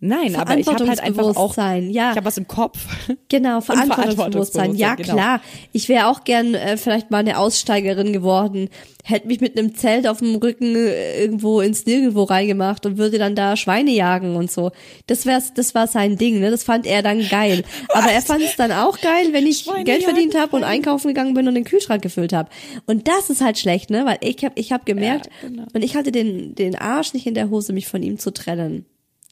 Nein, 0.00 0.36
aber 0.36 0.56
ich 0.56 0.68
habe 0.68 0.86
halt 0.86 1.00
einfach 1.00 1.24
auch, 1.34 1.54
Verantwortungsbewusstsein, 1.54 1.90
ja. 1.90 2.10
ich 2.12 2.16
habe 2.16 2.26
was 2.26 2.38
im 2.38 2.46
Kopf. 2.46 2.78
Genau, 3.30 3.60
Verantwortungsbewusstsein. 3.60 4.74
Ja, 4.74 4.94
genau. 4.94 5.14
klar. 5.14 5.40
Ich 5.72 5.88
wäre 5.88 6.06
auch 6.06 6.24
gern 6.24 6.54
äh, 6.54 6.76
vielleicht 6.76 7.10
mal 7.10 7.18
eine 7.18 7.38
Aussteigerin 7.38 8.12
geworden, 8.12 8.70
hätte 9.04 9.26
mich 9.26 9.40
mit 9.40 9.58
einem 9.58 9.74
Zelt 9.74 10.06
auf 10.06 10.18
dem 10.18 10.36
Rücken 10.36 10.74
äh, 10.76 11.20
irgendwo 11.20 11.60
ins 11.60 11.84
Nirgendwo 11.84 12.22
reingemacht 12.22 12.86
und 12.86 12.96
würde 12.96 13.18
dann 13.18 13.34
da 13.34 13.56
Schweine 13.56 13.90
jagen 13.90 14.36
und 14.36 14.50
so. 14.50 14.70
Das 15.08 15.26
wär's, 15.26 15.52
das 15.52 15.74
war 15.74 15.88
sein 15.88 16.16
Ding, 16.16 16.40
ne? 16.40 16.50
Das 16.50 16.64
fand 16.64 16.86
er 16.86 17.02
dann 17.02 17.26
geil. 17.28 17.64
Aber 17.92 18.10
er 18.10 18.22
fand 18.22 18.42
es 18.42 18.56
dann 18.56 18.72
auch 18.72 19.00
geil, 19.00 19.28
wenn 19.32 19.46
ich 19.46 19.58
Schweine 19.58 19.84
Geld 19.84 20.04
verdient 20.04 20.38
habe 20.38 20.56
und 20.56 20.64
einkaufen 20.64 21.08
gegangen 21.08 21.34
bin 21.34 21.48
und 21.48 21.54
den 21.54 21.64
Kühlschrank 21.64 22.02
gefüllt 22.02 22.32
habe. 22.32 22.48
Und 22.86 23.08
das 23.08 23.30
ist 23.30 23.42
halt 23.42 23.58
schlecht, 23.58 23.90
ne? 23.90 24.06
Weil 24.06 24.18
ich 24.20 24.44
habe 24.44 24.54
ich 24.54 24.72
hab 24.72 24.86
gemerkt, 24.86 25.26
Ja, 25.42 25.48
genau. 25.48 25.64
und 25.72 25.82
ich 25.82 25.96
hatte 25.96 26.12
den 26.12 26.54
den 26.54 26.76
Arsch 26.76 27.12
nicht 27.12 27.26
in 27.26 27.34
der 27.34 27.50
Hose, 27.50 27.72
mich 27.72 27.88
von 27.88 28.02
ihm 28.02 28.18
zu 28.18 28.32
trennen. 28.32 28.86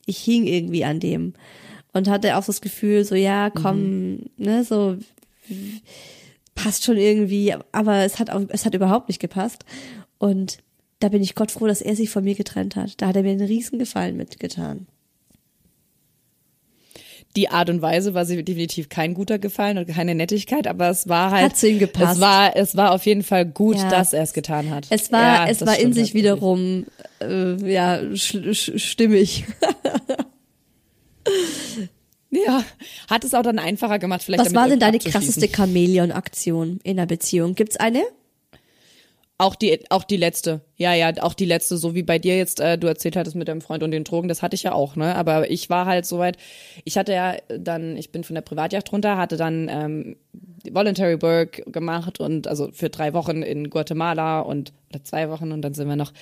Ich 0.07 0.19
hing 0.19 0.47
irgendwie 0.47 0.85
an 0.85 1.01
dem 1.01 1.35
und 1.93 2.09
hatte 2.09 2.37
auch 2.37 2.43
so 2.43 2.53
das 2.53 2.61
Gefühl, 2.61 3.05
so 3.05 3.15
ja, 3.15 3.51
komm, 3.51 4.21
ne, 4.37 4.65
so 4.65 4.97
passt 6.55 6.85
schon 6.85 6.97
irgendwie, 6.97 7.55
aber 7.73 8.05
es 8.05 8.19
hat 8.19 8.31
auch, 8.31 8.43
es 8.49 8.65
hat 8.65 8.75
überhaupt 8.75 9.09
nicht 9.09 9.21
gepasst. 9.21 9.65
Und 10.19 10.59
da 10.99 11.09
bin 11.09 11.23
ich 11.23 11.35
Gott 11.35 11.51
froh, 11.51 11.67
dass 11.67 11.83
er 11.83 11.95
sich 11.95 12.11
von 12.11 12.25
mir 12.25 12.35
getrennt 12.35 12.77
hat. 12.77 13.01
Da 13.01 13.09
hat 13.09 13.17
er 13.17 13.23
mir 13.23 13.31
einen 13.31 13.47
riesen 13.47 13.79
Gefallen 13.79 14.17
mitgetan. 14.17 14.87
Die 17.37 17.49
Art 17.51 17.69
und 17.71 17.83
Weise 17.83 18.15
war 18.15 18.25
sie 18.25 18.43
definitiv 18.43 18.89
kein 18.89 19.15
guter 19.15 19.39
Gefallen 19.39 19.79
und 19.79 19.87
keine 19.89 20.15
Nettigkeit, 20.15 20.67
aber 20.67 20.89
es 20.89 21.09
war 21.09 21.31
halt. 21.31 21.45
Hat 21.45 21.57
zu 21.57 21.69
ihm 21.69 21.79
gepasst. 21.79 22.15
Es 22.15 22.21
war, 22.21 22.57
es 22.57 22.77
war 22.77 22.93
auf 22.93 23.05
jeden 23.07 23.23
Fall 23.23 23.45
gut, 23.47 23.77
Ja. 23.77 23.89
dass 23.91 24.13
er 24.13 24.23
es 24.23 24.33
getan 24.33 24.71
hat. 24.71 24.87
Es 24.91 25.13
war, 25.13 25.21
Ja, 25.23 25.47
es 25.49 25.65
war 25.65 25.79
in 25.79 25.93
sich 25.93 26.15
wiederum, 26.15 26.87
äh, 27.21 27.55
ja, 27.71 28.01
stimmig. 28.15 29.45
Ja, 32.31 32.65
hat 33.09 33.25
es 33.25 33.35
auch 33.35 33.43
dann 33.43 33.59
einfacher 33.59 33.99
gemacht, 33.99 34.23
vielleicht. 34.23 34.45
Was 34.45 34.55
war 34.55 34.69
denn 34.69 34.81
deine 34.81 34.99
krasseste 34.99 35.49
Chamäleon-Aktion 35.49 36.81
in 36.83 36.97
der 36.97 37.07
Beziehung? 37.07 37.55
Gibt's 37.55 37.77
eine? 37.77 38.03
Auch 39.39 39.55
die, 39.55 39.79
auch 39.91 40.05
die 40.05 40.17
letzte. 40.17 40.63
Ja, 40.77 40.95
ja, 40.95 41.13
auch 41.21 41.35
die 41.35 41.45
letzte, 41.45 41.77
so 41.77 41.95
wie 41.95 42.03
bei 42.03 42.19
dir 42.19 42.39
jetzt, 42.39 42.59
äh, 42.59 42.79
du 42.79 42.87
erzählt 42.87 43.17
hattest 43.17 43.37
mit 43.37 43.49
deinem 43.49 43.61
Freund 43.61 43.83
und 43.83 43.91
den 43.91 44.05
Drogen, 44.05 44.29
das 44.29 44.41
hatte 44.41 44.55
ich 44.55 44.63
ja 44.63 44.73
auch, 44.73 44.97
ne? 44.97 45.15
Aber 45.15 45.51
ich 45.51 45.69
war 45.69 45.85
halt 45.85 46.07
soweit, 46.07 46.39
ich 46.85 46.97
hatte 46.97 47.13
ja 47.13 47.37
dann, 47.49 47.99
ich 47.99 48.13
bin 48.13 48.25
von 48.25 48.35
der 48.35 48.41
Privatjacht 48.41 48.91
runter, 48.93 49.19
hatte 49.19 49.37
dann 49.37 49.69
ähm, 49.71 50.17
Voluntary 50.71 51.21
Work 51.21 51.71
gemacht 51.71 52.19
und 52.19 52.49
also 52.49 52.71
für 52.73 52.89
drei 52.89 53.13
Wochen 53.13 53.43
in 53.43 53.69
Guatemala 53.69 54.41
und 54.41 54.73
oder 54.89 55.05
zwei 55.05 55.29
Wochen 55.29 55.53
und 55.53 55.61
dann 55.61 55.75
sind 55.75 55.89
wir 55.89 55.97
noch. 55.97 56.13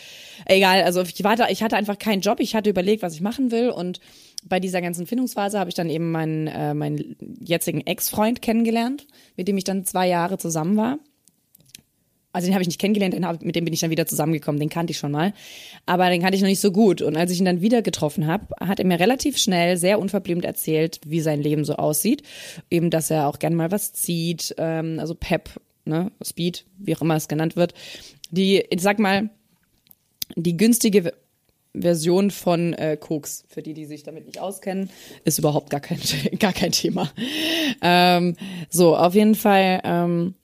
Egal, 0.47 0.83
also 0.83 1.03
ich 1.03 1.23
war 1.23 1.37
da, 1.37 1.49
ich 1.49 1.63
hatte 1.63 1.77
einfach 1.77 1.99
keinen 1.99 2.21
Job, 2.21 2.41
ich 2.41 2.57
hatte 2.57 2.71
überlegt, 2.71 3.03
was 3.03 3.15
ich 3.15 3.21
machen 3.21 3.53
will 3.53 3.71
und 3.71 4.01
bei 4.45 4.59
dieser 4.59 4.83
ganzen 4.83 5.07
Findungsphase 5.07 5.59
habe 5.61 5.71
ich 5.71 5.77
dann 5.77 5.89
eben 5.89 6.11
meinen, 6.11 6.49
äh, 6.49 6.75
meinen 6.75 7.17
jetzigen 7.41 7.81
Ex-Freund 7.81 8.43
kennengelernt, 8.43 9.07
mit 9.37 9.47
dem 9.47 9.57
ich 9.57 9.65
dann 9.65 9.85
zwei 9.85 10.09
Jahre 10.09 10.37
zusammen 10.37 10.77
war. 10.77 10.99
Also 12.35 12.47
den 12.47 12.55
habe 12.55 12.63
ich 12.63 12.69
nicht 12.69 12.81
kennengelernt, 12.81 13.15
den 13.15 13.27
hab, 13.27 13.43
mit 13.43 13.57
dem 13.57 13.65
bin 13.65 13.73
ich 13.73 13.81
dann 13.81 13.91
wieder 13.91 14.07
zusammengekommen, 14.07 14.61
den 14.61 14.69
kannte 14.69 14.91
ich 14.91 14.99
schon 14.99 15.13
mal. 15.13 15.33
Aber 15.87 16.11
den 16.11 16.21
kannte 16.21 16.37
ich 16.37 16.43
noch 16.43 16.49
nicht 16.49 16.61
so 16.61 16.73
gut. 16.73 17.01
Und 17.01 17.17
als 17.17 17.31
ich 17.31 17.39
ihn 17.39 17.45
dann 17.45 17.61
wieder 17.63 17.81
getroffen 17.81 18.27
habe, 18.27 18.49
hat 18.61 18.79
er 18.81 18.85
mir 18.85 19.01
relativ 19.01 19.39
schnell, 19.39 19.77
sehr 19.77 19.99
unverblümt 19.99 20.45
erzählt, 20.45 21.01
wie 21.07 21.21
sein 21.21 21.41
Leben 21.41 21.65
so 21.65 21.77
aussieht. 21.77 22.23
Eben, 22.71 22.91
dass 22.91 23.11
er 23.11 23.29
auch 23.29 23.39
gerne 23.39 23.57
mal 23.57 23.71
was 23.71 23.93
zieht, 23.93 24.55
ähm, 24.59 24.99
also 24.99 25.15
Pep, 25.15 25.49
ne, 25.85 26.11
Speed, 26.23 26.67
wie 26.79 26.95
auch 26.97 27.03
immer 27.03 27.17
es 27.17 27.29
genannt 27.29 27.57
wird. 27.57 27.73
Die, 28.31 28.65
ich 28.69 28.83
sag 28.83 28.99
mal, 28.99 29.31
die 30.37 30.57
günstige 30.57 31.03
Ver- 31.05 31.13
Version 31.77 32.31
von 32.31 32.73
äh, 32.75 32.97
Koks, 32.97 33.45
für 33.49 33.61
die, 33.61 33.75
die 33.75 33.85
sich 33.85 34.05
damit 34.05 34.27
nicht 34.27 34.39
auskennen, 34.39 34.91
ist 35.25 35.41
überhaupt 35.41 35.71
gar 35.71 35.81
kein, 35.81 35.99
gar 36.39 36.53
kein 36.53 36.71
Thema. 36.71 37.11
Ähm, 37.83 38.37
so, 38.71 38.97
auf 38.97 39.15
jeden 39.15 39.35
Fall, 39.35 39.81
ähm, 39.83 40.35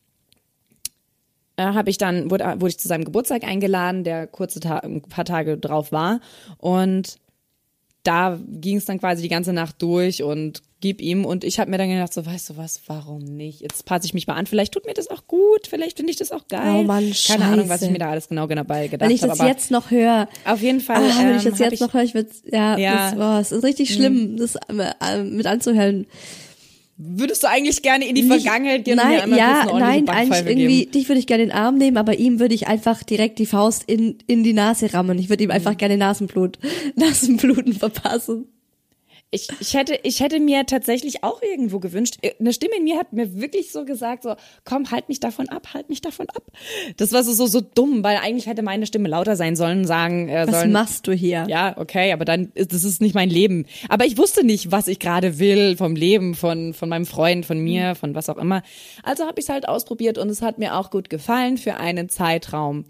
äh, 1.60 1.74
habe 1.74 1.90
ich 1.90 1.98
dann 1.98 2.30
wurde, 2.30 2.44
wurde 2.58 2.68
ich 2.70 2.78
zu 2.78 2.88
seinem 2.88 3.04
Geburtstag 3.04 3.44
eingeladen, 3.44 4.04
der 4.04 4.26
kurze 4.26 4.60
Ta 4.60 4.78
ein 4.78 5.02
paar 5.02 5.24
Tage 5.24 5.58
drauf 5.58 5.92
war. 5.92 6.20
Und 6.58 7.16
da 8.02 8.38
ging 8.48 8.78
es 8.78 8.86
dann 8.86 8.98
quasi 8.98 9.22
die 9.22 9.28
ganze 9.28 9.52
Nacht 9.52 9.82
durch 9.82 10.22
und 10.22 10.62
gib 10.80 11.02
ihm. 11.02 11.26
Und 11.26 11.44
ich 11.44 11.60
habe 11.60 11.70
mir 11.70 11.76
dann 11.76 11.90
gedacht 11.90 12.14
so 12.14 12.24
weißt 12.24 12.48
du 12.48 12.56
was 12.56 12.80
warum 12.86 13.22
nicht? 13.22 13.60
Jetzt 13.60 13.84
passe 13.84 14.06
ich 14.06 14.14
mich 14.14 14.26
mal 14.26 14.34
an. 14.36 14.46
Vielleicht 14.46 14.72
tut 14.72 14.86
mir 14.86 14.94
das 14.94 15.08
auch 15.08 15.26
gut. 15.26 15.66
Vielleicht 15.68 15.98
finde 15.98 16.10
ich 16.10 16.16
das 16.16 16.32
auch 16.32 16.48
geil. 16.48 16.76
Oh 16.78 16.82
Mann, 16.82 17.12
keine 17.26 17.44
Ahnung 17.44 17.68
was 17.68 17.80
scheiße. 17.80 17.84
ich 17.86 17.90
mir 17.92 17.98
da 17.98 18.08
alles 18.10 18.28
genau 18.28 18.46
genau 18.46 18.64
bei 18.64 18.88
gedacht 18.88 19.06
Wenn 19.06 19.14
ich 19.14 19.20
habe 19.20 19.32
das 19.32 19.40
aber 19.40 19.50
jetzt 19.50 19.70
noch 19.70 19.90
höre, 19.90 20.28
auf 20.46 20.62
jeden 20.62 20.80
Fall 20.80 20.96
ah, 20.96 21.18
wenn 21.18 21.36
ich 21.36 21.44
ähm, 21.44 21.50
das 21.50 21.60
hab 21.60 21.70
jetzt 21.70 21.80
noch 21.82 21.92
höre, 21.92 22.02
ich 22.04 22.14
würde, 22.14 22.30
ja, 22.46 22.78
Ja. 22.78 23.10
das, 23.10 23.18
boah, 23.18 23.38
es 23.38 23.52
ist 23.52 23.64
richtig 23.64 23.92
schlimm, 23.92 24.38
das 24.38 24.56
äh, 24.56 25.22
mit 25.22 25.46
anzuhören. 25.46 26.06
Würdest 27.02 27.42
du 27.42 27.48
eigentlich 27.48 27.80
gerne 27.82 28.06
in 28.06 28.14
die 28.14 28.22
Nicht- 28.22 28.42
Vergangenheit 28.42 28.84
gehen 28.84 28.98
und 28.98 29.04
nein, 29.04 29.20
kurz 29.24 29.36
ja, 29.38 29.66
nein, 29.78 30.08
eigentlich 30.08 30.46
irgendwie, 30.46 30.78
geben? 30.80 30.92
dich 30.92 31.08
würde 31.08 31.18
ich 31.18 31.26
gerne 31.26 31.44
in 31.44 31.48
den 31.48 31.56
Arm 31.56 31.76
nehmen, 31.78 31.96
aber 31.96 32.18
ihm 32.18 32.38
würde 32.40 32.54
ich 32.54 32.68
einfach 32.68 33.02
direkt 33.02 33.38
die 33.38 33.46
Faust 33.46 33.84
in, 33.86 34.18
in 34.26 34.44
die 34.44 34.52
Nase 34.52 34.92
rammen. 34.92 35.18
Ich 35.18 35.28
würde 35.30 35.42
ihm 35.44 35.48
Mhm. 35.48 35.54
einfach 35.56 35.76
gerne 35.76 35.96
Nasenblut, 35.96 36.58
Nasenbluten 36.96 37.72
verpassen. 37.72 38.46
Ich, 39.32 39.46
ich, 39.60 39.74
hätte, 39.74 39.96
ich 40.02 40.18
hätte 40.18 40.40
mir 40.40 40.66
tatsächlich 40.66 41.22
auch 41.22 41.40
irgendwo 41.40 41.78
gewünscht, 41.78 42.16
äh, 42.22 42.32
eine 42.40 42.52
Stimme 42.52 42.74
in 42.78 42.82
mir 42.82 42.98
hat 42.98 43.12
mir 43.12 43.40
wirklich 43.40 43.70
so 43.70 43.84
gesagt, 43.84 44.24
so, 44.24 44.34
komm, 44.64 44.90
halt 44.90 45.08
mich 45.08 45.20
davon 45.20 45.48
ab, 45.48 45.68
halt 45.72 45.88
mich 45.88 46.00
davon 46.00 46.28
ab. 46.30 46.42
Das 46.96 47.12
war 47.12 47.22
so, 47.22 47.32
so, 47.32 47.46
so 47.46 47.60
dumm, 47.60 48.02
weil 48.02 48.16
eigentlich 48.16 48.46
hätte 48.48 48.62
meine 48.62 48.86
Stimme 48.86 49.08
lauter 49.08 49.36
sein 49.36 49.54
sollen, 49.54 49.86
sagen 49.86 50.28
äh, 50.28 50.46
Was 50.48 50.56
sollen. 50.56 50.72
machst 50.72 51.06
du 51.06 51.12
hier? 51.12 51.46
Ja, 51.48 51.76
okay, 51.78 52.10
aber 52.12 52.24
dann, 52.24 52.50
ist- 52.54 52.72
das 52.72 52.82
ist 52.82 53.00
nicht 53.00 53.14
mein 53.14 53.30
Leben. 53.30 53.66
Aber 53.88 54.04
ich 54.04 54.18
wusste 54.18 54.44
nicht, 54.44 54.72
was 54.72 54.88
ich 54.88 54.98
gerade 54.98 55.38
will 55.38 55.76
vom 55.76 55.94
Leben, 55.94 56.34
von, 56.34 56.74
von 56.74 56.88
meinem 56.88 57.06
Freund, 57.06 57.46
von 57.46 57.60
mir, 57.60 57.94
von 57.94 58.16
was 58.16 58.28
auch 58.30 58.38
immer. 58.38 58.62
Also 59.04 59.26
habe 59.26 59.38
ich 59.38 59.44
es 59.44 59.48
halt 59.48 59.68
ausprobiert 59.68 60.18
und 60.18 60.28
es 60.28 60.42
hat 60.42 60.58
mir 60.58 60.74
auch 60.76 60.90
gut 60.90 61.08
gefallen 61.08 61.56
für 61.56 61.76
einen 61.76 62.08
Zeitraum 62.08 62.84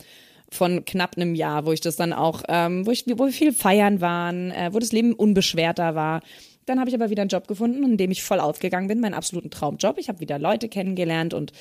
von 0.50 0.84
knapp 0.84 1.16
einem 1.16 1.34
Jahr, 1.34 1.66
wo 1.66 1.72
ich 1.72 1.80
das 1.80 1.96
dann 1.96 2.12
auch, 2.12 2.42
ähm, 2.48 2.86
wo 2.86 2.90
ich, 2.90 3.04
wo 3.06 3.26
wir 3.26 3.32
viel 3.32 3.52
feiern 3.52 4.00
waren, 4.00 4.50
äh, 4.50 4.70
wo 4.72 4.78
das 4.78 4.92
Leben 4.92 5.14
unbeschwerter 5.14 5.94
war. 5.94 6.22
Dann 6.66 6.78
habe 6.78 6.88
ich 6.88 6.94
aber 6.94 7.10
wieder 7.10 7.22
einen 7.22 7.30
Job 7.30 7.48
gefunden, 7.48 7.82
in 7.82 7.96
dem 7.96 8.10
ich 8.10 8.22
voll 8.22 8.38
aufgegangen 8.38 8.86
bin, 8.86 9.00
meinen 9.00 9.14
absoluten 9.14 9.50
Traumjob. 9.50 9.98
Ich 9.98 10.08
habe 10.08 10.20
wieder 10.20 10.38
Leute 10.38 10.68
kennengelernt 10.68 11.34
und 11.34 11.52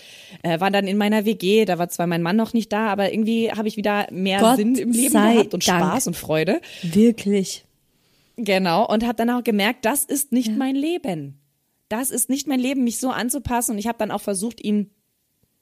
äh, 0.44 0.60
war 0.60 0.72
dann 0.72 0.88
in 0.88 0.98
meiner 0.98 1.26
WG. 1.26 1.66
Da 1.66 1.78
war 1.78 1.90
zwar 1.90 2.06
mein 2.06 2.22
Mann 2.22 2.36
noch 2.36 2.54
nicht 2.54 2.72
da, 2.72 2.88
aber 2.88 3.12
irgendwie 3.12 3.52
habe 3.52 3.68
ich 3.68 3.78
wieder 3.78 4.08
mehr 4.12 4.40
Gott 4.40 4.58
Sinn 4.58 4.76
im 4.76 4.92
Leben 4.92 5.14
gehabt 5.14 5.54
und 5.54 5.68
Dank. 5.68 5.84
Spaß 5.84 6.08
und 6.08 6.16
Freude. 6.16 6.62
Wirklich. 6.84 7.66
Genau, 8.36 8.86
und 8.88 9.04
habe 9.04 9.16
dann 9.16 9.30
auch 9.32 9.44
gemerkt, 9.44 9.86
das 9.86 10.04
ist 10.04 10.32
nicht 10.32 10.56
mein 10.56 10.76
Leben. 10.76 11.40
Das 11.90 12.12
ist 12.12 12.30
nicht 12.30 12.48
mein 12.48 12.60
Leben, 12.60 12.84
mich 12.84 13.00
so 13.00 13.10
anzupassen. 13.10 13.72
Und 13.72 13.80
ich 13.80 13.88
habe 13.88 13.98
dann 13.98 14.12
auch 14.12 14.22
versucht, 14.22 14.64
ihn, 14.64 14.92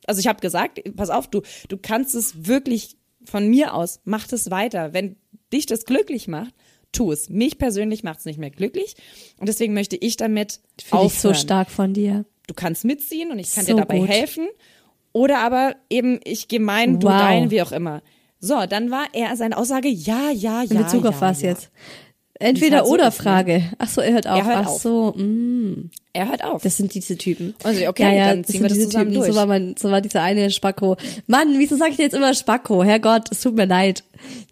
also 0.05 0.19
ich 0.19 0.27
habe 0.27 0.41
gesagt, 0.41 0.81
pass 0.95 1.09
auf, 1.09 1.27
du, 1.27 1.41
du 1.69 1.77
kannst 1.77 2.15
es 2.15 2.47
wirklich 2.47 2.97
von 3.27 3.47
mir 3.47 3.73
aus, 3.73 3.99
mach 4.05 4.31
es 4.31 4.49
weiter. 4.51 4.93
Wenn 4.93 5.15
dich 5.53 5.65
das 5.65 5.85
glücklich 5.85 6.27
macht, 6.27 6.53
tu 6.91 7.11
es. 7.11 7.29
Mich 7.29 7.57
persönlich 7.57 8.03
macht 8.03 8.19
es 8.19 8.25
nicht 8.25 8.39
mehr 8.39 8.49
glücklich. 8.49 8.95
Und 9.39 9.47
deswegen 9.49 9.73
möchte 9.73 9.95
ich 9.95 10.17
damit 10.17 10.59
Finde 10.81 11.05
ich 11.05 11.19
so 11.19 11.33
stark 11.33 11.69
von 11.69 11.93
dir. 11.93 12.25
Du 12.47 12.53
kannst 12.53 12.85
mitziehen 12.85 13.31
und 13.31 13.39
ich 13.39 13.53
kann 13.53 13.65
So 13.65 13.73
dir 13.73 13.79
dabei 13.79 13.99
gut. 13.99 14.09
helfen. 14.09 14.47
Oder 15.13 15.39
aber 15.39 15.75
eben, 15.89 16.19
ich 16.23 16.47
gehe 16.47 16.59
mein, 16.59 16.99
du 16.99 17.07
Wow. 17.07 17.17
dein, 17.17 17.51
wie 17.51 17.61
auch 17.61 17.71
immer. 17.71 18.01
So, 18.39 18.65
dann 18.67 18.91
war 18.91 19.07
er 19.13 19.35
seine 19.35 19.57
Aussage, 19.57 19.89
ja, 19.89 20.29
ja, 20.29 20.61
ja. 20.61 20.71
In 20.71 20.83
Bezug 20.83 21.03
ja, 21.03 21.09
auf 21.09 21.21
was 21.21 21.41
ja. 21.41 21.49
jetzt? 21.49 21.71
Entweder 22.39 22.77
halt 22.77 22.87
so 22.87 22.93
oder? 22.93 23.11
Frage. 23.11 23.63
Ach 23.79 23.87
so, 23.89 24.01
er 24.01 24.13
hört 24.13 24.27
auf. 24.27 24.37
Er 24.39 24.45
hört 24.45 24.57
Ach 24.57 24.67
auf. 24.67 24.81
so, 24.81 25.13
mm, 25.17 25.89
Er 26.13 26.29
hört 26.29 26.43
auf. 26.43 26.61
das 26.61 26.77
sind 26.77 26.93
diese 26.93 27.17
Typen. 27.17 27.55
Also, 27.63 27.87
okay, 27.87 28.03
ja, 28.03 28.11
ja, 28.13 28.27
dann 28.29 28.43
das 28.43 28.51
ziehen 28.51 28.61
wir 28.63 28.69
sind 28.69 28.69
das 28.69 28.77
diese 28.77 28.89
zusammen 28.89 29.05
Typen. 29.11 29.21
durch. 29.23 29.31
So 29.33 29.35
war 29.39 29.45
mein, 29.47 29.75
so 29.77 29.89
war 29.91 30.01
dieser 30.01 30.21
eine 30.21 30.51
Spacko. 30.51 30.97
Mann, 31.27 31.57
wieso 31.57 31.75
sag 31.77 31.89
ich 31.91 31.97
jetzt 31.97 32.13
immer 32.13 32.33
Spacko? 32.33 32.83
Herrgott, 32.83 33.31
es 33.31 33.41
tut 33.41 33.55
mir 33.55 33.65
leid. 33.65 34.03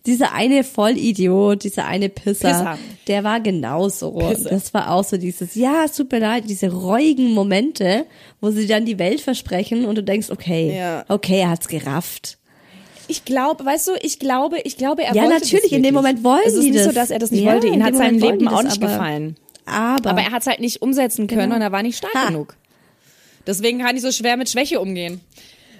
Dieser 0.05 0.33
eine 0.33 0.63
Vollidiot, 0.63 1.63
dieser 1.63 1.85
eine 1.85 2.09
Pisser, 2.09 2.49
Pisser. 2.49 2.77
der 3.07 3.23
war 3.23 3.39
genauso. 3.39 4.11
Pisser. 4.11 4.49
Das 4.49 4.73
war 4.73 4.91
auch 4.91 5.03
so 5.03 5.17
dieses, 5.17 5.55
ja, 5.55 5.83
es 5.85 5.93
tut 5.93 6.11
mir 6.11 6.19
leid, 6.19 6.43
diese 6.47 6.71
reuigen 6.71 7.31
Momente, 7.31 8.05
wo 8.41 8.51
sie 8.51 8.67
dann 8.67 8.85
die 8.85 8.99
Welt 8.99 9.21
versprechen 9.21 9.85
und 9.85 9.95
du 9.95 10.03
denkst, 10.03 10.29
okay, 10.29 10.75
Ja. 10.77 11.05
okay, 11.09 11.39
er 11.41 11.49
hat's 11.49 11.67
gerafft. 11.67 12.37
Ich 13.07 13.25
glaube, 13.25 13.63
weißt 13.65 13.87
du, 13.87 13.91
ich 14.01 14.19
glaube, 14.19 14.59
ich 14.61 14.77
glaube, 14.77 15.03
er 15.03 15.13
Ja, 15.13 15.23
wollte 15.23 15.35
natürlich, 15.39 15.63
das 15.63 15.71
in 15.71 15.83
dem 15.83 15.93
wirklich. 15.93 15.93
Moment 15.93 16.23
wollen 16.23 16.41
Es 16.45 16.53
ist 16.53 16.63
die 16.63 16.71
nicht 16.71 16.79
so, 16.81 16.85
das. 16.87 16.95
dass 16.95 17.09
er 17.11 17.19
das 17.19 17.31
nicht 17.31 17.43
Ja, 17.43 17.53
wollte. 17.53 17.67
Ihn 17.67 17.83
hat 17.83 17.95
sein 17.95 18.19
Leben 18.19 18.47
auch 18.47 18.63
nicht 18.63 18.77
aber- 18.81 18.87
gefallen. 18.91 19.35
Aber, 19.65 20.11
Aber 20.11 20.21
er 20.21 20.31
hat 20.31 20.41
es 20.41 20.47
halt 20.47 20.59
nicht 20.59 20.81
umsetzen 20.81 21.27
können 21.27 21.41
Genau. 21.43 21.55
und 21.55 21.61
er 21.61 21.71
war 21.71 21.81
nicht 21.83 21.97
stark 21.97 22.13
Ha. 22.15 22.27
genug. 22.27 22.55
Deswegen 23.47 23.79
kann 23.79 23.95
ich 23.95 24.01
so 24.01 24.11
schwer 24.11 24.37
mit 24.37 24.49
Schwäche 24.49 24.79
umgehen. 24.79 25.21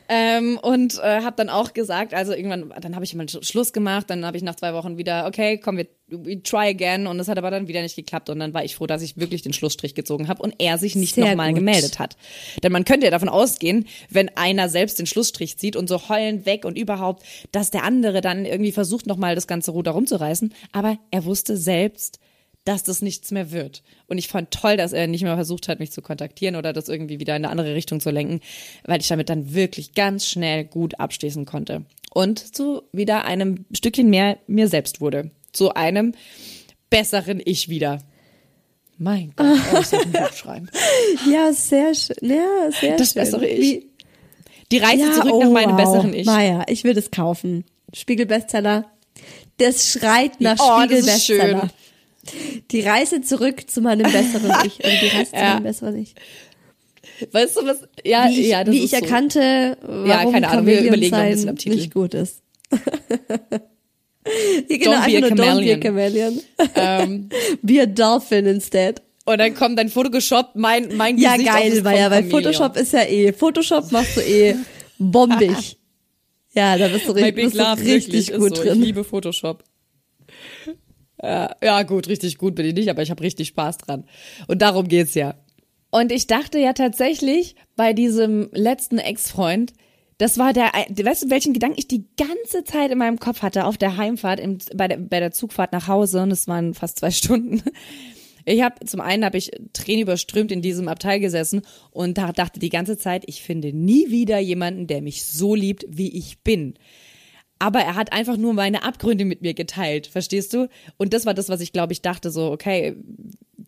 Ähm, 0.07 0.59
und 0.61 0.99
äh, 0.99 1.21
habe 1.21 1.35
dann 1.37 1.49
auch 1.49 1.73
gesagt, 1.73 2.13
also 2.13 2.33
irgendwann, 2.33 2.73
dann 2.81 2.95
habe 2.95 3.05
ich 3.05 3.15
mal 3.15 3.25
Sch- 3.25 3.43
Schluss 3.43 3.73
gemacht, 3.73 4.09
dann 4.09 4.25
habe 4.25 4.37
ich 4.37 4.43
nach 4.43 4.55
zwei 4.55 4.73
Wochen 4.73 4.97
wieder, 4.97 5.25
okay, 5.25 5.57
komm, 5.57 5.77
wir 5.77 5.87
we 6.07 6.43
try 6.43 6.67
again. 6.67 7.07
Und 7.07 7.19
es 7.19 7.27
hat 7.27 7.39
aber 7.39 7.49
dann 7.49 7.67
wieder 7.67 7.81
nicht 7.81 7.95
geklappt. 7.95 8.29
Und 8.29 8.37
dann 8.39 8.53
war 8.53 8.63
ich 8.63 8.75
froh, 8.75 8.85
dass 8.85 9.01
ich 9.01 9.17
wirklich 9.17 9.41
den 9.41 9.53
Schlussstrich 9.53 9.95
gezogen 9.95 10.27
habe 10.27 10.43
und 10.43 10.53
er 10.59 10.77
sich 10.77 10.95
nicht 10.95 11.17
nochmal 11.31 11.47
gemeldet 11.55 11.97
hat. 11.97 12.15
Denn 12.61 12.71
man 12.71 12.85
könnte 12.85 13.05
ja 13.07 13.11
davon 13.11 13.29
ausgehen, 13.29 13.87
wenn 14.11 14.29
einer 14.37 14.69
selbst 14.69 14.99
den 14.99 15.07
Schlussstrich 15.07 15.57
zieht 15.57 15.75
und 15.75 15.89
so 15.89 16.07
heulend 16.07 16.45
weg 16.45 16.63
und 16.65 16.77
überhaupt, 16.77 17.23
dass 17.51 17.71
der 17.71 17.83
andere 17.83 18.21
dann 18.21 18.45
irgendwie 18.45 18.71
versucht, 18.71 19.07
nochmal 19.07 19.33
das 19.33 19.47
ganze 19.47 19.71
Ruder 19.71 19.91
rumzureißen, 19.91 20.53
aber 20.71 20.99
er 21.09 21.25
wusste 21.25 21.57
selbst, 21.57 22.19
dass 22.65 22.84
das 22.84 23.01
nichts 23.01 23.32
mehr 23.32 23.51
wird. 23.51 23.84
Und 24.08 24.17
ich 24.17 24.28
fand 24.28 24.51
toll, 24.51 24.75
dass 24.75 24.91
er 24.91 25.08
nicht 25.08 25.23
mehr 25.23 25.36
versucht 25.36 25.67
hat, 25.67 25.80
mich 25.80 25.91
zu 25.91 26.01
kontaktieren 26.01 26.56
oder 26.56 26.73
das 26.73 26.89
irgendwie 26.89 27.19
wieder 27.19 27.36
in 27.36 27.45
eine 27.45 27.51
andere 27.51 27.75
Richtung 27.75 27.99
zu 27.99 28.10
lenken, 28.10 28.41
weil 28.84 28.99
ich 28.99 29.08
damit 29.08 29.30
dann 29.30 29.54
wirklich 29.54 29.93
ganz 29.93 30.28
schnell 30.28 30.65
gut 30.65 30.99
abschließen 30.99 31.45
konnte. 31.45 31.86
Und 32.12 32.56
zu 32.56 32.82
wieder 32.91 33.25
einem 33.25 33.65
Stückchen 33.71 34.10
mehr 34.10 34.38
mir 34.47 34.67
selbst 34.67 34.99
wurde. 34.99 35.32
Zu 35.51 35.75
einem 35.75 36.13
besseren 36.89 37.41
Ich 37.43 37.69
wieder. 37.69 37.99
Mein 38.97 39.34
Gott, 39.36 39.60
oh, 39.73 39.80
ich 39.80 39.88
soll 39.88 40.01
ein 40.01 40.12
Buch 40.12 40.34
schreiben. 40.36 40.69
ja, 41.30 41.51
sehr 41.54 41.93
schön. 41.93 42.15
Ja, 42.21 42.71
sehr 42.71 42.97
Das 42.97 43.12
schön. 43.12 43.21
bessere 43.21 43.45
Ich. 43.45 43.60
Wie, 43.62 43.89
Die 44.71 44.78
Reise 44.78 45.04
ja, 45.04 45.12
zurück 45.12 45.34
oh, 45.34 45.43
nach 45.43 45.51
meinem 45.51 45.78
wow. 45.78 45.78
besseren 45.78 46.13
Ich. 46.13 46.25
Maja, 46.25 46.63
ich 46.67 46.84
will 46.84 46.93
das 46.93 47.12
kaufen. 47.12 47.65
Spiegel-Bestseller. 47.93 48.86
Das 49.58 49.89
schreit 49.91 50.41
nach 50.41 50.58
Oh, 50.60 50.87
das 50.87 51.00
ist 51.00 51.23
Spiegel-Bestseller. 51.23 51.69
Die 52.71 52.82
Reise 52.82 53.21
zurück 53.21 53.69
zu 53.69 53.82
meinem 53.82 54.12
besseren 54.12 54.52
Ich. 54.65 54.80
Oder 54.80 54.96
die 55.02 55.08
Reise 55.08 55.32
zu 55.32 55.38
Ja. 55.38 55.54
meinem 55.56 55.63
besseren 55.63 55.98
Ich. 55.98 56.15
Weißt 57.32 57.56
du 57.58 57.65
was? 57.65 57.78
Ja, 58.04 58.28
Wie 58.30 58.42
ich, 58.42 58.48
ja, 58.48 58.63
das 58.63 58.73
wie 58.73 58.80
ist 58.80 58.86
ich 58.86 58.92
so. 58.92 58.98
erkannte, 58.98 59.78
warum 59.82 60.06
Ja, 60.08 60.32
keine 60.32 60.48
Ahnung, 60.50 60.65
wir 60.65 60.82
überlegen 60.82 61.12
noch 61.15 61.19
ein 61.23 61.32
bisschen 61.32 61.50
am 61.50 61.56
Titel. 61.58 61.76
nicht 61.76 61.94
gut 61.94 62.13
ist. 62.13 62.42
Hier 64.67 64.80
genau, 64.80 64.94
Don't 64.94 65.06
be 65.06 65.17
a 65.17 65.30
Don't 65.30 65.32
be 65.32 65.71
a 65.73 65.78
chameleon. 65.78 65.82
chameleon. 65.82 66.42
Ähm, 66.76 67.30
be 67.62 67.82
a 67.82 67.86
dolphin 67.86 68.46
instead. 68.48 69.02
Und 69.26 69.38
dann 69.40 69.54
kommt 69.56 69.78
dein 69.80 69.90
Photoshop, 69.90 70.52
mein, 70.56 70.96
mein 70.98 71.17
Ja, 71.17 71.34
Gesicht 71.34 71.52
geil, 71.52 71.78
auf 71.80 71.84
weil 71.84 71.98
ja, 72.00 72.12
weil 72.12 72.21
Chameleon. 72.23 72.32
Photoshop 72.54 72.76
ist 72.78 72.94
ja 72.94 73.04
eh, 73.04 73.34
Photoshop 73.34 73.92
machst 73.92 74.17
du 74.17 74.21
eh 74.21 74.56
bombig. 74.98 75.78
ja, 76.54 76.78
da 76.78 76.88
bist 76.88 77.08
du, 77.08 77.12
richtig, 77.13 77.36
bist 77.36 77.54
du 77.56 77.60
Love, 77.60 77.82
richtig 77.82 78.13
wirklich, 78.30 78.34
gut 78.40 78.58
so. 78.58 78.63
drin. 78.63 78.80
Ich 78.80 78.86
liebe 78.88 79.04
Photoshop. 79.04 79.63
Ja, 81.63 81.84
gut, 81.84 82.08
richtig 82.08 82.38
gut 82.38 82.56
bin 82.56 82.65
ich 82.65 82.73
nicht, 82.73 82.90
aber 82.90 83.02
ich 83.02 83.12
habe 83.12 83.23
richtig 83.23 83.50
Spaß 83.50 83.80
dran. 83.80 84.06
Und 84.48 84.62
darum 84.62 84.88
geht's 84.88 85.15
ja. 85.15 85.36
Und 85.92 86.12
ich 86.12 86.28
dachte 86.28 86.60
ja 86.60 86.73
tatsächlich 86.73 87.56
bei 87.76 87.94
diesem 87.94 88.50
letzten 88.52 88.98
Ex-Freund, 88.98 89.73
das 90.17 90.38
war 90.38 90.54
der, 90.54 90.71
weißt 90.73 91.23
du, 91.23 91.30
welchen 91.30 91.54
Gedanken 91.54 91.80
ich 91.80 91.88
die 91.88 92.06
ganze 92.17 92.63
Zeit 92.63 92.92
in 92.92 92.98
meinem 92.98 93.19
Kopf 93.19 93.42
hatte 93.42 93.65
auf 93.65 93.78
der 93.78 93.98
Heimfahrt, 93.98 94.40
im, 94.40 94.60
bei, 94.76 94.88
der, 94.88 94.98
bei 94.98 95.19
der 95.19 95.32
Zugfahrt 95.32 95.73
nach 95.73 95.88
Hause, 95.88 96.21
und 96.21 96.32
es 96.32 96.48
waren 96.48 96.73
fast 96.73 97.00
zwei 97.00 97.12
Stunden. 97.12 97.62
Ich 98.46 98.62
habe 98.62 98.86
zum 98.86 99.02
einen 99.02 99.26
habe 99.26 99.38
ich 99.38 99.52
Tränen 99.73 100.04
überströmt 100.04 100.52
in 100.52 100.62
diesem 100.62 100.88
Abteil 100.88 101.19
gesessen 101.19 101.63
und 101.92 102.17
da 102.17 102.32
dachte 102.32 102.60
die 102.60 102.69
ganze 102.69 102.98
Zeit, 102.98 103.23
ich 103.26 103.42
finde 103.42 103.73
nie 103.73 104.12
wieder 104.12 104.38
jemanden, 104.38 104.86
der 104.86 105.02
mich 105.02 105.23
so 105.26 105.56
liebt, 105.56 105.86
wie 105.90 106.15
ich 106.15 106.40
bin. 106.40 106.76
Aber 107.65 107.79
er 107.79 107.95
hat 107.95 108.11
einfach 108.13 108.37
nur 108.37 108.53
meine 108.53 108.83
Abgründe 108.83 109.25
mit 109.25 109.41
mir 109.41 109.53
geteilt, 109.55 110.05
verstehst 110.07 110.53
du? 110.53 110.67
Und 110.97 111.13
das 111.13 111.25
war 111.25 111.33
das, 111.33 111.49
was 111.49 111.61
ich 111.61 111.73
glaube 111.73 111.93
ich 111.93 112.01
dachte 112.01 112.29
so, 112.29 112.51
okay, 112.51 112.95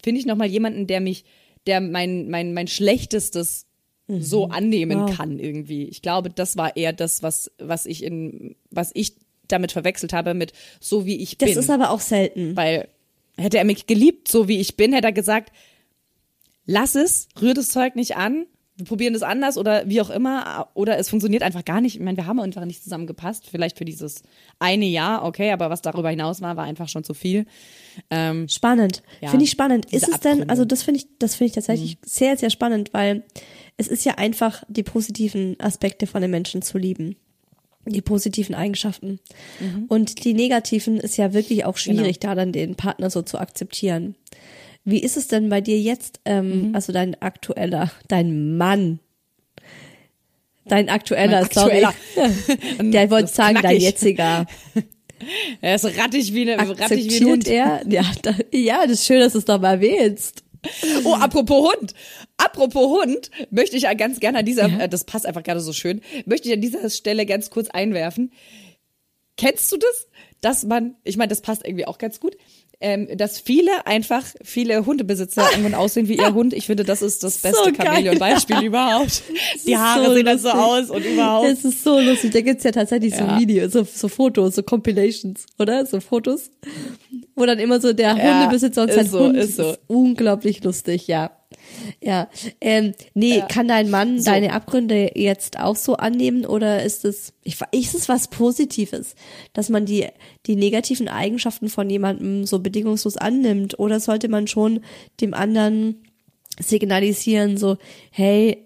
finde 0.04 0.20
ich 0.20 0.28
noch 0.28 0.36
mal 0.36 0.46
jemanden, 0.48 0.86
der 0.86 1.00
mich, 1.00 1.26
der 1.66 1.82
mein 1.82 2.30
mein 2.30 2.54
mein 2.54 2.68
schlechtestes 2.68 3.66
so 4.08 4.50
annehmen 4.50 5.00
Wow. 5.02 5.16
kann 5.18 5.40
irgendwie. 5.40 5.86
Ich 5.86 6.02
glaube, 6.02 6.30
das 6.30 6.56
war 6.58 6.78
eher 6.78 6.94
das, 6.94 7.24
was 7.24 7.52
was 7.58 7.86
ich 7.88 8.04
in 8.04 8.56
was 8.70 8.92
ich 8.94 9.16
damit 9.48 9.72
verwechselt 9.72 10.14
habe 10.14 10.34
mit 10.36 10.54
so 10.80 11.06
wie 11.06 11.18
ich 11.18 11.38
Das 11.40 11.50
bin. 11.50 11.60
ist 11.60 11.70
aber 11.70 11.90
auch 11.90 12.00
selten. 12.02 12.56
Weil 12.56 12.88
hätte 13.38 13.58
er 13.58 13.64
mich 13.66 13.88
geliebt, 13.88 14.28
so 14.28 14.48
wie 14.48 14.60
ich 14.60 14.78
bin, 14.78 14.94
hätte 14.94 15.08
er 15.08 15.14
gesagt, 15.14 15.52
lass 16.66 16.96
es, 16.96 17.28
rühr 17.42 17.54
das 17.54 17.70
Zeug 17.70 17.96
nicht 17.96 18.16
an, 18.16 18.46
wir 18.78 18.86
probieren 18.86 19.14
das 19.14 19.24
anders 19.24 19.58
oder 19.58 19.90
wie 19.90 20.02
auch 20.02 20.12
immer, 20.12 20.70
oder 20.76 20.98
es 21.00 21.10
funktioniert 21.10 21.42
einfach 21.42 21.66
gar 21.66 21.82
nicht. 21.82 21.96
Ich 21.96 22.02
meine, 22.02 22.16
wir 22.16 22.28
haben 22.28 22.40
einfach 22.40 22.64
nicht 22.64 22.84
zusammengepasst, 22.84 23.48
vielleicht 23.50 23.78
für 23.78 23.86
dieses 23.86 24.22
eine 24.60 24.86
Jahr, 24.86 25.26
okay, 25.26 25.52
aber 25.52 25.72
was 25.72 25.82
darüber 25.82 26.12
hinaus 26.12 26.42
war, 26.42 26.56
war 26.58 26.64
einfach 26.64 26.88
schon 26.88 27.04
zu 27.04 27.16
viel. 27.16 27.48
Ähm, 28.12 28.48
Spannend. 28.48 29.02
Ja, 29.20 29.30
finde 29.30 29.46
ich 29.46 29.52
spannend. 29.52 29.92
Ist 29.92 30.08
es 30.08 30.20
denn, 30.20 30.34
Abgründe. 30.34 30.50
also 30.50 30.66
das 30.66 30.84
finde 30.84 31.00
ich, 31.00 31.08
das 31.18 31.36
finde 31.36 31.48
ich 31.48 31.56
tatsächlich 31.56 31.98
sehr, 32.06 32.38
sehr 32.38 32.52
spannend, 32.52 32.94
weil 32.94 33.24
es 33.78 33.88
ist 33.88 34.06
ja 34.06 34.16
einfach, 34.16 34.64
die 34.68 34.84
positiven 34.84 35.60
Aspekte 35.60 36.06
von 36.06 36.22
den 36.22 36.32
Menschen 36.32 36.62
zu 36.62 36.78
lieben. 36.78 37.16
Die 37.86 38.02
positiven 38.02 38.54
Eigenschaften. 38.54 39.22
Und 39.88 40.26
die 40.26 40.34
negativen 40.34 40.98
ist 40.98 41.16
ja 41.16 41.32
wirklich 41.32 41.64
auch 41.64 41.78
schwierig, 41.78 42.20
da 42.20 42.36
dann 42.36 42.52
den 42.52 42.76
Partner 42.76 43.10
so 43.10 43.22
zu 43.22 43.40
akzeptieren. 43.40 44.16
Wie 44.90 45.00
ist 45.00 45.18
es 45.18 45.28
denn 45.28 45.50
bei 45.50 45.60
dir 45.60 45.78
jetzt, 45.78 46.22
ähm, 46.24 46.72
also 46.74 46.94
dein 46.94 47.22
aktueller, 47.22 47.92
dein 48.08 48.56
Mann, 48.56 49.00
dein 50.64 50.88
aktueller, 50.88 51.40
aktueller. 51.40 51.94
sorry. 52.16 52.92
Der 52.92 53.12
wollte 53.12 53.28
sagen, 53.28 53.60
dein 53.62 53.82
jetziger. 53.82 54.46
er 55.62 55.76
ist 55.76 55.84
rattig 55.84 56.34
wie, 56.34 56.50
eine, 56.50 56.70
rattig 56.80 57.10
wie 57.10 57.18
ein 57.18 57.26
Hund. 57.26 57.48
er? 57.50 57.82
Ja, 57.86 58.06
da, 58.22 58.34
ja, 58.54 58.84
das 58.84 59.00
ist 59.00 59.08
schön, 59.08 59.20
dass 59.20 59.34
du 59.34 59.40
es 59.40 59.46
doch 59.46 59.60
mal 59.60 59.74
erwähnst. 59.74 60.46
Oh, 61.04 61.16
apropos 61.16 61.70
Hund. 61.70 61.94
Apropos 62.38 62.88
Hund, 62.88 63.30
möchte 63.52 63.76
ich 63.76 63.84
ja 63.84 63.94
ganz 63.94 64.22
gerne 64.22 64.40
an 64.40 64.46
dieser, 64.46 64.84
äh, 64.84 64.88
das 64.88 65.04
passt 65.04 65.26
einfach 65.26 65.44
gerade 65.44 65.60
so 65.60 65.74
schön, 65.74 66.00
möchte 66.26 66.48
ich 66.48 66.54
an 66.54 66.62
dieser 66.62 66.90
Stelle 66.90 67.26
ganz 67.26 67.50
kurz 67.50 67.68
einwerfen. 67.68 68.32
Kennst 69.36 69.70
du 69.70 69.76
das? 69.76 70.08
Dass 70.40 70.64
man, 70.64 70.96
ich 71.04 71.18
meine, 71.18 71.28
das 71.28 71.42
passt 71.42 71.66
irgendwie 71.66 71.88
auch 71.88 71.98
ganz 71.98 72.22
gut, 72.22 72.38
ähm, 72.80 73.08
dass 73.18 73.40
viele 73.40 73.88
einfach, 73.88 74.24
viele 74.44 74.86
Hundebesitzer 74.86 75.44
irgendwann 75.52 75.74
aussehen 75.74 76.08
wie 76.08 76.18
ihr 76.18 76.34
Hund. 76.34 76.54
Ich 76.54 76.68
finde, 76.68 76.84
das 76.84 77.02
ist 77.02 77.24
das 77.24 77.40
beste 77.40 77.64
So. 77.66 77.72
Chamäleon-Beispiel 77.74 78.62
überhaupt. 78.64 79.24
Die 79.66 79.76
Haare 79.78 80.06
so 80.06 80.14
sehen 80.14 80.26
dann 80.26 80.40
so 80.40 80.50
aus 80.50 80.90
und 80.90 81.04
überhaupt. 81.04 81.48
Es 81.48 81.66
ist 81.66 81.84
so 81.84 82.00
lustig. 82.00 82.32
Da 82.34 82.42
gibt's 82.42 82.64
ja 82.64 82.72
tatsächlich 82.72 83.16
so 83.16 83.24
Ja. 83.24 83.40
Videos, 83.40 83.74
so, 83.74 83.84
so 83.84 84.08
Fotos, 84.08 84.56
so 84.56 84.64
Compilations, 84.64 85.46
oder? 85.58 85.86
So 85.86 86.00
Fotos. 86.00 86.52
Wo 87.38 87.46
dann 87.46 87.60
immer 87.60 87.80
so 87.80 87.94
der 87.94 88.18
Ja, 88.18 88.42
Hundebesitzer 88.42 88.82
und 88.82 88.90
ist 88.90 88.96
sein 88.96 89.08
so, 89.08 89.20
Hund 89.20 89.38
ist 89.38 89.56
so. 89.58 89.76
unglaublich 89.88 90.64
lustig, 90.64 91.08
ja. 91.08 91.32
Ja. 92.02 92.30
Ähm, 92.60 92.94
nee, 93.14 93.44
kann 93.48 93.68
dein 93.68 93.90
Mann 93.90 94.20
So. 94.20 94.32
deine 94.32 94.54
Abgründe 94.54 95.12
jetzt 95.16 95.60
auch 95.60 95.76
so 95.76 95.96
annehmen 95.98 96.46
oder 96.46 96.84
ist 96.84 97.06
es, 97.06 97.34
ich, 97.44 97.58
ist 97.72 97.94
es 97.94 98.10
was 98.10 98.30
Positives, 98.30 99.16
dass 99.54 99.70
man 99.70 99.86
die, 99.86 100.08
die 100.48 100.56
negativen 100.56 101.08
Eigenschaften 101.08 101.70
von 101.70 101.90
jemandem 101.90 102.46
so 102.46 102.60
bedingungslos 102.60 103.18
annimmt 103.18 103.78
oder 103.80 104.00
sollte 104.00 104.30
man 104.30 104.48
schon 104.48 104.82
dem 105.22 105.34
anderen 105.34 106.04
signalisieren, 106.60 107.58
so, 107.58 107.78
hey, 108.10 108.66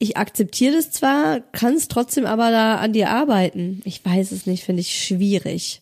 ich 0.00 0.16
akzeptiere 0.16 0.74
das 0.74 0.90
zwar, 0.90 1.38
kann 1.52 1.74
es 1.74 1.86
trotzdem 1.86 2.26
aber 2.26 2.50
da 2.50 2.76
an 2.78 2.92
dir 2.92 3.10
arbeiten. 3.10 3.80
Ich 3.84 4.04
weiß 4.04 4.32
es 4.32 4.46
nicht, 4.46 4.64
finde 4.64 4.80
ich 4.80 5.00
schwierig. 5.04 5.81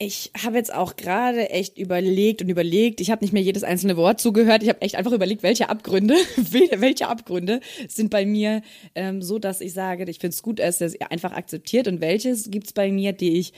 Ich 0.00 0.30
habe 0.44 0.56
jetzt 0.56 0.72
auch 0.72 0.94
gerade 0.94 1.50
echt 1.50 1.76
überlegt 1.76 2.40
und 2.40 2.48
überlegt. 2.48 3.00
Ich 3.00 3.10
habe 3.10 3.24
nicht 3.24 3.32
mehr 3.32 3.42
jedes 3.42 3.64
einzelne 3.64 3.96
Wort 3.96 4.20
zugehört. 4.20 4.62
Ich 4.62 4.68
habe 4.68 4.80
echt 4.80 4.94
einfach 4.94 5.10
überlegt, 5.10 5.42
welche 5.42 5.68
Abgründe, 5.68 6.14
welche 6.36 7.08
Abgründe 7.08 7.58
sind 7.88 8.10
bei 8.10 8.24
mir 8.24 8.62
ähm, 8.94 9.22
so, 9.22 9.40
dass 9.40 9.60
ich 9.60 9.72
sage, 9.72 10.08
ich 10.08 10.20
finde 10.20 10.34
es 10.34 10.42
gut, 10.42 10.60
dass 10.60 10.80
es 10.80 11.00
einfach 11.00 11.32
akzeptiert 11.32 11.88
und 11.88 12.00
welches 12.00 12.50
gibt's 12.50 12.72
bei 12.72 12.92
mir, 12.92 13.12
die 13.12 13.38
ich 13.38 13.52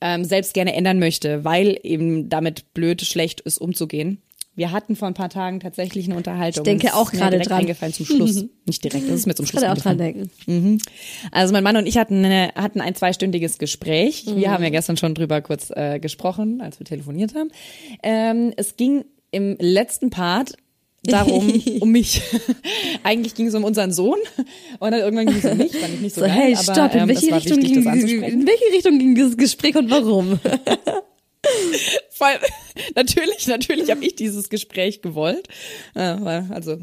ähm, 0.00 0.24
selbst 0.24 0.54
gerne 0.54 0.74
ändern 0.74 0.98
möchte, 0.98 1.44
weil 1.44 1.78
eben 1.82 2.30
damit 2.30 2.72
blöd, 2.72 3.02
schlecht 3.02 3.40
ist, 3.42 3.58
umzugehen. 3.58 4.22
Wir 4.56 4.70
hatten 4.70 4.94
vor 4.94 5.08
ein 5.08 5.14
paar 5.14 5.30
Tagen 5.30 5.58
tatsächlich 5.60 6.06
eine 6.06 6.16
Unterhaltung. 6.16 6.64
Ich 6.64 6.64
denke 6.64 6.94
auch 6.94 7.10
gerade 7.10 7.38
dran. 7.40 7.60
eingefallen 7.60 7.92
zum 7.92 8.06
Schluss. 8.06 8.44
Nicht 8.66 8.84
direkt, 8.84 9.08
das 9.08 9.20
ist 9.20 9.26
mir 9.26 9.34
zum 9.34 9.44
Ich 9.44 9.50
Schluss 9.50 9.62
kann 9.62 9.76
auch 9.76 9.80
dran 9.80 9.98
denken. 9.98 10.30
Mhm. 10.46 10.78
Also 11.32 11.52
mein 11.52 11.64
Mann 11.64 11.76
und 11.76 11.86
ich 11.86 11.98
hatten, 11.98 12.24
eine, 12.24 12.52
hatten 12.54 12.80
ein 12.80 12.94
zweistündiges 12.94 13.58
Gespräch. 13.58 14.26
Wir 14.26 14.50
haben 14.50 14.62
ja 14.62 14.70
gestern 14.70 14.96
schon 14.96 15.14
drüber 15.14 15.40
kurz 15.40 15.70
äh, 15.70 15.98
gesprochen, 15.98 16.60
als 16.60 16.78
wir 16.78 16.86
telefoniert 16.86 17.34
haben. 17.34 17.50
Ähm, 18.02 18.52
es 18.56 18.76
ging 18.76 19.04
im 19.32 19.56
letzten 19.58 20.10
Part 20.10 20.54
darum, 21.02 21.50
um 21.80 21.90
mich. 21.90 22.22
Eigentlich 23.02 23.34
ging 23.34 23.48
es 23.48 23.54
um 23.54 23.64
unseren 23.64 23.92
Sohn 23.92 24.18
und 24.78 24.90
dann 24.90 25.00
irgendwann 25.00 25.26
ging 25.26 25.36
es 25.36 25.44
um 25.44 25.58
mich, 25.58 25.72
fand 25.76 25.94
ich 25.94 26.00
nicht 26.00 26.14
so, 26.14 26.20
So, 26.22 26.26
geil, 26.26 26.36
hey, 26.36 26.54
aber 26.54 26.62
stopp, 26.62 26.94
in 26.94 27.00
ähm, 27.00 27.08
welche 27.08 27.26
es 27.26 27.30
war 27.30 27.38
Richtung 27.38 27.56
wichtig, 27.58 27.84
ging, 27.84 28.22
in 28.22 28.46
welche 28.46 28.64
Richtung 28.72 28.98
ging 28.98 29.14
das 29.16 29.36
Gespräch 29.36 29.76
und 29.76 29.90
warum? 29.90 30.38
Allem, 32.24 32.40
natürlich, 32.94 33.46
natürlich 33.46 33.90
habe 33.90 34.04
ich 34.04 34.16
dieses 34.16 34.48
Gespräch 34.48 35.02
gewollt. 35.02 35.48
Weil, 35.94 36.46
also 36.50 36.78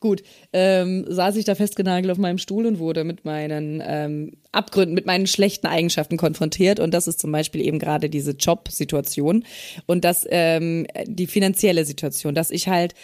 gut, 0.00 0.22
ähm, 0.52 1.04
saß 1.08 1.36
ich 1.36 1.44
da 1.44 1.54
festgenagelt 1.54 2.10
auf 2.12 2.18
meinem 2.18 2.38
Stuhl 2.38 2.66
und 2.66 2.78
wurde 2.78 3.04
mit 3.04 3.24
meinen 3.24 3.82
ähm, 3.84 4.32
Abgründen, 4.52 4.94
mit 4.94 5.06
meinen 5.06 5.26
schlechten 5.26 5.66
Eigenschaften 5.66 6.16
konfrontiert. 6.16 6.80
Und 6.80 6.92
das 6.92 7.08
ist 7.08 7.20
zum 7.20 7.32
Beispiel 7.32 7.62
eben 7.62 7.78
gerade 7.78 8.10
diese 8.10 8.32
Jobsituation 8.32 9.44
und 9.86 10.04
das 10.04 10.26
ähm, 10.30 10.86
die 11.06 11.26
finanzielle 11.26 11.84
Situation, 11.84 12.34
dass 12.34 12.50
ich 12.50 12.68
halt 12.68 12.94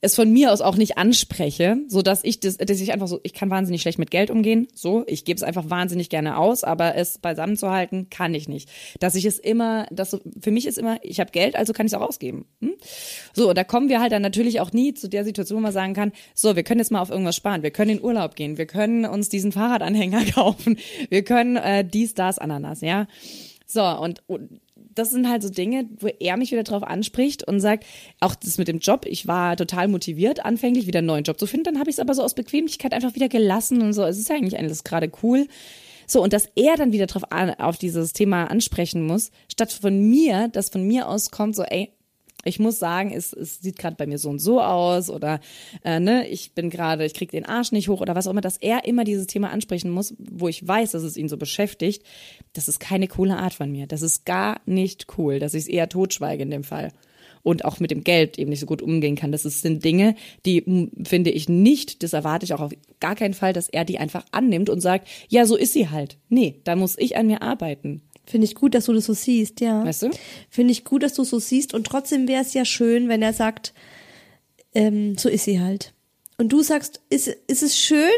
es 0.00 0.14
von 0.14 0.30
mir 0.32 0.52
aus 0.52 0.60
auch 0.60 0.76
nicht 0.76 0.96
anspreche, 0.96 1.78
so 1.88 2.02
dass 2.02 2.22
ich 2.22 2.38
das, 2.38 2.56
dass 2.56 2.80
ich 2.80 2.92
einfach 2.92 3.08
so, 3.08 3.18
ich 3.24 3.34
kann 3.34 3.50
wahnsinnig 3.50 3.82
schlecht 3.82 3.98
mit 3.98 4.12
Geld 4.12 4.30
umgehen, 4.30 4.68
so, 4.72 5.02
ich 5.08 5.24
gebe 5.24 5.36
es 5.36 5.42
einfach 5.42 5.70
wahnsinnig 5.70 6.08
gerne 6.08 6.38
aus, 6.38 6.62
aber 6.62 6.94
es 6.94 7.18
beisammen 7.18 7.56
zu 7.56 7.70
halten, 7.70 8.08
kann 8.08 8.32
ich 8.32 8.48
nicht. 8.48 8.70
Dass 9.00 9.16
ich 9.16 9.24
es 9.24 9.38
immer, 9.38 9.86
dass 9.90 10.12
so, 10.12 10.20
für 10.40 10.52
mich 10.52 10.66
ist 10.66 10.78
immer, 10.78 10.98
ich 11.02 11.18
habe 11.18 11.32
Geld, 11.32 11.56
also 11.56 11.72
kann 11.72 11.86
ich 11.86 11.92
es 11.92 11.98
auch 11.98 12.06
ausgeben. 12.06 12.46
Hm? 12.60 12.74
So, 13.34 13.48
und 13.48 13.58
da 13.58 13.64
kommen 13.64 13.88
wir 13.88 14.00
halt 14.00 14.12
dann 14.12 14.22
natürlich 14.22 14.60
auch 14.60 14.72
nie 14.72 14.94
zu 14.94 15.08
der 15.08 15.24
Situation, 15.24 15.58
wo 15.58 15.62
man 15.62 15.72
sagen 15.72 15.94
kann, 15.94 16.12
so, 16.32 16.54
wir 16.54 16.62
können 16.62 16.78
jetzt 16.78 16.92
mal 16.92 17.00
auf 17.00 17.10
irgendwas 17.10 17.34
sparen, 17.34 17.64
wir 17.64 17.72
können 17.72 17.98
in 17.98 18.02
Urlaub 18.02 18.36
gehen, 18.36 18.56
wir 18.56 18.66
können 18.66 19.04
uns 19.04 19.28
diesen 19.28 19.50
Fahrradanhänger 19.50 20.24
kaufen, 20.34 20.78
wir 21.08 21.24
können 21.24 21.56
äh, 21.56 21.84
dies, 21.84 22.14
das, 22.14 22.38
Ananas, 22.38 22.82
ja. 22.82 23.08
So, 23.66 23.82
und, 23.82 24.22
und 24.28 24.60
das 24.94 25.10
sind 25.10 25.28
halt 25.28 25.42
so 25.42 25.48
Dinge, 25.48 25.88
wo 26.00 26.08
er 26.08 26.36
mich 26.36 26.52
wieder 26.52 26.64
drauf 26.64 26.82
anspricht 26.82 27.46
und 27.46 27.60
sagt, 27.60 27.84
auch 28.20 28.34
das 28.34 28.58
mit 28.58 28.68
dem 28.68 28.78
Job, 28.78 29.06
ich 29.06 29.26
war 29.26 29.56
total 29.56 29.88
motiviert, 29.88 30.44
anfänglich 30.44 30.86
wieder 30.86 30.98
einen 30.98 31.06
neuen 31.06 31.24
Job 31.24 31.38
zu 31.38 31.46
finden, 31.46 31.64
dann 31.64 31.78
habe 31.78 31.90
ich 31.90 31.96
es 31.96 32.00
aber 32.00 32.14
so 32.14 32.22
aus 32.22 32.34
Bequemlichkeit 32.34 32.92
einfach 32.92 33.14
wieder 33.14 33.28
gelassen 33.28 33.82
und 33.82 33.92
so. 33.92 34.04
Es 34.04 34.18
ist 34.18 34.28
ja 34.28 34.36
eigentlich 34.36 34.58
alles 34.58 34.84
gerade 34.84 35.10
cool. 35.22 35.46
So, 36.06 36.22
und 36.22 36.32
dass 36.32 36.48
er 36.54 36.76
dann 36.76 36.92
wieder 36.92 37.06
drauf 37.06 37.30
an, 37.30 37.50
auf 37.50 37.76
dieses 37.76 38.14
Thema 38.14 38.44
ansprechen 38.44 39.06
muss, 39.06 39.30
statt 39.52 39.72
von 39.72 40.00
mir, 40.08 40.48
dass 40.48 40.70
von 40.70 40.82
mir 40.82 41.06
aus 41.06 41.30
kommt, 41.30 41.54
so, 41.54 41.64
ey, 41.64 41.92
ich 42.48 42.58
muss 42.58 42.78
sagen, 42.78 43.12
es, 43.12 43.32
es 43.32 43.60
sieht 43.60 43.78
gerade 43.78 43.96
bei 43.96 44.06
mir 44.06 44.18
so 44.18 44.30
und 44.30 44.38
so 44.38 44.60
aus 44.60 45.10
oder 45.10 45.40
äh, 45.84 46.00
ne, 46.00 46.26
ich 46.28 46.52
bin 46.52 46.70
gerade, 46.70 47.04
ich 47.04 47.14
krieg 47.14 47.30
den 47.30 47.46
Arsch 47.46 47.72
nicht 47.72 47.88
hoch 47.88 48.00
oder 48.00 48.14
was 48.14 48.26
auch 48.26 48.32
immer, 48.32 48.40
dass 48.40 48.56
er 48.56 48.84
immer 48.84 49.04
dieses 49.04 49.26
Thema 49.26 49.50
ansprechen 49.50 49.90
muss, 49.90 50.14
wo 50.18 50.48
ich 50.48 50.66
weiß, 50.66 50.92
dass 50.92 51.02
es 51.02 51.16
ihn 51.16 51.28
so 51.28 51.36
beschäftigt, 51.36 52.02
das 52.54 52.68
ist 52.68 52.80
keine 52.80 53.06
coole 53.06 53.36
Art 53.36 53.54
von 53.54 53.70
mir. 53.70 53.86
Das 53.86 54.02
ist 54.02 54.24
gar 54.24 54.60
nicht 54.66 55.06
cool, 55.18 55.38
dass 55.38 55.54
ich 55.54 55.64
es 55.64 55.68
eher 55.68 55.88
totschweige 55.88 56.42
in 56.42 56.50
dem 56.50 56.64
Fall. 56.64 56.92
Und 57.44 57.64
auch 57.64 57.78
mit 57.78 57.92
dem 57.92 58.02
Geld 58.02 58.36
eben 58.36 58.50
nicht 58.50 58.60
so 58.60 58.66
gut 58.66 58.82
umgehen 58.82 59.14
kann. 59.14 59.30
Das 59.30 59.42
sind 59.44 59.84
Dinge, 59.84 60.16
die 60.44 60.90
finde 61.04 61.30
ich 61.30 61.48
nicht, 61.48 62.02
das 62.02 62.12
erwarte 62.12 62.44
ich 62.44 62.52
auch 62.52 62.60
auf 62.60 62.72
gar 63.00 63.14
keinen 63.14 63.32
Fall, 63.32 63.52
dass 63.52 63.68
er 63.68 63.84
die 63.84 63.98
einfach 63.98 64.24
annimmt 64.32 64.68
und 64.68 64.80
sagt, 64.80 65.06
ja, 65.28 65.46
so 65.46 65.56
ist 65.56 65.72
sie 65.72 65.88
halt. 65.88 66.18
Nee, 66.28 66.60
da 66.64 66.74
muss 66.74 66.98
ich 66.98 67.16
an 67.16 67.28
mir 67.28 67.40
arbeiten. 67.40 68.02
Finde 68.28 68.44
ich 68.44 68.54
gut, 68.54 68.74
dass 68.74 68.84
du 68.84 68.92
das 68.92 69.06
so 69.06 69.14
siehst, 69.14 69.60
ja. 69.60 69.84
Weißt 69.84 70.02
du? 70.02 70.10
Finde 70.50 70.72
ich 70.72 70.84
gut, 70.84 71.02
dass 71.02 71.14
du 71.14 71.24
so 71.24 71.38
siehst. 71.38 71.72
Und 71.72 71.86
trotzdem 71.86 72.28
wäre 72.28 72.42
es 72.42 72.52
ja 72.52 72.64
schön, 72.64 73.08
wenn 73.08 73.22
er 73.22 73.32
sagt, 73.32 73.72
ähm, 74.74 75.16
so 75.16 75.28
ist 75.28 75.44
sie 75.44 75.60
halt. 75.60 75.92
Und 76.36 76.50
du 76.50 76.62
sagst, 76.62 77.00
ist, 77.08 77.26
ist 77.46 77.62
es 77.62 77.76
schön? 77.78 78.10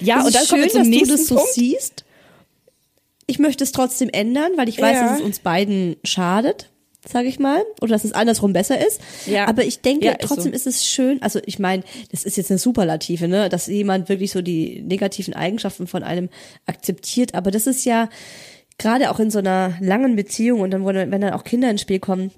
Ja, 0.00 0.20
ist 0.20 0.26
und 0.26 0.34
dann 0.34 0.46
schön, 0.46 0.68
zum 0.70 0.90
dass 0.92 1.00
du 1.00 1.06
das 1.06 1.26
so 1.26 1.34
Punkt. 1.36 1.52
siehst. 1.54 2.04
Ich 3.26 3.38
möchte 3.38 3.64
es 3.64 3.72
trotzdem 3.72 4.10
ändern, 4.12 4.52
weil 4.56 4.68
ich 4.68 4.80
weiß, 4.80 4.96
Ja. 4.96 5.08
dass 5.08 5.18
es 5.20 5.24
uns 5.24 5.38
beiden 5.40 5.96
schadet, 6.04 6.70
sage 7.10 7.26
ich 7.28 7.38
mal, 7.38 7.62
oder 7.80 7.92
dass 7.92 8.04
es 8.04 8.12
andersrum 8.12 8.52
besser 8.52 8.86
ist. 8.86 9.00
Ja. 9.26 9.46
Aber 9.48 9.64
ich 9.64 9.80
denke, 9.80 10.04
Ja, 10.06 10.12
ist 10.12 10.28
trotzdem 10.28 10.52
so. 10.52 10.56
ist 10.56 10.66
es 10.66 10.86
schön. 10.86 11.20
Also 11.22 11.40
ich 11.46 11.58
meine, 11.58 11.82
das 12.12 12.24
ist 12.24 12.36
jetzt 12.36 12.50
eine 12.50 12.58
Superlative, 12.58 13.28
ne, 13.28 13.48
dass 13.48 13.66
jemand 13.66 14.08
wirklich 14.10 14.30
so 14.30 14.42
die 14.42 14.82
negativen 14.82 15.32
Eigenschaften 15.34 15.86
von 15.86 16.02
einem 16.02 16.28
akzeptiert. 16.66 17.34
Aber 17.34 17.50
das 17.50 17.66
ist 17.66 17.84
ja 17.86 18.08
gerade 18.78 19.10
auch 19.10 19.20
in 19.20 19.30
so 19.30 19.38
einer 19.38 19.74
langen 19.80 20.16
Beziehung 20.16 20.60
und 20.60 20.70
dann, 20.70 20.84
wenn 20.84 21.20
dann 21.20 21.32
auch 21.32 21.44
Kinder 21.44 21.70
ins 21.70 21.80
Spiel 21.80 22.00
kommen, 22.00 22.30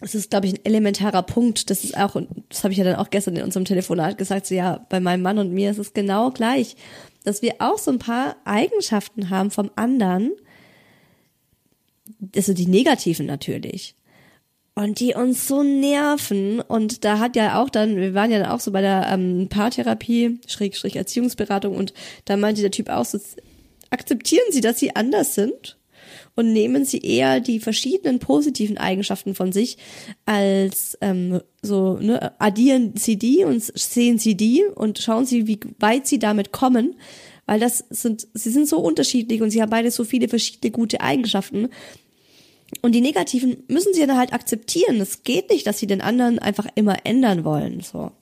das 0.00 0.16
ist, 0.16 0.30
glaube 0.30 0.46
ich, 0.46 0.54
ein 0.54 0.64
elementarer 0.64 1.22
Punkt. 1.22 1.70
Das 1.70 1.84
ist 1.84 1.96
auch, 1.96 2.16
und 2.16 2.28
das 2.48 2.64
habe 2.64 2.72
ich 2.72 2.78
ja 2.78 2.84
dann 2.84 2.96
auch 2.96 3.10
gestern 3.10 3.36
in 3.36 3.44
unserem 3.44 3.64
Telefonat 3.64 4.18
gesagt, 4.18 4.46
so 4.46 4.54
ja, 4.54 4.84
bei 4.88 4.98
meinem 4.98 5.22
Mann 5.22 5.38
und 5.38 5.52
mir 5.52 5.70
ist 5.70 5.78
es 5.78 5.94
genau 5.94 6.30
gleich, 6.30 6.76
dass 7.24 7.40
wir 7.40 7.54
auch 7.60 7.78
so 7.78 7.92
ein 7.92 8.00
paar 8.00 8.36
Eigenschaften 8.44 9.30
haben 9.30 9.52
vom 9.52 9.70
anderen, 9.76 10.32
also 12.34 12.52
die 12.52 12.66
negativen 12.66 13.26
natürlich. 13.26 13.94
Und 14.74 15.00
die 15.00 15.14
uns 15.14 15.46
so 15.46 15.62
nerven. 15.62 16.60
Und 16.60 17.04
da 17.04 17.18
hat 17.18 17.36
ja 17.36 17.62
auch 17.62 17.68
dann, 17.68 17.96
wir 17.96 18.14
waren 18.14 18.30
ja 18.30 18.38
dann 18.38 18.50
auch 18.50 18.60
so 18.60 18.72
bei 18.72 18.80
der 18.80 19.06
ähm, 19.10 19.48
Paartherapie, 19.50 20.40
Schrägstrich 20.46 20.96
Erziehungsberatung, 20.96 21.76
und 21.76 21.92
da 22.24 22.36
meinte 22.36 22.62
der 22.62 22.70
Typ 22.70 22.88
auch 22.88 23.04
so, 23.04 23.18
akzeptieren 23.92 24.46
Sie, 24.50 24.60
dass 24.60 24.78
Sie 24.78 24.96
anders 24.96 25.34
sind 25.34 25.78
und 26.34 26.52
nehmen 26.52 26.84
Sie 26.84 26.98
eher 26.98 27.40
die 27.40 27.60
verschiedenen 27.60 28.18
positiven 28.18 28.78
Eigenschaften 28.78 29.34
von 29.34 29.52
sich 29.52 29.78
als 30.24 30.96
ähm, 31.00 31.40
so, 31.62 31.98
ne, 31.98 32.32
addieren 32.40 32.94
Sie 32.96 33.16
die 33.16 33.44
und 33.44 33.62
sehen 33.62 34.18
Sie 34.18 34.36
die 34.36 34.64
und 34.74 34.98
schauen 34.98 35.26
Sie, 35.26 35.46
wie 35.46 35.60
weit 35.78 36.06
Sie 36.06 36.18
damit 36.18 36.52
kommen. 36.52 36.96
Weil 37.46 37.58
das 37.60 37.84
sind, 37.90 38.28
sie 38.34 38.50
sind 38.50 38.68
so 38.68 38.78
unterschiedlich 38.78 39.42
und 39.42 39.50
sie 39.50 39.60
haben 39.60 39.70
beide 39.70 39.90
so 39.90 40.04
viele 40.04 40.28
verschiedene 40.28 40.70
gute 40.70 41.00
Eigenschaften. 41.00 41.70
Und 42.80 42.94
die 42.94 43.00
negativen 43.00 43.64
müssen 43.68 43.92
sie 43.92 44.06
dann 44.06 44.16
halt 44.16 44.32
akzeptieren. 44.32 45.00
Es 45.00 45.24
geht 45.24 45.50
nicht, 45.50 45.66
dass 45.66 45.78
sie 45.78 45.86
den 45.86 46.00
anderen 46.00 46.38
einfach 46.38 46.66
immer 46.76 47.04
ändern 47.04 47.44
wollen, 47.44 47.80
so. 47.80 48.12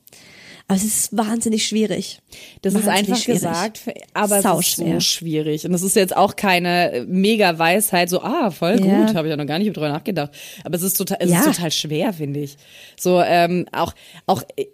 Aber 0.70 0.76
es 0.76 0.84
ist 0.84 1.16
wahnsinnig 1.16 1.66
schwierig. 1.66 2.20
Das 2.62 2.74
ist 2.74 2.86
Wahnsinnig 2.86 3.10
einfach 3.10 3.22
schwierig. 3.22 3.40
gesagt, 3.40 3.80
aber 4.14 4.38
es 4.38 4.68
ist 4.68 4.76
so 4.76 5.00
schwierig. 5.00 5.64
Und 5.66 5.74
es 5.74 5.82
ist 5.82 5.96
jetzt 5.96 6.16
auch 6.16 6.36
keine 6.36 7.04
mega 7.08 7.58
Weisheit, 7.58 8.08
so, 8.08 8.22
ah, 8.22 8.50
voll 8.50 8.80
Ja. 8.84 9.04
gut, 9.04 9.14
habe 9.14 9.26
ich 9.26 9.30
ja 9.30 9.36
noch 9.36 9.46
gar 9.46 9.58
nicht 9.58 9.76
drüber 9.76 9.88
nachgedacht. 9.88 10.30
Aber 10.64 10.76
es 10.76 10.82
ist 10.82 10.94
total, 10.94 11.18
es 11.20 11.30
Ja. 11.30 11.40
ist 11.40 11.46
total 11.56 11.70
schwer, 11.70 12.12
finde 12.12 12.40
ich. 12.40 12.56
So, 12.98 13.20
ähm, 13.20 13.66
auch, 13.72 13.94
auch, 14.26 14.42
äh, 14.56 14.66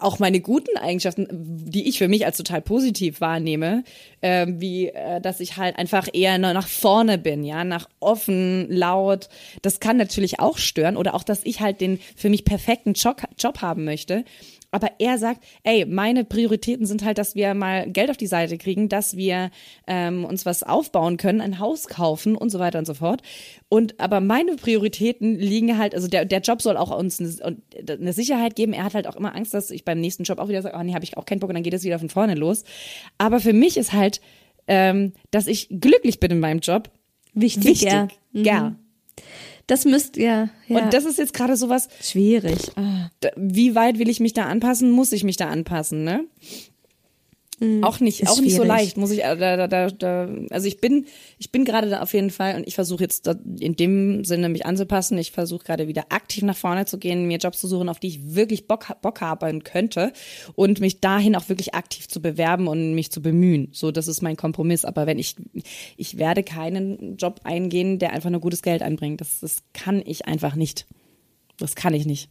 auch 0.00 0.18
meine 0.18 0.40
guten 0.40 0.76
Eigenschaften, 0.76 1.28
die 1.30 1.88
ich 1.88 1.98
für 1.98 2.08
mich 2.08 2.26
als 2.26 2.36
total 2.36 2.60
positiv 2.62 3.20
wahrnehme, 3.20 3.84
ähm, 4.22 4.60
wie, 4.60 4.88
äh, 4.88 5.20
dass 5.20 5.38
ich 5.40 5.56
halt 5.56 5.78
einfach 5.78 6.08
eher 6.12 6.36
nur 6.38 6.52
nach 6.52 6.66
vorne 6.66 7.16
bin, 7.18 7.44
ja, 7.44 7.62
nach 7.64 7.88
offen, 8.00 8.66
laut. 8.70 9.28
Das 9.62 9.78
kann 9.78 9.96
natürlich 9.96 10.40
auch 10.40 10.58
stören 10.58 10.96
oder 10.96 11.14
auch, 11.14 11.22
dass 11.22 11.42
ich 11.44 11.60
halt 11.60 11.80
den 11.80 12.00
für 12.16 12.28
mich 12.28 12.44
perfekten 12.44 12.94
Job, 12.94 13.22
Job 13.38 13.62
haben 13.62 13.84
möchte. 13.84 14.24
Aber 14.70 14.90
er 14.98 15.16
sagt, 15.16 15.42
ey, 15.62 15.86
meine 15.86 16.24
Prioritäten 16.24 16.84
sind 16.84 17.04
halt, 17.04 17.16
dass 17.16 17.34
wir 17.34 17.54
mal 17.54 17.90
Geld 17.90 18.10
auf 18.10 18.18
die 18.18 18.26
Seite 18.26 18.58
kriegen, 18.58 18.88
dass 18.88 19.16
wir 19.16 19.50
ähm, 19.86 20.24
uns 20.24 20.44
was 20.44 20.62
aufbauen 20.62 21.16
können, 21.16 21.40
ein 21.40 21.58
Haus 21.58 21.88
kaufen 21.88 22.36
und 22.36 22.50
so 22.50 22.58
weiter 22.58 22.78
und 22.78 22.84
so 22.86 22.94
fort. 22.94 23.22
Und 23.70 23.98
aber 23.98 24.20
meine 24.20 24.56
Prioritäten 24.56 25.38
liegen 25.38 25.78
halt, 25.78 25.94
also 25.94 26.08
der, 26.08 26.24
der 26.26 26.40
Job 26.40 26.60
soll 26.60 26.76
auch 26.76 26.96
uns 26.96 27.20
eine, 27.20 27.56
eine 27.88 28.12
Sicherheit 28.12 28.56
geben. 28.56 28.74
Er 28.74 28.84
hat 28.84 28.94
halt 28.94 29.06
auch 29.06 29.16
immer 29.16 29.34
Angst, 29.34 29.54
dass 29.54 29.70
ich 29.70 29.84
beim 29.84 30.00
nächsten 30.00 30.24
Job 30.24 30.38
auch 30.38 30.48
wieder 30.48 30.62
sage, 30.62 30.76
oh 30.78 30.82
nee, 30.82 30.94
habe 30.94 31.04
ich 31.04 31.16
auch 31.16 31.24
keinen 31.24 31.40
Bock 31.40 31.48
und 31.48 31.54
dann 31.54 31.62
geht 31.62 31.74
es 31.74 31.84
wieder 31.84 31.98
von 31.98 32.10
vorne 32.10 32.34
los. 32.34 32.64
Aber 33.16 33.40
für 33.40 33.54
mich 33.54 33.78
ist 33.78 33.92
halt, 33.94 34.20
ähm, 34.66 35.14
dass 35.30 35.46
ich 35.46 35.68
glücklich 35.70 36.20
bin 36.20 36.30
in 36.30 36.40
meinem 36.40 36.60
Job, 36.60 36.90
Wichtig, 37.32 37.64
wichtig. 37.64 37.90
ja. 37.90 38.08
Mhm. 38.32 38.44
Ja. 38.44 38.76
Das 39.68 39.84
müsst 39.84 40.16
ja, 40.16 40.48
ja. 40.66 40.78
Und 40.78 40.94
das 40.94 41.04
ist 41.04 41.18
jetzt 41.18 41.34
gerade 41.34 41.56
sowas, 41.56 41.88
schwierig. 42.00 42.72
Ah. 42.74 43.10
wie 43.36 43.74
weit 43.74 43.98
will 43.98 44.08
ich 44.08 44.18
mich 44.18 44.32
da 44.32 44.46
anpassen? 44.46 44.90
Muss 44.90 45.12
ich 45.12 45.24
mich 45.24 45.36
da 45.36 45.48
anpassen, 45.48 46.04
ne? 46.04 46.24
Auch 47.82 47.98
nicht, 47.98 48.28
auch 48.28 48.40
nicht 48.40 48.52
so 48.52 48.62
schwierig. 48.62 48.68
leicht, 48.68 48.96
muss 48.96 49.10
ich, 49.10 49.24
äh, 49.24 49.36
da, 49.36 49.56
da, 49.56 49.66
da, 49.66 49.88
da, 49.88 50.28
also 50.50 50.68
ich 50.68 50.80
bin, 50.80 51.06
ich 51.38 51.50
bin 51.50 51.64
gerade 51.64 51.90
da 51.90 52.02
auf 52.02 52.14
jeden 52.14 52.30
Fall 52.30 52.54
und 52.54 52.66
ich 52.66 52.74
versuche 52.76 53.02
jetzt 53.02 53.26
da 53.26 53.34
in 53.58 53.74
dem 53.74 54.24
Sinne 54.24 54.48
mich 54.48 54.64
anzupassen. 54.64 55.18
Ich 55.18 55.32
versuche 55.32 55.64
gerade 55.64 55.88
wieder 55.88 56.06
aktiv 56.10 56.44
nach 56.44 56.56
vorne 56.56 56.86
zu 56.86 56.98
gehen, 56.98 57.26
mir 57.26 57.38
Jobs 57.38 57.60
zu 57.60 57.66
suchen, 57.66 57.88
auf 57.88 57.98
die 57.98 58.08
ich 58.08 58.34
wirklich 58.34 58.68
Bock, 58.68 58.86
Bock 59.02 59.20
haben 59.20 59.64
könnte 59.64 60.12
und 60.54 60.80
mich 60.80 61.00
dahin 61.00 61.34
auch 61.34 61.48
wirklich 61.48 61.74
aktiv 61.74 62.06
zu 62.06 62.22
bewerben 62.22 62.68
und 62.68 62.94
mich 62.94 63.10
zu 63.10 63.20
bemühen. 63.20 63.68
So, 63.72 63.90
das 63.90 64.06
ist 64.06 64.22
mein 64.22 64.36
Kompromiss. 64.36 64.84
Aber 64.84 65.06
wenn 65.06 65.18
ich, 65.18 65.34
ich 65.96 66.18
werde 66.18 66.44
keinen 66.44 67.16
Job 67.16 67.40
eingehen, 67.42 67.98
der 67.98 68.12
einfach 68.12 68.30
nur 68.30 68.40
gutes 68.40 68.62
Geld 68.62 68.82
einbringt. 68.82 69.20
Das, 69.20 69.40
das 69.40 69.62
kann 69.72 70.02
ich 70.04 70.26
einfach 70.26 70.54
nicht. 70.54 70.86
Das 71.58 71.74
kann 71.74 71.94
ich 71.94 72.06
nicht. 72.06 72.30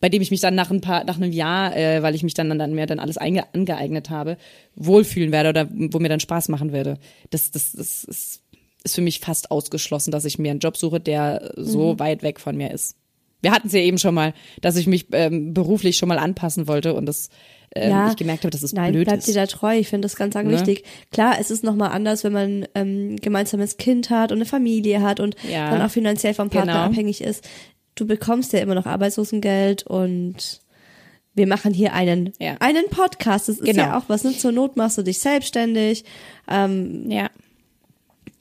Bei 0.00 0.08
dem 0.08 0.22
ich 0.22 0.30
mich 0.30 0.40
dann 0.40 0.54
nach 0.54 0.70
ein 0.70 0.80
paar, 0.80 1.04
nach 1.04 1.16
einem 1.16 1.30
Jahr, 1.32 1.76
äh, 1.76 2.02
weil 2.02 2.14
ich 2.14 2.22
mich 2.22 2.34
dann, 2.34 2.58
dann 2.58 2.74
mir 2.74 2.86
dann 2.86 2.98
alles 3.00 3.18
einge 3.18 3.44
angeeignet 3.54 4.08
habe, 4.10 4.36
wohlfühlen 4.74 5.30
werde 5.32 5.50
oder 5.50 5.68
wo 5.70 5.98
mir 5.98 6.08
dann 6.08 6.20
Spaß 6.20 6.48
machen 6.48 6.72
werde. 6.72 6.98
Das, 7.30 7.50
das, 7.50 7.72
das 7.72 8.04
ist, 8.04 8.42
ist 8.82 8.94
für 8.94 9.02
mich 9.02 9.20
fast 9.20 9.50
ausgeschlossen, 9.50 10.10
dass 10.10 10.24
ich 10.24 10.38
mir 10.38 10.50
einen 10.52 10.60
Job 10.60 10.76
suche, 10.76 11.00
der 11.00 11.52
so 11.56 11.98
weit 11.98 12.22
weg 12.22 12.40
von 12.40 12.56
mir 12.56 12.70
ist. 12.70 12.96
Wir 13.42 13.52
hatten 13.52 13.68
es 13.68 13.72
ja 13.72 13.80
eben 13.80 13.98
schon 13.98 14.14
mal, 14.14 14.34
dass 14.60 14.76
ich 14.76 14.86
mich 14.86 15.06
ähm, 15.12 15.54
beruflich 15.54 15.96
schon 15.96 16.08
mal 16.08 16.18
anpassen 16.18 16.66
wollte 16.68 16.92
und 16.94 17.06
das 17.06 17.28
ähm, 17.74 17.90
ja, 17.90 18.10
ich 18.10 18.16
gemerkt 18.16 18.42
habe, 18.42 18.50
dass 18.50 18.62
es 18.64 18.72
nein, 18.72 18.92
blöd 18.92 19.04
bleibt 19.06 19.20
ist. 19.20 19.28
dir 19.28 19.34
da 19.34 19.46
treu. 19.46 19.78
Ich 19.78 19.86
finde 19.88 20.06
das 20.06 20.16
ganz, 20.16 20.34
ganz 20.34 20.46
Ne? 20.48 20.54
wichtig. 20.54 20.84
Klar, 21.12 21.36
es 21.40 21.50
ist 21.52 21.62
nochmal 21.62 21.90
anders, 21.92 22.24
wenn 22.24 22.32
man 22.32 22.66
ähm, 22.74 23.16
gemeinsames 23.16 23.76
Kind 23.76 24.10
hat 24.10 24.32
und 24.32 24.38
eine 24.38 24.44
Familie 24.44 25.02
hat 25.02 25.20
und 25.20 25.36
Ja. 25.48 25.70
dann 25.70 25.80
auch 25.80 25.90
finanziell 25.90 26.34
vom 26.34 26.50
Partner 26.50 26.72
Genau. 26.72 26.84
abhängig 26.86 27.20
ist. 27.22 27.48
Du 27.94 28.06
bekommst 28.06 28.52
ja 28.52 28.60
immer 28.60 28.74
noch 28.74 28.86
Arbeitslosengeld 28.86 29.82
und 29.86 30.60
wir 31.34 31.46
machen 31.46 31.72
hier 31.74 31.92
einen, 31.92 32.32
Ja. 32.38 32.56
einen 32.60 32.86
Podcast. 32.90 33.48
Das 33.48 33.56
ist 33.58 33.64
Genau. 33.64 33.82
ja 33.82 33.98
auch 33.98 34.04
was. 34.08 34.24
Ne? 34.24 34.36
Zur 34.36 34.52
Not 34.52 34.76
machst 34.76 34.98
du 34.98 35.02
dich 35.02 35.18
selbstständig. 35.18 36.04
ja. 36.48 37.30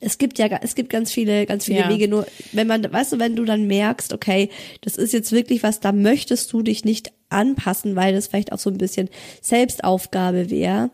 es 0.01 0.17
gibt 0.17 0.39
ja, 0.39 0.47
es 0.61 0.75
gibt 0.75 0.89
ganz 0.89 1.11
viele, 1.11 1.45
ganz 1.45 1.65
viele 1.65 1.79
Ja. 1.81 1.89
Wege. 1.89 2.07
Nur 2.07 2.25
wenn 2.53 2.67
man, 2.67 2.89
weißt 2.91 3.11
du, 3.13 3.19
wenn 3.19 3.35
du 3.35 3.43
dann 3.43 3.67
merkst, 3.67 4.13
okay, 4.13 4.49
das 4.81 4.95
ist 4.95 5.11
jetzt 5.11 5.31
wirklich 5.33 5.61
was, 5.61 5.81
da 5.81 5.91
möchtest 5.91 6.53
du 6.53 6.61
dich 6.61 6.85
nicht 6.85 7.11
anpassen, 7.27 7.95
weil 7.97 8.13
das 8.13 8.27
vielleicht 8.27 8.53
auch 8.53 8.59
so 8.59 8.69
ein 8.69 8.77
bisschen 8.77 9.09
Selbstaufgabe 9.41 10.49
wäre. 10.49 10.89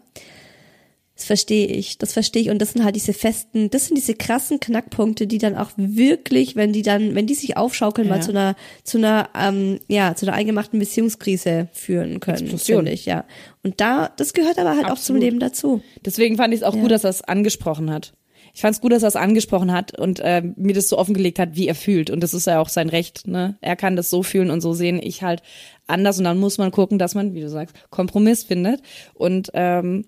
Das 1.15 1.23
verstehe 1.25 1.67
ich, 1.67 1.97
das 1.97 2.11
verstehe 2.11 2.41
ich. 2.41 2.49
Und 2.49 2.61
das 2.61 2.73
sind 2.73 2.83
halt 2.83 2.95
diese 2.97 3.13
festen, 3.13 3.69
das 3.69 3.85
sind 3.85 3.95
diese 3.95 4.15
krassen 4.15 4.59
Knackpunkte, 4.59 5.27
die 5.27 5.37
dann 5.37 5.55
auch 5.55 5.71
wirklich, 5.77 6.57
wenn 6.57 6.73
die 6.73 6.81
dann, 6.81 7.15
wenn 7.15 7.25
die 7.25 7.35
sich 7.35 7.55
aufschaukeln, 7.55 8.09
mal 8.09 8.15
Ja. 8.17 8.21
zu 8.21 8.31
einer, 8.31 8.55
zu 8.83 8.97
einer, 8.97 9.29
ähm, 9.33 9.79
ja, 9.87 10.13
zu 10.15 10.25
einer 10.27 10.35
eingemachten 10.35 10.77
Beziehungskrise 10.77 11.69
führen 11.71 12.19
können, 12.19 12.39
Explosion. 12.41 12.79
finde 12.79 12.91
ich, 12.91 13.05
ja. 13.05 13.23
Und 13.63 13.79
da, 13.79 14.11
das 14.17 14.33
gehört 14.33 14.59
aber 14.59 14.71
halt 14.71 14.79
auch 14.85 14.99
zum 14.99 15.15
Absolut. 15.15 15.21
Leben 15.23 15.39
dazu. 15.39 15.81
Deswegen 16.05 16.35
fand 16.35 16.53
ich 16.53 16.59
es 16.59 16.63
auch 16.65 16.73
gut, 16.73 16.91
dass 16.91 17.05
er 17.05 17.11
es 17.11 17.21
angesprochen 17.21 17.91
hat. 17.91 18.13
Ich 18.53 18.61
fand 18.61 18.75
es 18.75 18.81
gut, 18.81 18.91
dass 18.93 19.03
er 19.03 19.09
es 19.09 19.15
angesprochen 19.17 19.71
hat 19.73 19.97
und 19.97 20.19
äh, 20.21 20.41
mir 20.55 20.73
das 20.73 20.87
so 20.89 20.97
offengelegt 20.97 21.39
hat, 21.39 21.55
wie 21.55 21.67
er 21.67 21.75
fühlt. 21.75 22.09
Und 22.09 22.21
das 22.21 22.33
ist 22.33 22.47
ja 22.47 22.59
auch 22.61 22.69
sein 22.69 22.87
Recht. 22.89 23.27
Ne? 23.27 23.57
Er 23.61 23.75
kann 23.75 23.95
das 23.97 24.09
so 24.09 24.23
fühlen 24.23 24.49
und 24.49 24.61
so 24.61 24.71
sehen. 24.73 24.99
Ich 25.03 25.23
halt 25.23 25.41
anders. 25.87 26.17
Und 26.19 26.23
dann 26.25 26.39
muss 26.39 26.57
man 26.57 26.71
gucken, 26.71 26.97
dass 26.97 27.15
man, 27.15 27.33
wie 27.33 27.41
du 27.41 27.49
sagst, 27.49 27.75
Kompromiss 27.89 28.43
findet 28.43 28.81
und 29.13 29.49
ähm, 29.53 30.05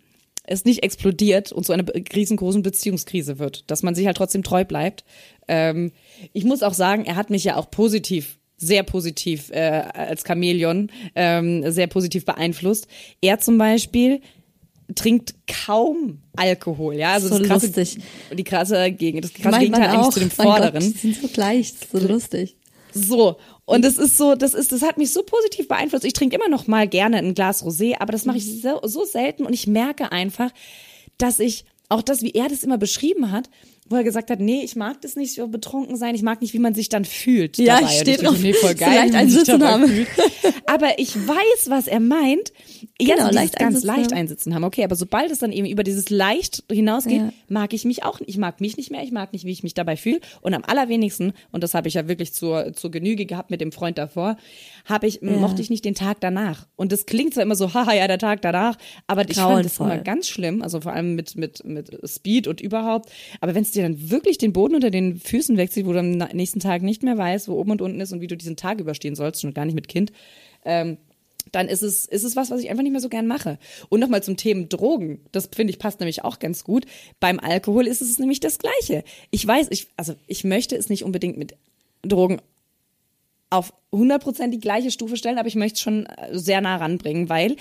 es 0.48 0.66
nicht 0.66 0.82
explodiert 0.84 1.52
und 1.52 1.66
zu 1.66 1.74
einer 1.74 1.86
riesengroßen 1.94 2.64
Beziehungskrise 2.64 3.38
wird. 3.38 3.70
Dass 3.70 3.84
man 3.84 3.94
sich 3.96 4.08
halt 4.08 4.18
trotzdem 4.18 4.44
treu 4.44 4.66
bleibt. 4.66 5.04
Ähm, 5.48 5.92
ich 6.34 6.44
muss 6.46 6.64
auch 6.64 6.74
sagen, 6.74 7.06
er 7.06 7.16
hat 7.16 7.30
mich 7.30 7.44
ja 7.44 7.58
auch 7.58 7.70
positiv 7.70 8.40
sehr 8.60 8.82
positiv 8.82 9.52
äh, 9.52 9.84
als 9.94 10.24
Chamäleon 10.26 10.90
ähm, 11.14 11.70
sehr 11.72 11.86
positiv 11.86 12.26
beeinflusst. 12.26 12.88
Er 13.22 13.38
zum 13.40 13.60
Beispiel 13.60 14.20
trinkt 14.96 15.36
kaum 15.48 16.22
Alkohol, 16.36 16.96
ja, 16.96 17.14
also 17.14 17.28
So 17.28 17.38
das 17.40 17.48
krasse, 17.48 17.66
lustig. 17.68 17.98
die 18.36 18.44
krasse 18.44 18.92
Gegen, 18.94 19.22
das 19.22 19.34
krasse 19.34 19.50
Mein 19.52 19.60
Gegenteil 19.60 19.90
eigentlich 19.90 20.00
auch. 20.08 20.10
zu 20.14 20.20
dem 20.22 20.32
Mein 20.38 20.48
Gott, 20.48 20.58
Vorderen. 20.58 20.80
die 20.82 20.98
sind 20.98 21.16
so 21.22 21.28
gleich, 21.28 21.74
so 21.92 22.00
lustig. 22.00 22.56
So. 22.94 23.38
Und 23.66 23.84
das 23.84 23.98
ist 23.98 24.18
so, 24.18 24.36
das 24.36 24.54
ist, 24.54 24.72
das 24.72 24.82
hat 24.82 24.98
mich 24.98 25.12
so 25.12 25.24
positiv 25.24 25.68
beeinflusst. 25.68 26.06
Ich 26.06 26.14
trinke 26.14 26.36
immer 26.36 26.50
noch 26.50 26.68
mal 26.68 26.88
gerne 26.88 27.18
ein 27.18 27.34
Glas 27.34 27.66
Rosé, 27.66 27.96
aber 28.00 28.12
das 28.12 28.26
mache 28.26 28.38
ich 28.38 28.62
so, 28.62 28.80
so 28.84 29.06
selten 29.06 29.46
und 29.46 29.54
ich 29.54 29.68
merke 29.68 30.12
einfach, 30.12 30.52
dass 31.18 31.40
ich 31.40 31.66
auch 31.90 32.02
das, 32.02 32.22
wie 32.22 32.32
er 32.32 32.50
das 32.50 32.64
immer 32.64 32.78
beschrieben 32.78 33.32
hat, 33.32 33.50
wo 33.90 33.96
er 33.96 34.04
gesagt 34.04 34.30
hat, 34.30 34.40
nee, 34.40 34.62
ich 34.64 34.76
mag 34.76 35.02
das 35.02 35.16
nicht 35.16 35.34
so 35.34 35.48
betrunken 35.48 35.96
sein, 35.98 36.16
ich 36.16 36.22
mag 36.24 36.42
nicht, 36.42 36.54
wie 36.54 36.60
man 36.60 36.74
sich 36.74 36.90
dann 36.90 37.06
fühlt. 37.06 37.58
Ja, 37.58 37.76
dabei. 37.80 37.82
ich 37.92 37.98
Und 37.98 38.02
steh 38.02 38.12
dachte, 38.14 38.26
drauf. 38.26 38.40
Nee, 38.42 38.54
voll 38.54 38.76
geil, 38.76 38.90
leicht 38.90 39.06
wie 39.08 39.12
man 39.12 39.20
einen 39.20 39.30
sich 39.30 39.40
Sitzen 39.40 39.64
haben. 39.64 40.08
Aber 40.66 41.00
ich 41.00 41.16
weiß, 41.16 41.70
was 41.70 41.88
er 41.88 42.00
meint 42.00 42.52
Ja, 43.02 43.16
Genau, 43.16 43.30
leicht 43.32 43.58
ganz 43.58 43.76
einsitzen 43.76 43.88
leicht 43.88 44.12
haben. 44.12 44.18
einsitzen 44.18 44.56
haben. 44.56 44.64
Okay, 44.64 44.84
aber 44.84 44.96
sobald 44.96 45.32
es 45.32 45.40
dann 45.40 45.52
eben 45.52 45.68
über 45.68 45.84
dieses 45.84 46.10
leicht 46.10 46.64
hinausgeht, 46.72 47.22
Ja. 47.22 47.34
mag 47.48 47.74
ich 47.74 47.86
mich 47.86 48.04
auch, 48.04 48.20
ich 48.26 48.38
mag 48.38 48.60
mich 48.62 48.78
nicht 48.78 48.92
mehr, 48.92 49.04
ich 49.04 49.12
mag 49.12 49.34
nicht, 49.34 49.46
wie 49.46 49.52
ich 49.52 49.64
mich 49.64 49.74
dabei 49.74 49.96
fühle. 49.98 50.20
Und 50.42 50.54
am 50.54 50.64
allerwenigsten, 50.66 51.34
und 51.52 51.64
das 51.64 51.74
habe 51.74 51.88
ich 51.88 51.94
ja 51.96 52.08
wirklich 52.08 52.34
zur, 52.34 52.74
zur 52.74 52.92
Genüge 52.92 53.26
gehabt 53.26 53.52
mit 53.52 53.62
dem 53.62 53.72
Freund 53.72 53.98
davor, 53.98 54.38
habe 54.88 55.06
ich, 55.06 55.22
mochte 55.22 55.62
ich 55.62 55.70
nicht 55.70 55.84
den 55.84 55.96
Tag 55.96 56.22
danach. 56.22 56.66
Und 56.78 56.92
das 56.92 57.06
klingt 57.06 57.34
zwar 57.34 57.44
immer 57.44 57.56
so, 57.56 57.74
haha, 57.74 57.94
ja, 57.94 58.08
der 58.08 58.18
Tag 58.18 58.42
danach, 58.42 58.78
aber 59.06 59.30
ich 59.30 59.36
fand 59.36 59.66
das 59.66 59.76
Grauenvoll. 59.76 59.92
immer 59.92 60.04
ganz 60.04 60.28
schlimm, 60.28 60.62
also 60.62 60.82
vor 60.82 60.94
allem 60.94 61.16
mit, 61.16 61.36
mit, 61.36 61.64
mit 61.66 61.92
Speed 62.10 62.48
und 62.48 62.62
überhaupt. 62.62 63.10
Aber 63.42 63.54
wenn 63.54 63.64
es 63.64 63.72
dir 63.72 63.84
dann 63.84 64.10
wirklich 64.10 64.38
den 64.38 64.54
Boden 64.54 64.76
unter 64.76 64.90
den 64.90 65.20
Füßen 65.20 65.58
wechselt, 65.58 65.86
wo 65.86 65.94
du 65.94 66.00
am 66.00 66.12
nächsten 66.12 66.60
Tag 66.60 66.82
nicht 66.82 67.04
mehr 67.04 67.18
weißt, 67.18 67.50
wo 67.50 67.54
oben 67.54 67.72
und 67.72 67.82
unten 67.82 68.00
ist 68.00 68.14
und 68.14 68.22
wie 68.22 68.28
du 68.28 68.38
diesen 68.38 68.56
Tag 68.56 68.80
überstehen 68.80 69.16
sollst, 69.16 69.42
schon 69.42 69.54
gar 69.54 69.66
nicht 69.66 69.76
mit 69.76 69.90
Kind, 69.90 70.14
ähm, 70.64 70.98
dann 71.52 71.68
ist 71.68 71.82
es, 71.82 72.06
ist 72.06 72.24
es 72.24 72.36
was, 72.36 72.50
was 72.52 72.62
ich 72.62 72.70
einfach 72.70 72.84
nicht 72.84 72.92
mehr 72.92 73.02
so 73.02 73.10
gern 73.10 73.28
mache. 73.28 73.58
Und 73.90 74.00
nochmal 74.00 74.24
zum 74.24 74.38
Thema 74.38 74.66
Drogen. 74.66 75.22
Das 75.32 75.50
finde 75.54 75.72
ich 75.72 75.80
passt 75.80 76.00
nämlich 76.00 76.24
auch 76.24 76.40
ganz 76.40 76.64
gut. 76.64 76.86
Beim 77.20 77.40
Alkohol 77.40 77.88
ist 77.88 78.02
es 78.02 78.20
nämlich 78.20 78.40
das 78.40 78.60
Gleiche. 78.60 79.04
Ich 79.32 79.46
weiß, 79.48 79.68
ich, 79.70 79.88
also 79.96 80.16
ich 80.28 80.44
möchte 80.44 80.76
es 80.76 80.90
nicht 80.90 81.04
unbedingt 81.04 81.38
mit 81.38 81.56
Drogen 82.04 82.42
auf 83.50 83.74
100% 83.92 84.50
die 84.50 84.60
gleiche 84.60 84.92
Stufe 84.92 85.18
stellen, 85.18 85.38
aber 85.38 85.48
ich 85.48 85.56
möchte 85.56 85.76
es 85.76 85.82
schon 85.82 86.06
äh, 86.06 86.38
sehr 86.38 86.62
nah 86.62 86.78
ranbringen, 86.78 87.30
weil 87.30 87.56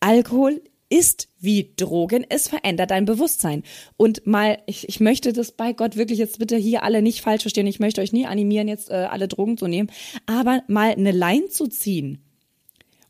Alkohol 0.00 0.60
ist 0.88 1.28
wie 1.40 1.72
Drogen, 1.76 2.24
es 2.28 2.48
verändert 2.48 2.92
dein 2.92 3.06
Bewusstsein. 3.06 3.64
Und 3.96 4.26
mal, 4.26 4.58
ich, 4.66 4.88
ich 4.88 5.00
möchte 5.00 5.32
das 5.32 5.52
bei 5.52 5.72
Gott 5.72 5.96
wirklich 5.96 6.18
jetzt 6.18 6.38
bitte 6.38 6.56
hier 6.56 6.84
alle 6.84 7.02
nicht 7.02 7.22
falsch 7.22 7.42
verstehen, 7.42 7.66
ich 7.66 7.80
möchte 7.80 8.00
euch 8.00 8.12
nie 8.12 8.26
animieren, 8.26 8.68
jetzt 8.68 8.90
äh, 8.90 8.94
alle 8.94 9.28
Drogen 9.28 9.56
zu 9.56 9.66
nehmen, 9.66 9.90
aber 10.26 10.62
mal 10.68 10.92
eine 10.92 11.12
Line 11.12 11.48
zu 11.48 11.66
ziehen 11.66 12.22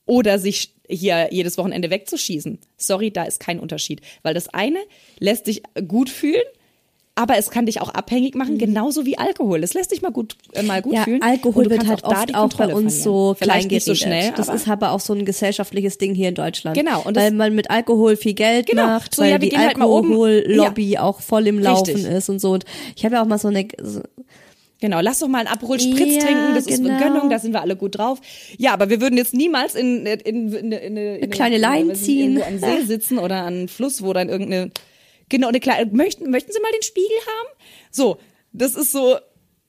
oder 0.06 0.38
sich 0.38 0.74
hier 0.88 1.28
jedes 1.32 1.58
Wochenende 1.58 1.90
wegzuschießen. 1.90 2.58
Sorry, 2.76 3.10
da 3.10 3.24
ist 3.24 3.40
kein 3.40 3.60
Unterschied, 3.60 4.00
weil 4.22 4.34
das 4.34 4.48
eine 4.48 4.78
lässt 5.18 5.46
dich 5.46 5.62
gut 5.86 6.08
fühlen, 6.08 6.44
aber 7.18 7.36
es 7.38 7.50
kann 7.50 7.66
dich 7.66 7.80
auch 7.80 7.88
abhängig 7.88 8.34
machen, 8.34 8.58
genauso 8.58 9.04
wie 9.06 9.18
Alkohol. 9.18 9.64
Es 9.64 9.74
lässt 9.74 9.90
dich 9.90 10.02
mal 10.02 10.12
gut 10.12 10.36
äh, 10.52 10.62
mal 10.62 10.82
gut 10.82 10.92
Mhm. 10.92 10.96
Ja, 10.98 11.04
fühlen. 11.04 11.22
Alkohol 11.22 11.68
wird 11.70 11.86
halt 11.86 12.04
auch 12.04 12.10
oft 12.12 12.34
auch 12.34 12.48
bei 12.54 12.66
uns 12.74 13.02
verlieren. 13.02 13.02
so 13.02 13.36
klein 13.40 13.66
nicht 13.66 13.84
so 13.84 13.94
schnell, 13.94 14.32
das 14.36 14.48
ist 14.48 14.68
aber 14.68 14.92
auch 14.92 15.00
so 15.00 15.14
ein 15.14 15.24
gesellschaftliches 15.24 15.98
Ding 15.98 16.14
hier 16.14 16.28
in 16.28 16.34
Deutschland. 16.36 16.76
Genau, 16.76 17.02
und 17.02 17.16
weil 17.16 17.32
man 17.32 17.54
mit 17.54 17.70
Alkohol 17.70 18.16
viel 18.16 18.34
Geld 18.34 18.66
Genau, 18.66 18.86
macht, 18.86 19.14
so, 19.14 19.22
weil 19.22 19.30
ja, 19.32 19.38
die 19.38 19.50
halt 19.56 19.76
Alkohollobby 19.76 20.98
auch 20.98 21.20
voll 21.20 21.46
im 21.46 21.58
Laufen 21.58 21.94
Richtig. 21.96 22.12
ist 22.12 22.28
und 22.28 22.38
so. 22.40 22.52
Und 22.52 22.64
ich 22.94 23.04
habe 23.04 23.16
ja 23.16 23.22
auch 23.22 23.26
mal 23.26 23.38
so 23.38 23.48
eine 23.48 23.66
so, 23.82 24.02
Genau, 24.78 25.00
lass 25.00 25.20
doch 25.20 25.28
mal 25.28 25.38
einen 25.38 25.48
Aperol 25.48 25.80
Spritz 25.80 26.16
Ja, 26.16 26.20
trinken, 26.22 26.54
das 26.54 26.66
ist 26.66 26.82
genau. 26.82 26.94
eine 26.96 27.02
Gönnung, 27.02 27.30
da 27.30 27.38
sind 27.38 27.54
wir 27.54 27.62
alle 27.62 27.76
gut 27.76 27.96
drauf. 27.96 28.20
Ja, 28.58 28.74
aber 28.74 28.90
wir 28.90 29.00
würden 29.00 29.16
jetzt 29.16 29.32
niemals 29.32 29.74
in, 29.74 30.04
in, 30.04 30.20
in, 30.20 30.52
in, 30.52 30.72
in, 30.72 30.96
in 30.98 30.98
eine 31.22 31.28
kleine 31.30 31.92
ich, 31.94 32.02
ziehen. 32.02 32.42
am 32.42 32.58
See 32.58 32.82
sitzen 32.84 33.18
oder 33.18 33.36
an 33.36 33.54
einem 33.54 33.68
Fluss, 33.68 34.02
wo 34.02 34.12
dann 34.12 34.28
irgendeine 34.28 34.70
genau 35.28 35.48
eine 35.48 35.60
kleine 35.60 35.90
möchten 35.92 36.30
möchten 36.30 36.52
Sie 36.52 36.60
mal 36.60 36.72
den 36.72 36.82
Spiegel 36.82 37.16
haben? 37.26 37.48
So, 37.90 38.18
das 38.52 38.74
ist 38.74 38.92
so 38.92 39.16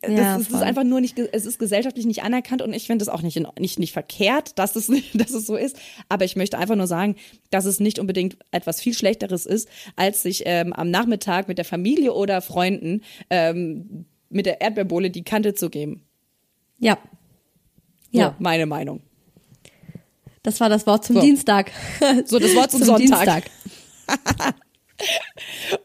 das, 0.01 0.11
Ja, 0.11 0.35
ist, 0.37 0.51
das 0.51 0.57
ist 0.59 0.63
einfach 0.63 0.83
nur 0.83 1.01
nicht, 1.01 1.17
es 1.17 1.45
ist 1.47 1.57
gesellschaftlich 1.57 2.05
nicht 2.05 2.21
anerkannt 2.21 2.61
und 2.61 2.71
ich 2.73 2.85
finde 2.85 3.01
es 3.01 3.09
auch 3.09 3.23
nicht, 3.23 3.35
in, 3.35 3.47
nicht, 3.59 3.79
nicht 3.79 3.93
verkehrt, 3.93 4.59
dass 4.59 4.75
es, 4.75 4.89
nicht, 4.89 5.19
dass 5.19 5.31
es 5.31 5.47
so 5.47 5.55
ist. 5.55 5.75
Aber 6.07 6.23
ich 6.23 6.35
möchte 6.35 6.57
einfach 6.59 6.75
nur 6.75 6.85
sagen, 6.87 7.15
dass 7.49 7.65
es 7.65 7.79
nicht 7.79 7.97
unbedingt 7.97 8.37
etwas 8.51 8.79
viel 8.79 8.93
Schlechteres 8.93 9.47
ist, 9.47 9.67
als 9.95 10.21
sich 10.21 10.43
ähm, 10.45 10.71
am 10.73 10.91
Nachmittag 10.91 11.47
mit 11.47 11.57
der 11.57 11.65
Familie 11.65 12.13
oder 12.13 12.41
Freunden 12.41 13.01
ähm, 13.31 14.05
mit 14.29 14.45
der 14.45 14.61
Erdbeerbohle 14.61 15.09
die 15.09 15.23
Kante 15.23 15.53
zu 15.55 15.69
geben. 15.69 16.03
ja. 16.79 16.97
So, 18.13 18.19
Ja, 18.19 18.35
meine 18.39 18.65
Meinung. 18.67 19.01
das 20.43 20.59
war 20.61 20.69
das 20.69 20.85
Wort 20.87 21.03
zum 21.05 21.15
So. 21.17 21.21
Dienstag. 21.21 21.71
So, 22.25 22.39
das 22.39 22.55
Wort 22.55 22.71
zum 22.71 22.83
Sonntag. 22.83 23.45
Dienstag. 24.07 24.55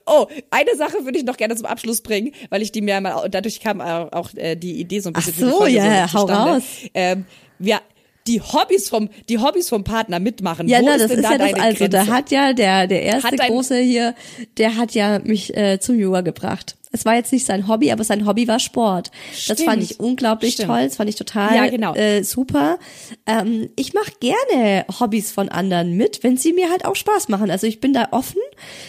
Oh, 0.07 0.27
eine 0.51 0.77
Sache 0.77 1.05
würde 1.05 1.19
ich 1.19 1.25
noch 1.25 1.37
gerne 1.37 1.55
zum 1.57 1.67
Abschluss 1.67 2.01
bringen, 2.01 2.33
weil 2.51 2.63
ich 2.63 2.73
die 2.73 2.81
mir 2.81 3.01
mal, 3.01 3.29
dadurch 3.29 3.61
kam 3.61 3.81
auch, 3.81 4.33
äh, 4.35 4.57
die 4.57 4.81
Idee 4.81 5.01
so 5.01 5.11
ein 5.11 5.13
bisschen 5.13 5.35
Ach 5.37 5.51
so, 5.51 5.59
Folge 5.59 5.77
ja, 5.77 6.09
so 6.09 6.19
hau 6.19 6.25
raus. 6.27 6.63
Ähm, 6.95 7.27
wir, 7.59 7.81
die 8.27 8.41
Hobbys 8.41 8.89
vom, 8.89 9.09
die 9.29 9.39
Hobbys 9.39 9.69
vom 9.69 9.85
Partner 9.85 10.21
mitmachen. 10.21 10.69
Ja, 10.69 10.81
Wo 10.81 10.87
na, 10.87 10.95
ist 10.95 11.03
das 11.03 11.09
denn 11.11 11.19
ist 11.21 11.25
da 11.25 11.33
ja 11.33 11.39
das 11.39 11.61
also. 11.61 11.89
Grenze? 11.89 12.07
hat 12.13 12.31
ja, 12.31 12.53
der, 12.53 12.87
der 12.87 13.03
erste 13.03 13.37
dein- 13.37 13.49
große 13.51 13.79
hier, 13.79 14.15
der 14.59 14.77
hat 14.77 14.93
ja 14.93 15.19
mich 15.19 15.57
äh, 15.57 15.79
zum 15.81 15.99
Yoga 15.99 16.21
gebracht. 16.21 16.77
Es 16.93 17.05
war 17.05 17.15
jetzt 17.15 17.33
nicht 17.33 17.47
sein 17.47 17.69
Hobby, 17.69 17.91
aber 17.91 18.05
sein 18.05 18.27
Hobby 18.27 18.47
war 18.47 18.59
Sport. 18.59 19.11
Das 19.31 19.43
Stimmt. 19.45 19.61
fand 19.61 19.83
ich 19.83 19.99
unglaublich 19.99 20.55
Stimmt. 20.55 20.69
toll, 20.69 20.85
das 20.85 20.97
fand 20.97 21.09
ich 21.11 21.17
total 21.17 21.57
Ja, 21.57 21.67
genau. 21.69 21.95
äh, 21.95 22.23
super. 22.23 22.79
Ähm, 23.27 23.71
ich 23.77 23.95
mache 23.95 24.13
gerne 24.21 24.85
Hobbys 25.01 25.33
von 25.33 25.49
anderen 25.49 25.97
mit, 25.97 26.23
wenn 26.23 26.37
sie 26.37 26.53
mir 26.53 26.71
halt 26.71 26.85
auch 26.85 26.95
Spaß 26.95 27.29
machen. 27.29 27.51
Also 27.51 27.67
ich 27.67 27.81
bin 27.81 27.93
da 27.93 28.09
offen, 28.11 28.41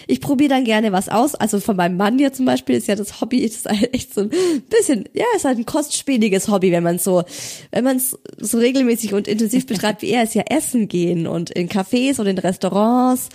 ich 0.07 0.21
probiere 0.21 0.49
dann 0.49 0.65
gerne 0.65 0.91
was 0.91 1.07
aus. 1.09 1.33
Also 1.35 1.59
von 1.59 1.75
meinem 1.77 1.97
Mann 1.97 2.17
hier 2.19 2.33
zum 2.33 2.45
Beispiel 2.45 2.75
ist 2.75 2.87
ja 2.87 2.95
das 2.95 3.21
Hobby 3.21 3.39
ist 3.39 3.65
halt 3.65 3.93
echt 3.93 4.13
so 4.13 4.21
ein 4.21 4.29
bisschen, 4.69 5.07
ja, 5.13 5.25
ist 5.35 5.45
halt 5.45 5.57
ein 5.57 5.65
kostspieliges 5.65 6.49
Hobby, 6.49 6.71
wenn 6.71 6.83
man 6.83 6.99
so, 6.99 7.23
wenn 7.71 7.83
man 7.83 7.97
es 7.97 8.17
so 8.37 8.57
regelmäßig 8.57 9.13
und 9.13 9.27
intensiv 9.27 9.65
betreibt 9.65 10.01
wie 10.01 10.09
er, 10.09 10.23
ist 10.23 10.35
ja 10.35 10.43
Essen 10.49 10.87
gehen 10.87 11.25
und 11.25 11.49
in 11.51 11.69
Cafés 11.69 12.19
und 12.19 12.27
in 12.27 12.37
Restaurants. 12.37 13.29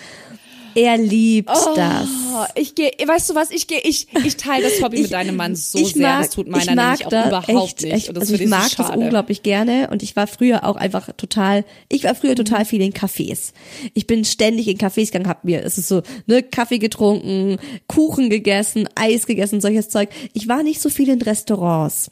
Er 0.79 0.97
liebt 0.97 1.49
das. 1.49 2.09
Oh, 2.33 2.45
ich 2.55 2.77
gehe, 2.77 2.93
weißt 3.05 3.31
du 3.31 3.35
was, 3.35 3.51
ich 3.51 3.67
gehe, 3.67 3.81
ich, 3.81 4.07
ich 4.25 4.37
teile 4.37 4.63
das 4.63 4.81
Hobby 4.81 5.03
mit 5.03 5.11
deinem 5.11 5.35
Mann 5.35 5.57
so 5.57 5.77
ich 5.77 5.95
sehr, 5.95 6.03
mag, 6.03 6.23
das 6.23 6.31
tut 6.31 6.47
meiner 6.47 6.95
ich 6.95 7.01
nämlich 7.01 7.07
auch 7.07 7.27
überhaupt 7.27 7.49
echt, 7.49 7.83
nicht. 7.83 7.93
Echt, 7.95 8.09
das 8.11 8.21
also 8.21 8.35
ich 8.35 8.49
mag 8.49 8.69
so 8.69 8.85
das 8.85 8.95
unglaublich 8.95 9.43
gerne 9.43 9.89
und 9.91 10.05
ich 10.05 10.15
war 10.15 10.29
früher 10.29 10.63
auch 10.63 10.77
einfach 10.77 11.11
total, 11.17 11.65
ich 11.89 12.05
war 12.05 12.15
früher 12.15 12.37
total 12.37 12.65
viel 12.65 12.81
in 12.81 12.93
Cafés. 12.93 13.55
Ich 13.95 14.07
bin 14.07 14.25
ständig 14.25 14.69
in 14.69 14.79
Cafés 14.79 15.07
gegangen, 15.07 15.27
hab 15.27 15.43
mir, 15.43 15.65
es 15.65 15.79
ist 15.79 15.89
so, 15.89 16.03
ne, 16.27 16.45
Kaffee 16.45 16.79
getrunken, 16.79 17.59
Kuchen 17.89 18.31
gegessen, 18.31 18.89
Eis 18.95 19.27
gegessen, 19.27 19.61
solches 19.61 19.89
Zeug. 19.89 20.11
Ich 20.33 20.47
war 20.47 20.63
nicht 20.63 20.81
so 20.81 20.91
viel 20.91 21.09
in 21.09 21.21
Restaurants. 21.21 22.09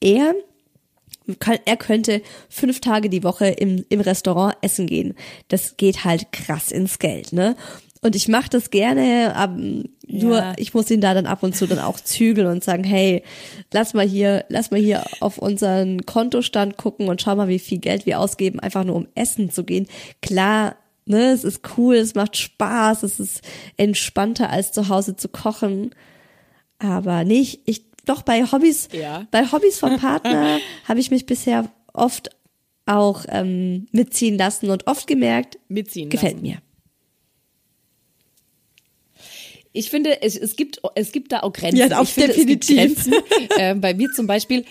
Er 0.00 0.34
kann, 1.38 1.58
er 1.64 1.76
könnte 1.76 2.22
fünf 2.48 2.80
Tage 2.80 3.10
die 3.10 3.24
Woche 3.24 3.48
im, 3.48 3.84
im 3.88 4.00
Restaurant 4.00 4.56
essen 4.62 4.86
gehen. 4.86 5.14
Das 5.48 5.76
geht 5.76 6.04
halt 6.04 6.32
krass 6.32 6.70
ins 6.70 6.98
Geld, 6.98 7.32
ne? 7.32 7.56
Und 8.02 8.14
ich 8.14 8.28
mache 8.28 8.50
das 8.50 8.70
gerne, 8.70 9.34
aber 9.34 9.56
nur 10.06 10.36
Ja. 10.38 10.52
ich 10.58 10.74
muss 10.74 10.90
ihn 10.90 11.00
da 11.00 11.14
dann 11.14 11.26
ab 11.26 11.42
und 11.42 11.56
zu 11.56 11.66
dann 11.66 11.78
auch 11.78 11.98
zügeln 11.98 12.46
und 12.46 12.62
sagen, 12.62 12.84
hey, 12.84 13.22
lass 13.72 13.94
mal 13.94 14.06
hier, 14.06 14.44
lass 14.48 14.70
mal 14.70 14.78
hier 14.80 15.02
auf 15.20 15.38
unseren 15.38 16.04
Kontostand 16.06 16.76
gucken 16.76 17.08
und 17.08 17.22
schau 17.22 17.34
mal, 17.36 17.48
wie 17.48 17.58
viel 17.58 17.78
Geld 17.78 18.06
wir 18.06 18.20
ausgeben, 18.20 18.60
einfach 18.60 18.84
nur 18.84 18.96
um 18.96 19.08
essen 19.14 19.50
zu 19.50 19.64
gehen. 19.64 19.86
Klar, 20.22 20.76
ne, 21.06 21.30
es 21.32 21.42
ist 21.42 21.60
cool, 21.76 21.96
es 21.96 22.14
macht 22.14 22.36
Spaß, 22.36 23.02
es 23.02 23.18
ist 23.18 23.40
entspannter 23.76 24.50
als 24.50 24.72
zu 24.72 24.88
Hause 24.88 25.16
zu 25.16 25.28
kochen. 25.28 25.90
Aber 26.78 27.24
nicht, 27.24 27.60
ich, 27.64 27.82
doch 28.04 28.22
bei 28.22 28.44
Hobbys, 28.44 28.88
Ja. 28.92 29.26
bei 29.30 29.50
Hobbys 29.50 29.78
vom 29.78 29.96
Partner 29.96 30.58
habe 30.88 31.00
ich 31.00 31.10
mich 31.10 31.26
bisher 31.26 31.68
oft 31.94 32.30
auch 32.84 33.24
ähm, 33.28 33.86
mitziehen 33.90 34.36
lassen 34.38 34.70
und 34.70 34.86
oft 34.86 35.06
gemerkt, 35.08 35.58
Mitziehen 35.68 36.10
gefällt 36.10 36.34
lassen. 36.34 36.46
mir. 36.46 36.58
Ich 39.76 39.90
finde, 39.90 40.22
es, 40.22 40.36
es 40.36 40.56
gibt, 40.56 40.80
es 40.94 41.12
gibt 41.12 41.32
da 41.32 41.40
auch 41.40 41.52
Grenzen. 41.52 41.76
Ja, 41.90 42.00
auch 42.00 42.06
finde, 42.06 42.32
definitiv. 42.32 42.78
Es 42.78 43.04
Grenzen. 43.04 43.14
äh, 43.58 43.74
bei 43.74 43.94
mir 43.94 44.10
zum 44.12 44.26
Beispiel, 44.26 44.64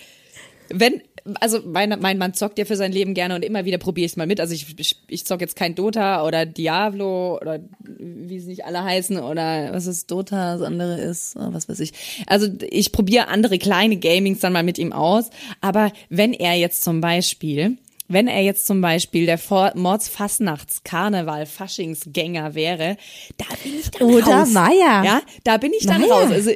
wenn, 0.69 1.01
also 1.39 1.59
mein, 1.65 1.95
mein 1.99 2.17
Mann 2.17 2.33
zockt 2.33 2.57
ja 2.59 2.65
für 2.65 2.75
sein 2.75 2.91
Leben 2.91 3.13
gerne 3.13 3.35
und 3.35 3.43
immer 3.43 3.65
wieder 3.65 3.77
probiere 3.77 4.05
ich 4.05 4.13
es 4.13 4.17
mal 4.17 4.27
mit. 4.27 4.39
Also 4.39 4.53
ich, 4.53 4.79
ich, 4.79 4.95
ich 5.07 5.25
zock 5.25 5.41
jetzt 5.41 5.55
kein 5.55 5.75
Dota 5.75 6.25
oder 6.25 6.45
Diablo 6.45 7.37
oder 7.39 7.59
wie 7.79 8.39
sie 8.39 8.49
nicht 8.49 8.65
alle 8.65 8.83
heißen 8.83 9.19
oder 9.19 9.73
was 9.73 9.87
ist 9.87 10.09
Dota, 10.11 10.57
das 10.57 10.61
andere 10.61 10.99
ist, 10.99 11.35
oh, 11.35 11.49
was 11.51 11.69
weiß 11.69 11.79
ich. 11.79 11.93
Also 12.27 12.47
ich 12.61 12.91
probiere 12.91 13.27
andere 13.27 13.57
kleine 13.57 13.97
Gamings 13.97 14.39
dann 14.39 14.53
mal 14.53 14.63
mit 14.63 14.77
ihm 14.77 14.93
aus. 14.93 15.29
Aber 15.61 15.91
wenn 16.09 16.33
er 16.33 16.53
jetzt 16.53 16.83
zum 16.83 17.01
Beispiel 17.01 17.77
wenn 18.07 18.27
er 18.27 18.41
jetzt 18.41 18.67
zum 18.67 18.81
Beispiel 18.81 19.25
der 19.25 19.37
Vor 19.37 19.71
Mordsfastnachts 19.75 20.83
Karneval 20.83 21.45
Faschingsgänger 21.45 22.53
wäre, 22.55 22.97
da 23.37 23.45
bin 23.63 23.79
ich 23.79 23.91
dann 23.91 24.07
Oder 24.09 24.25
raus. 24.25 24.51
Meier. 24.51 25.03
Ja, 25.03 25.21
da 25.43 25.57
bin 25.57 25.73
ich 25.73 25.85
dann 25.85 26.01
Meier. 26.01 26.11
raus. 26.11 26.31
Also 26.31 26.51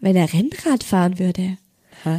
Wenn 0.00 0.16
er 0.16 0.32
Rennrad 0.32 0.84
fahren 0.84 1.18
würde. 1.18 1.58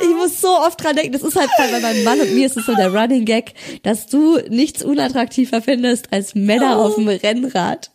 Ich 0.00 0.14
muss 0.16 0.40
so 0.40 0.48
oft 0.48 0.82
dran 0.82 0.96
denken, 0.96 1.12
das 1.12 1.22
ist 1.22 1.36
halt 1.36 1.50
bei 1.56 1.80
meinem 1.80 2.04
Mann 2.04 2.20
und 2.20 2.34
mir 2.34 2.46
ist 2.46 2.56
es 2.56 2.66
so 2.66 2.74
der 2.74 2.92
Running 2.92 3.24
Gag, 3.24 3.54
dass 3.82 4.06
du 4.06 4.38
nichts 4.48 4.82
unattraktiver 4.82 5.62
findest 5.62 6.12
als 6.12 6.34
Männer 6.34 6.78
auf 6.78 6.94
dem 6.96 7.08
Rennrad. 7.08 7.90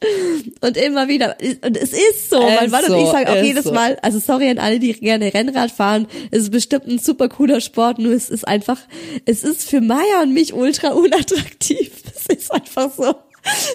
Und 0.62 0.78
immer 0.78 1.08
wieder, 1.08 1.38
und 1.62 1.78
es 1.78 1.94
ist 1.94 2.30
so, 2.30 2.42
mein 2.42 2.70
Mann 2.70 2.84
und 2.86 2.92
so, 2.92 3.04
ich 3.04 3.10
sagen 3.10 3.28
auch 3.28 3.44
jedes 3.44 3.66
so. 3.66 3.74
Mal, 3.74 3.98
also 4.02 4.20
sorry 4.20 4.50
an 4.50 4.60
alle, 4.60 4.80
die 4.80 4.94
gerne 4.94 5.34
Rennrad 5.34 5.72
fahren, 5.72 6.08
es 6.32 6.44
ist 6.44 6.52
bestimmt 6.52 6.88
ein 6.88 7.00
super 7.00 7.30
cooler 7.30 7.62
Sport, 7.62 8.00
nur 8.00 8.14
es 8.14 8.30
ist 8.30 8.48
einfach, 8.48 8.80
es 9.26 9.44
ist 9.44 9.70
für 9.70 9.82
Maya 9.82 10.22
und 10.22 10.34
mich 10.34 10.54
ultra 10.54 10.90
unattraktiv. 10.90 11.92
Es 12.16 12.38
ist 12.38 12.52
einfach 12.52 12.90
so. 12.96 13.16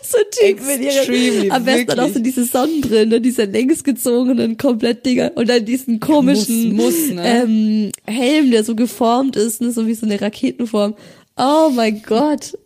So 0.03 0.19
Typen 0.31 0.67
mit 0.67 0.81
ihren, 0.81 1.51
am 1.53 1.65
besten 1.65 2.01
auch 2.01 2.09
so 2.09 2.19
diese 2.21 2.45
Sonnenbrillen, 2.45 3.09
ne, 3.11 3.21
diese 3.21 3.45
längsgezogenen 3.45 4.57
komplett 4.57 5.05
Dinger 5.05 5.33
und 5.35 5.49
dann 5.49 5.65
diesen 5.65 6.01
komischen 6.01 6.75
Muss- 6.75 6.95
muss, 7.09 7.11
ne? 7.15 7.43
ähm, 7.43 7.93
Helm, 8.07 8.51
der 8.51 8.65
so 8.65 8.75
geformt 8.75 9.37
ist, 9.37 9.61
ne, 9.61 9.71
so 9.71 9.87
wie 9.87 9.95
so 9.95 10.07
eine 10.07 10.21
Raketenform. 10.21 10.95
Oh 11.37 11.71
mein 11.75 12.03
Gott. 12.03 12.57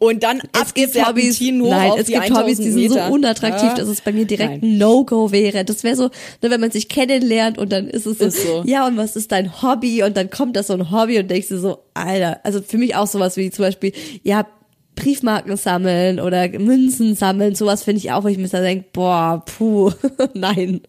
Und 0.00 0.22
dann 0.22 0.42
Es 0.62 0.74
gibt 0.74 0.94
Hobbys, 1.06 1.40
nein, 1.40 1.92
es 1.98 2.08
gibt 2.08 2.30
Hobbys, 2.36 2.58
die 2.58 2.64
1000 2.68 2.72
sind 2.74 2.92
so 2.92 3.00
unattraktiv, 3.14 3.68
Ja. 3.70 3.74
dass 3.74 3.88
es 3.88 4.02
bei 4.02 4.12
mir 4.12 4.26
direkt 4.26 4.62
Nein. 4.62 4.72
ein 4.74 4.78
No-Go 4.78 5.32
wäre. 5.32 5.64
Das 5.64 5.82
wäre 5.82 5.96
so, 5.96 6.04
ne, 6.42 6.50
wenn 6.50 6.60
man 6.60 6.70
sich 6.70 6.88
kennenlernt 6.90 7.56
und 7.56 7.72
dann 7.72 7.88
ist 7.88 8.04
es 8.06 8.18
so, 8.18 8.24
Ist 8.26 8.42
so. 8.46 8.62
ja, 8.66 8.86
und 8.86 8.98
was 8.98 9.16
ist 9.16 9.32
dein 9.32 9.62
Hobby? 9.62 10.02
Und 10.02 10.16
dann 10.18 10.28
kommt 10.28 10.56
da 10.56 10.62
so 10.62 10.74
ein 10.74 10.90
Hobby 10.90 11.18
und 11.18 11.30
denkst 11.30 11.48
du 11.48 11.58
so, 11.58 11.78
Alter, 11.94 12.40
also 12.44 12.60
für 12.60 12.76
mich 12.76 12.94
auch 12.96 13.06
sowas 13.06 13.38
wie 13.38 13.50
zum 13.50 13.64
Beispiel, 13.64 13.92
ja, 14.22 14.46
Briefmarken 15.00 15.56
sammeln 15.56 16.20
oder 16.20 16.48
Münzen 16.58 17.14
sammeln, 17.14 17.54
sowas 17.54 17.84
finde 17.84 17.98
ich 17.98 18.12
auch, 18.12 18.24
wo 18.24 18.28
ich 18.28 18.38
mir 18.38 18.48
da 18.48 18.60
denke, 18.60 18.86
boah, 18.92 19.42
puh, 19.46 19.92
nein. 20.34 20.82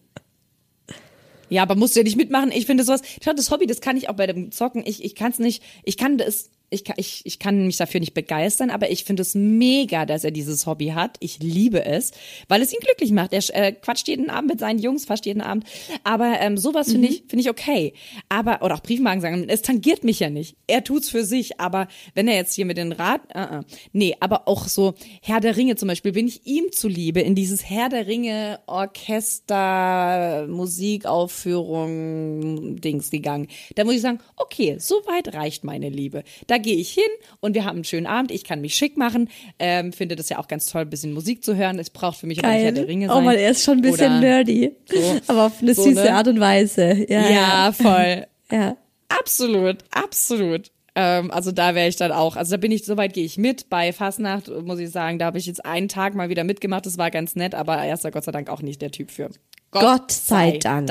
Ja, 1.48 1.62
aber 1.62 1.74
musst 1.74 1.94
du 1.94 2.00
ja 2.00 2.04
nicht 2.04 2.16
mitmachen. 2.16 2.50
Ich 2.52 2.66
finde 2.66 2.84
sowas, 2.84 3.02
schau, 3.22 3.32
das 3.32 3.50
Hobby, 3.50 3.66
das 3.66 3.80
kann 3.80 3.96
ich 3.96 4.08
auch 4.08 4.16
bei 4.16 4.26
dem 4.26 4.52
Zocken. 4.52 4.82
Ich, 4.86 5.04
ich 5.04 5.14
kann 5.14 5.32
es 5.32 5.38
nicht, 5.38 5.62
ich 5.84 5.96
kann 5.96 6.18
das, 6.18 6.50
ich 6.72 6.84
kann, 6.84 6.96
ich, 6.98 7.22
ich 7.24 7.38
kann 7.38 7.66
mich 7.66 7.76
dafür 7.76 8.00
nicht 8.00 8.14
begeistern, 8.14 8.70
aber 8.70 8.90
ich 8.90 9.04
finde 9.04 9.20
es 9.22 9.34
mega, 9.34 10.06
dass 10.06 10.24
er 10.24 10.30
dieses 10.30 10.64
Hobby 10.66 10.88
hat. 10.88 11.16
Ich 11.20 11.38
liebe 11.40 11.84
es, 11.84 12.12
weil 12.48 12.62
es 12.62 12.72
ihn 12.72 12.80
glücklich 12.80 13.12
macht. 13.12 13.32
Er 13.32 13.42
äh, 13.54 13.72
quatscht 13.72 14.08
jeden 14.08 14.30
Abend 14.30 14.50
mit 14.50 14.60
seinen 14.60 14.78
Jungs, 14.78 15.04
fast 15.04 15.26
jeden 15.26 15.42
Abend. 15.42 15.64
Aber 16.04 16.40
ähm, 16.40 16.56
sowas 16.56 16.90
finde 16.90 17.08
ich, 17.08 17.24
finde 17.28 17.42
ich 17.42 17.50
okay. 17.50 17.92
Aber, 18.28 18.62
oder 18.62 18.74
auch 18.74 18.82
Briefmarken 18.82 19.20
sagen, 19.20 19.48
es 19.48 19.62
tangiert 19.62 20.04
mich 20.04 20.20
ja 20.20 20.30
nicht. 20.30 20.56
Er 20.66 20.84
tut's 20.84 21.10
für 21.10 21.24
sich, 21.24 21.60
aber 21.60 21.88
wenn 22.14 22.28
er 22.28 22.36
jetzt 22.36 22.54
hier 22.54 22.64
mit 22.64 22.76
den 22.76 22.92
Rad, 22.92 23.22
uh 23.34 23.38
-uh. 23.38 23.64
nee, 23.92 24.14
aber 24.20 24.46
auch 24.48 24.68
so 24.68 24.94
Herr 25.20 25.40
der 25.40 25.56
Ringe 25.56 25.74
zum 25.76 25.88
Beispiel, 25.88 26.12
bin 26.12 26.28
ich 26.28 26.46
ihm 26.46 26.70
zuliebe 26.72 27.20
in 27.20 27.34
dieses 27.34 27.68
Herr 27.68 27.88
der 27.88 28.06
Ringe 28.06 28.60
Orchester 28.66 30.46
Musikaufführung 30.48 32.80
Dings 32.80 33.10
gegangen. 33.10 33.48
Da 33.74 33.82
muss 33.84 33.94
ich 33.94 34.00
sagen, 34.00 34.20
okay, 34.36 34.76
so 34.78 34.94
weit 35.06 35.34
reicht 35.34 35.64
meine 35.64 35.88
Liebe. 35.88 36.22
Da 36.46 36.58
gehe 36.62 36.76
ich 36.76 36.90
hin 36.92 37.04
und 37.40 37.54
wir 37.54 37.64
haben 37.64 37.76
einen 37.76 37.84
schönen 37.84 38.06
Abend. 38.06 38.30
Ich 38.30 38.44
kann 38.44 38.60
mich 38.62 38.74
schick 38.74 38.96
machen. 38.96 39.28
Ähm, 39.58 39.92
finde 39.92 40.16
das 40.16 40.28
ja 40.30 40.38
auch 40.38 40.48
ganz 40.48 40.66
toll, 40.66 40.82
ein 40.82 40.90
bisschen 40.90 41.12
Musik 41.12 41.44
zu 41.44 41.54
hören. 41.56 41.78
Es 41.78 41.90
braucht 41.90 42.18
für 42.18 42.26
mich 42.26 42.42
aber 42.42 42.54
nicht 42.54 42.76
der 42.76 42.88
Ringe 42.88 43.06
Geil. 43.06 43.14
sein. 43.14 43.22
Oh 43.22 43.26
man, 43.26 43.36
er 43.36 43.50
ist 43.50 43.62
schon 43.64 43.78
ein 43.78 43.82
bisschen 43.82 44.06
Oder- 44.12 44.20
nerdy. 44.20 44.72
Aber 45.26 45.46
auf 45.46 45.60
eine 45.60 45.74
So, 45.74 45.82
süße 45.84 46.04
ne? 46.04 46.14
Art 46.14 46.28
und 46.28 46.40
Weise. 46.40 47.04
Ja, 47.08 47.28
Ja, 47.28 47.72
voll. 47.72 48.26
ja. 48.50 48.76
Absolut, 49.08 49.78
absolut. 49.90 50.70
Ähm, 50.94 51.30
also 51.30 51.52
da 51.52 51.74
wäre 51.74 51.88
ich 51.88 51.96
dann 51.96 52.12
auch, 52.12 52.36
also 52.36 52.52
da 52.52 52.56
bin 52.58 52.70
ich, 52.72 52.84
soweit 52.84 53.12
gehe 53.14 53.24
ich 53.24 53.38
mit. 53.38 53.68
Bei 53.70 53.92
Fastnacht 53.92 54.48
muss 54.64 54.78
ich 54.78 54.90
sagen, 54.90 55.18
da 55.18 55.26
habe 55.26 55.38
ich 55.38 55.46
jetzt 55.46 55.64
einen 55.64 55.88
Tag 55.88 56.14
mal 56.14 56.28
wieder 56.28 56.44
mitgemacht, 56.44 56.84
das 56.86 56.98
war 56.98 57.10
ganz 57.10 57.34
nett, 57.34 57.54
aber 57.54 57.76
er 57.76 57.94
ist 57.94 58.04
da 58.04 58.10
Gott 58.10 58.24
sei 58.24 58.32
Dank 58.32 58.48
auch 58.50 58.62
nicht 58.62 58.82
der 58.82 58.90
Typ 58.90 59.10
für. 59.10 59.30
Gott 59.70 60.12
sei 60.12 60.58
Dank. 60.58 60.90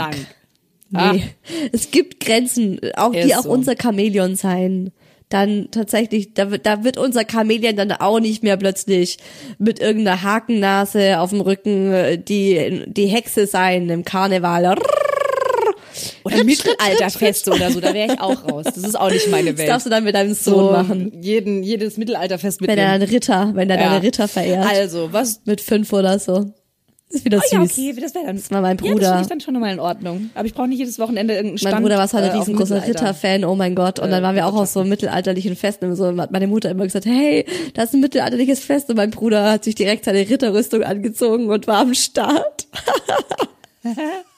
Ah. 0.93 1.13
Nee. 1.13 1.23
Es 1.71 1.91
gibt 1.91 2.19
Grenzen, 2.19 2.79
auch 2.95 3.11
die 3.13 3.19
Ist 3.19 3.37
auch 3.37 3.43
so. 3.43 3.51
unser 3.51 3.75
Chamäleon 3.81 4.35
sein. 4.35 4.91
Dann 5.31 5.69
tatsächlich, 5.71 6.33
da 6.35 6.51
wird, 6.51 6.65
da 6.67 6.83
wird 6.83 6.97
unser 6.97 7.23
Chamäleon 7.29 7.75
dann 7.75 7.91
auch 7.93 8.19
nicht 8.19 8.43
mehr 8.43 8.57
plötzlich 8.57 9.17
mit 9.57 9.79
irgendeiner 9.79 10.21
Hakennase 10.21 11.19
auf 11.19 11.31
dem 11.31 11.41
Rücken 11.41 11.91
äh, 11.91 12.17
die, 12.19 12.83
die 12.85 13.07
Hexe 13.07 13.47
sein 13.47 13.89
im 13.89 14.05
Karneval. 14.05 14.75
Oder 16.23 16.43
Mittelalterfeste 16.43 17.51
oder 17.51 17.71
so, 17.71 17.79
da 17.79 17.93
wäre 17.93 18.13
ich 18.13 18.19
auch 18.21 18.43
raus. 18.49 18.65
Das 18.65 18.77
ist 18.77 18.97
auch 18.99 19.09
nicht 19.11 19.29
meine 19.29 19.51
Das 19.51 19.59
Welt. 19.59 19.69
darfst 19.69 19.85
du 19.85 19.89
dann 19.89 20.03
mit 20.03 20.15
deinem 20.15 20.33
Sohn 20.33 20.53
so 20.53 20.71
machen. 20.71 21.11
Jeden, 21.21 21.63
jedes 21.63 21.97
Mittelalterfest 21.97 22.61
Wenn 22.61 22.69
er 22.69 22.75
mitnehmen. 22.75 22.91
einen 22.93 23.09
Ritter, 23.11 23.51
wenn 23.55 23.69
er 23.69 23.79
Ja. 23.79 23.89
deine 23.89 24.03
Ritter 24.03 24.27
verehrt. 24.27 24.65
Also, 24.67 25.09
was? 25.11 25.41
mit 25.45 25.59
fünf 25.61 25.91
oder 25.93 26.17
so. 26.19 26.53
Ist 27.11 27.25
wieder 27.25 27.37
Oh 27.37 27.41
süß. 27.41 27.51
ja, 27.51 27.61
okay, 27.61 27.93
das 28.01 28.15
wäre 28.15 28.25
dann. 28.25 28.35
Das 28.37 28.49
war 28.51 28.61
mein 28.61 28.77
Ja, 28.77 28.83
das 28.83 28.91
Bruder. 28.93 29.07
finde 29.09 29.21
ich 29.23 29.27
dann 29.27 29.39
schon 29.41 29.53
nochmal 29.53 29.73
in 29.73 29.79
Ordnung. 29.79 30.29
Aber 30.33 30.45
ich 30.45 30.53
brauche 30.53 30.67
nicht 30.67 30.79
jedes 30.79 30.97
Wochenende 30.99 31.33
irgendeinen 31.33 31.57
Stand. 31.57 31.73
Mein 31.75 31.83
Bruder 31.83 31.97
war 31.97 32.07
so 32.07 32.17
ein 32.17 32.23
äh, 32.23 32.31
riesengroßer. 32.31 32.87
Ritterfan, 32.87 33.43
oh 33.45 33.55
mein 33.55 33.75
Gott. 33.75 33.99
Und 33.99 34.09
dann 34.11 34.21
Äh, 34.21 34.25
waren 34.25 34.35
wir 34.35 34.47
auch 34.47 34.55
auf 34.55 34.67
so 34.69 34.83
mittelalterlichen 34.83 35.55
Festen 35.55 35.85
und 35.89 35.95
so. 35.95 36.05
Und 36.05 36.21
hat 36.21 36.31
meine 36.31 36.47
Mutter 36.47 36.69
immer 36.69 36.85
gesagt, 36.85 37.05
hey, 37.05 37.45
das 37.73 37.85
ist 37.89 37.93
ein 37.95 38.01
mittelalterliches 38.01 38.59
Fest. 38.61 38.89
Und 38.89 38.95
mein 38.95 39.11
Bruder 39.11 39.51
hat 39.51 39.63
sich 39.63 39.75
direkt 39.75 40.05
seine 40.05 40.19
Ritterrüstung 40.19 40.83
angezogen 40.83 41.47
und 41.49 41.67
war 41.67 41.79
am 41.79 41.93
Start. 41.93 42.67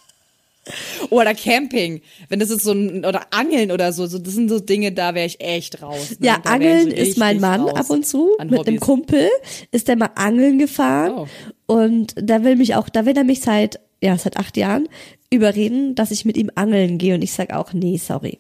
Oder 1.09 1.33
Camping, 1.35 2.01
wenn 2.29 2.39
das 2.39 2.49
ist 2.49 2.63
so 2.63 2.71
ein, 2.71 3.05
oder 3.05 3.27
Angeln 3.31 3.71
oder 3.71 3.91
so, 3.91 4.07
so 4.07 4.17
das 4.17 4.33
sind 4.33 4.49
so 4.49 4.59
Dinge, 4.59 4.93
da 4.93 5.13
wäre 5.13 5.25
ich 5.25 5.41
echt 5.41 5.81
raus. 5.81 6.11
Ne? 6.19 6.27
Ja, 6.27 6.37
Da 6.41 6.51
Angeln 6.51 6.89
ist 6.89 7.17
mein 7.17 7.39
Mann 7.39 7.67
ab 7.67 7.89
und 7.89 8.05
zu. 8.05 8.37
Mit 8.43 8.67
einem. 8.67 8.79
Kumpel 8.79 9.29
ist 9.71 9.87
der 9.87 9.97
mal 9.97 10.11
angeln 10.15 10.59
gefahren. 10.59 11.13
Oh. 11.15 11.27
Und 11.65 12.15
da 12.15 12.43
will 12.43 12.55
mich 12.55 12.75
auch, 12.75 12.89
da 12.89 13.05
will 13.05 13.17
er 13.17 13.23
mich 13.23 13.41
seit, 13.41 13.79
ja, 14.01 14.17
seit 14.17 14.37
acht 14.37 14.55
Jahren 14.57 14.87
überreden, 15.29 15.95
dass 15.95 16.11
ich 16.11 16.25
mit 16.25 16.37
ihm 16.37 16.51
angeln 16.55 16.97
gehe. 16.97 17.15
Und 17.15 17.23
ich 17.23 17.33
sag 17.33 17.51
auch, 17.53 17.73
nee, 17.73 17.97
sorry. 17.97 18.39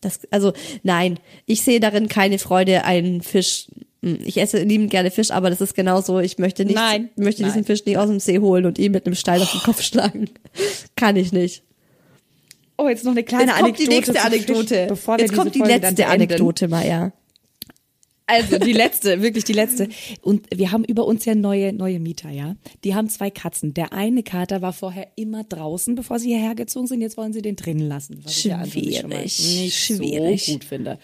Das, 0.00 0.20
also, 0.30 0.52
nein, 0.82 1.18
ich 1.46 1.62
sehe 1.62 1.80
darin 1.80 2.08
keine 2.08 2.38
Freude, 2.38 2.84
einen 2.84 3.22
Fisch. 3.22 3.66
Mm, 4.02 4.14
Ich 4.24 4.36
esse 4.38 4.62
liebend 4.62 4.90
gerne 4.90 5.10
Fisch, 5.10 5.30
aber 5.30 5.50
das 5.50 5.60
ist 5.60 5.74
genauso. 5.74 6.18
Ich 6.20 6.38
möchte 6.38 6.64
nicht, 6.64 6.74
Nein, 6.76 7.10
möchte 7.16 7.42
diesen 7.42 7.56
nein. 7.58 7.64
Fisch 7.64 7.84
nicht 7.84 7.98
aus 7.98 8.08
dem 8.08 8.20
See 8.20 8.38
holen 8.38 8.66
und 8.66 8.78
ihm 8.78 8.92
mit 8.92 9.06
einem 9.06 9.14
Stein 9.14 9.40
auf 9.42 9.50
den 9.50 9.60
Kopf 9.60 9.82
schlagen. 9.82 10.30
Kann 10.96 11.16
ich 11.16 11.32
nicht. 11.32 11.62
Oh, 12.78 12.88
jetzt 12.88 13.04
noch 13.04 13.12
eine 13.12 13.22
kleine 13.24 13.52
Jetzt 13.52 13.60
kommt 13.60 13.78
die 13.78 13.84
Anekdote. 13.88 13.94
nächste 14.12 14.22
Anekdote. 14.22 14.74
Fisch, 14.74 14.88
bevor 14.88 15.18
Jetzt 15.18 15.34
kommt 15.34 15.54
die 15.54 15.58
Folge 15.58 15.74
letzte. 15.74 16.06
Anekdote, 16.06 16.68
Maya. 16.68 17.12
Also 18.26 18.58
die 18.58 18.72
letzte, 18.72 19.22
wirklich 19.22 19.42
die 19.42 19.52
letzte. 19.52 19.88
Und 20.22 20.46
wir 20.54 20.70
haben 20.70 20.84
über 20.84 21.04
uns 21.04 21.24
ja 21.24 21.34
neue, 21.34 21.72
neue 21.72 21.98
Mieter, 21.98 22.30
ja. 22.30 22.54
Die 22.84 22.94
haben 22.94 23.08
zwei 23.08 23.28
Katzen. 23.28 23.74
Der 23.74 23.92
eine 23.92 24.22
Kater 24.22 24.62
war 24.62 24.72
vorher 24.72 25.08
immer 25.16 25.42
draußen, 25.42 25.96
bevor 25.96 26.20
sie 26.20 26.28
hierher 26.28 26.54
gezogen 26.54 26.86
sind. 26.86 27.00
Jetzt 27.00 27.16
wollen 27.16 27.32
sie 27.32 27.42
den 27.42 27.56
drinnen 27.56 27.88
lassen. 27.88 28.20
Was 28.22 28.30
ich 28.38 28.44
ja 28.44 28.64
Schwierig, 28.64 29.02
nicht 29.04 29.74
schwierig. 29.76 30.46
so 30.46 30.52
gut 30.52 30.64
finde. 30.64 31.00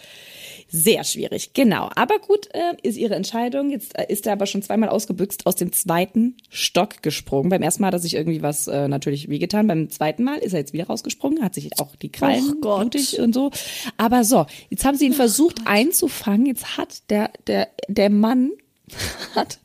Sehr 0.78 1.04
schwierig, 1.04 1.54
genau. 1.54 1.88
Aber 1.94 2.18
gut, 2.18 2.48
äh, 2.52 2.74
ist 2.82 2.98
ihre 2.98 3.14
Entscheidung. 3.14 3.70
Jetzt 3.70 3.98
äh, 3.98 4.04
ist 4.08 4.26
er 4.26 4.34
aber 4.34 4.44
schon 4.44 4.60
zweimal 4.60 4.90
ausgebüxt 4.90 5.46
aus 5.46 5.56
dem 5.56 5.72
zweiten 5.72 6.36
Stock 6.50 7.02
gesprungen. 7.02 7.48
Beim 7.48 7.62
ersten 7.62 7.80
Mal 7.80 7.86
hat 7.86 7.94
er 7.94 7.98
sich 7.98 8.14
irgendwie 8.14 8.42
was 8.42 8.68
äh, 8.68 8.86
natürlich 8.86 9.30
wehgetan. 9.30 9.68
Beim 9.68 9.88
zweiten 9.88 10.22
Mal 10.22 10.36
ist 10.36 10.52
er 10.52 10.58
jetzt 10.58 10.74
wieder 10.74 10.86
rausgesprungen, 10.86 11.42
hat 11.42 11.54
sich 11.54 11.80
auch 11.80 11.96
die 11.96 12.12
Krallen 12.12 12.60
Gott. 12.60 12.80
blutig 12.80 13.18
und 13.18 13.32
so. 13.32 13.50
Aber 13.96 14.22
so, 14.22 14.44
jetzt 14.68 14.84
haben 14.84 14.98
sie 14.98 15.06
ihn 15.06 15.14
versucht 15.14 15.62
einzufangen. 15.64 16.44
Jetzt 16.44 16.76
hat 16.76 17.08
der, 17.08 17.30
der, 17.46 17.68
der 17.88 18.10
Mann 18.10 18.50
hat 19.34 19.58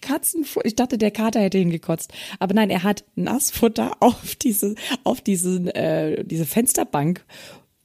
Katzenfutter. 0.00 0.66
Ich 0.66 0.76
dachte, 0.76 0.96
der 0.96 1.10
Kater 1.10 1.40
hätte 1.40 1.58
hingekotzt. 1.58 2.10
Aber 2.38 2.54
nein, 2.54 2.70
er 2.70 2.84
hat 2.84 3.04
Nassfutter 3.16 3.96
auf 4.00 4.34
diese, 4.36 4.76
auf 5.04 5.20
diesen, 5.20 5.68
äh, 5.68 6.24
diese 6.24 6.46
Fensterbank 6.46 7.22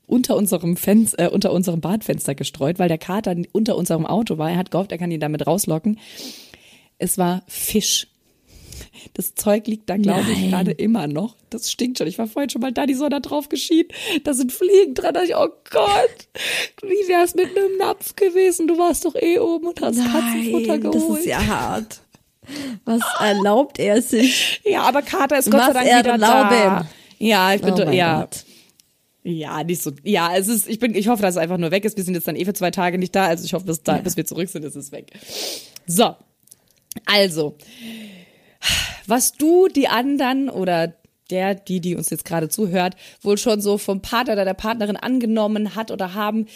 unter 0.10 0.36
unserem 0.36 0.76
Fenster, 0.76 1.26
äh, 1.26 1.30
unter 1.30 1.54
unserem 1.54 1.82
Badfenster 1.82 2.36
gestreut, 2.36 2.80
weil 2.80 2.90
der 2.90 2.98
Kater 2.98 3.36
unter 3.52 3.76
unserem 3.78 4.06
Auto 4.06 4.38
war. 4.38 4.50
Er 4.52 4.58
hat 4.58 4.72
gehofft, 4.72 4.92
er 4.92 4.98
kann 4.98 5.12
ihn 5.12 5.20
damit 5.20 5.46
rauslocken. 5.48 6.00
Es 6.98 7.18
war 7.18 7.44
Fisch. 7.48 8.08
Das 9.14 9.36
Zeug 9.36 9.68
liegt 9.68 9.90
da, 9.90 9.98
glaube 9.98 10.32
ich, 10.32 10.50
gerade 10.50 10.72
immer 10.72 11.08
noch. 11.08 11.36
Das 11.50 11.72
stinkt 11.72 11.98
schon. 11.98 12.08
Ich 12.08 12.18
war 12.18 12.28
vorhin 12.28 12.50
schon 12.50 12.62
mal 12.62 12.72
da, 12.72 12.86
die 12.86 12.94
Sonne 12.96 13.22
drauf 13.22 13.48
geschienen. 13.50 13.90
Da 14.24 14.34
sind 14.34 14.52
Fliegen 14.52 14.94
dran. 14.94 15.14
Da 15.14 15.22
dachte 15.22 15.28
ich, 15.28 15.36
oh 15.36 15.48
Gott, 15.70 16.28
wie 16.82 17.08
wär's 17.08 17.36
mit 17.36 17.46
einem 17.58 17.78
Napf 17.78 18.16
gewesen? 18.16 18.68
Du 18.68 18.78
warst 18.78 19.06
doch 19.06 19.16
eh 19.16 19.40
oben 19.40 19.68
und 19.68 19.82
hast 19.82 19.98
Katzenfutter 19.98 20.68
Nein, 20.68 20.82
geholt. 20.82 20.96
das 20.96 21.20
ist 21.20 21.26
ja 21.26 21.46
hart. 21.46 22.02
Was 22.86 23.02
erlaubt 23.20 23.80
er 23.80 24.02
sich? 24.02 24.62
ja, 24.66 24.82
aber 24.84 25.02
Kater 25.02 25.38
ist 25.38 25.52
Gott 25.52 25.62
sei 25.62 25.68
Was 25.68 25.74
Dank 25.74 25.88
er 25.88 26.00
wieder 26.00 26.12
erlauben. 26.12 26.50
da. 26.50 26.88
Ja, 27.20 27.54
ich 27.54 27.62
bin, 27.62 27.74
Oh 27.74 27.92
ja. 27.92 28.22
Gott. 28.22 28.44
Ja, 29.30 29.64
nicht 29.64 29.82
so. 29.82 29.92
Ja, 30.04 30.36
es 30.36 30.48
ist, 30.48 30.68
ich 30.68 30.80
bin, 30.80 30.96
ich 30.96 31.08
hoffe, 31.08 31.22
dass 31.22 31.36
es 31.36 31.42
einfach 31.42 31.58
nur 31.58 31.72
weg 31.72 31.86
ist. 31.86 31.98
Wir 31.98 32.04
sind 32.04 32.16
jetzt 32.16 32.28
dann 32.28 32.36
eh 32.36 32.46
für 32.46 32.54
zwei 32.54 32.72
Tage 32.72 32.98
nicht 32.98 33.16
da. 33.16 33.28
Also 33.28 33.46
ich 33.46 33.54
hoffe, 33.54 33.66
bis, 33.66 33.84
da, 33.84 33.98
bis 33.98 34.18
wir 34.18 34.26
zurück 34.26 34.50
sind, 34.50 34.66
ist 34.66 34.76
es 34.76 34.92
weg. 34.92 35.12
So. 35.86 36.16
Also. 37.06 37.56
Was 39.06 39.34
du 39.34 39.68
die 39.68 39.88
anderen 39.88 40.50
oder 40.50 40.96
der, 41.30 41.56
die, 41.56 41.80
die 41.80 41.96
uns 41.96 42.10
jetzt 42.10 42.26
gerade 42.26 42.50
zuhört, 42.50 42.96
wohl 43.22 43.38
schon 43.38 43.62
so 43.62 43.78
vom 43.78 44.02
Partner 44.02 44.34
oder 44.34 44.46
der 44.46 44.56
Partnerin 44.56 44.98
angenommen 44.98 45.76
hat 45.76 45.92
oder 45.92 46.16
haben, 46.16 46.48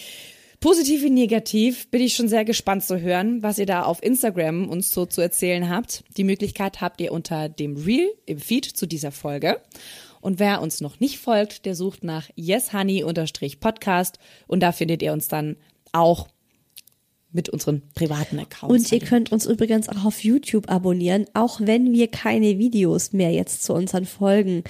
positiv 0.59 1.03
wie 1.03 1.09
negativ, 1.09 1.89
bin 1.91 2.01
ich 2.01 2.15
schon 2.15 2.28
sehr 2.28 2.45
gespannt 2.45 2.84
zu 2.84 2.99
hören, 2.99 3.43
was 3.43 3.59
ihr 3.59 3.65
da 3.65 3.84
auf 3.84 4.01
Instagram 4.01 4.69
uns 4.69 4.91
so 4.91 5.05
zu 5.05 5.21
erzählen 5.21 5.69
habt. 5.69 6.03
Die 6.17 6.24
Möglichkeit 6.24 6.82
habt 6.82 7.01
ihr 7.01 7.11
unter 7.11 7.49
dem 7.49 7.76
Reel 7.76 8.09
im 8.26 8.39
Feed 8.39 8.65
zu 8.65 8.88
dieser 8.88 9.11
Folge. 9.11 9.61
Und 10.24 10.39
wer 10.39 10.61
uns 10.61 10.80
noch 10.80 11.01
nicht 11.01 11.19
folgt, 11.19 11.65
der 11.65 11.76
sucht 11.76 12.05
nach 12.05 12.30
yeshoney-podcast 12.38 14.19
und 14.47 14.61
da 14.61 14.71
findet 14.71 15.01
ihr 15.01 15.11
uns 15.11 15.28
dann 15.28 15.57
auch 15.91 16.30
mit 17.34 17.49
unseren 17.49 17.82
privaten 17.93 18.39
Accounts. 18.39 18.74
Und 18.74 18.91
ihr 18.93 18.99
könnt 19.05 19.34
uns 19.34 19.45
übrigens 19.45 19.89
auch 19.89 20.05
auf 20.05 20.24
YouTube 20.24 20.69
abonnieren, 20.69 21.26
auch 21.34 21.59
wenn 21.59 21.91
wir 21.91 22.07
keine 22.07 22.57
Videos 22.57 23.11
mehr 23.11 23.32
jetzt 23.32 23.63
zu 23.63 23.74
unseren 23.74 24.05
Folgen 24.05 24.63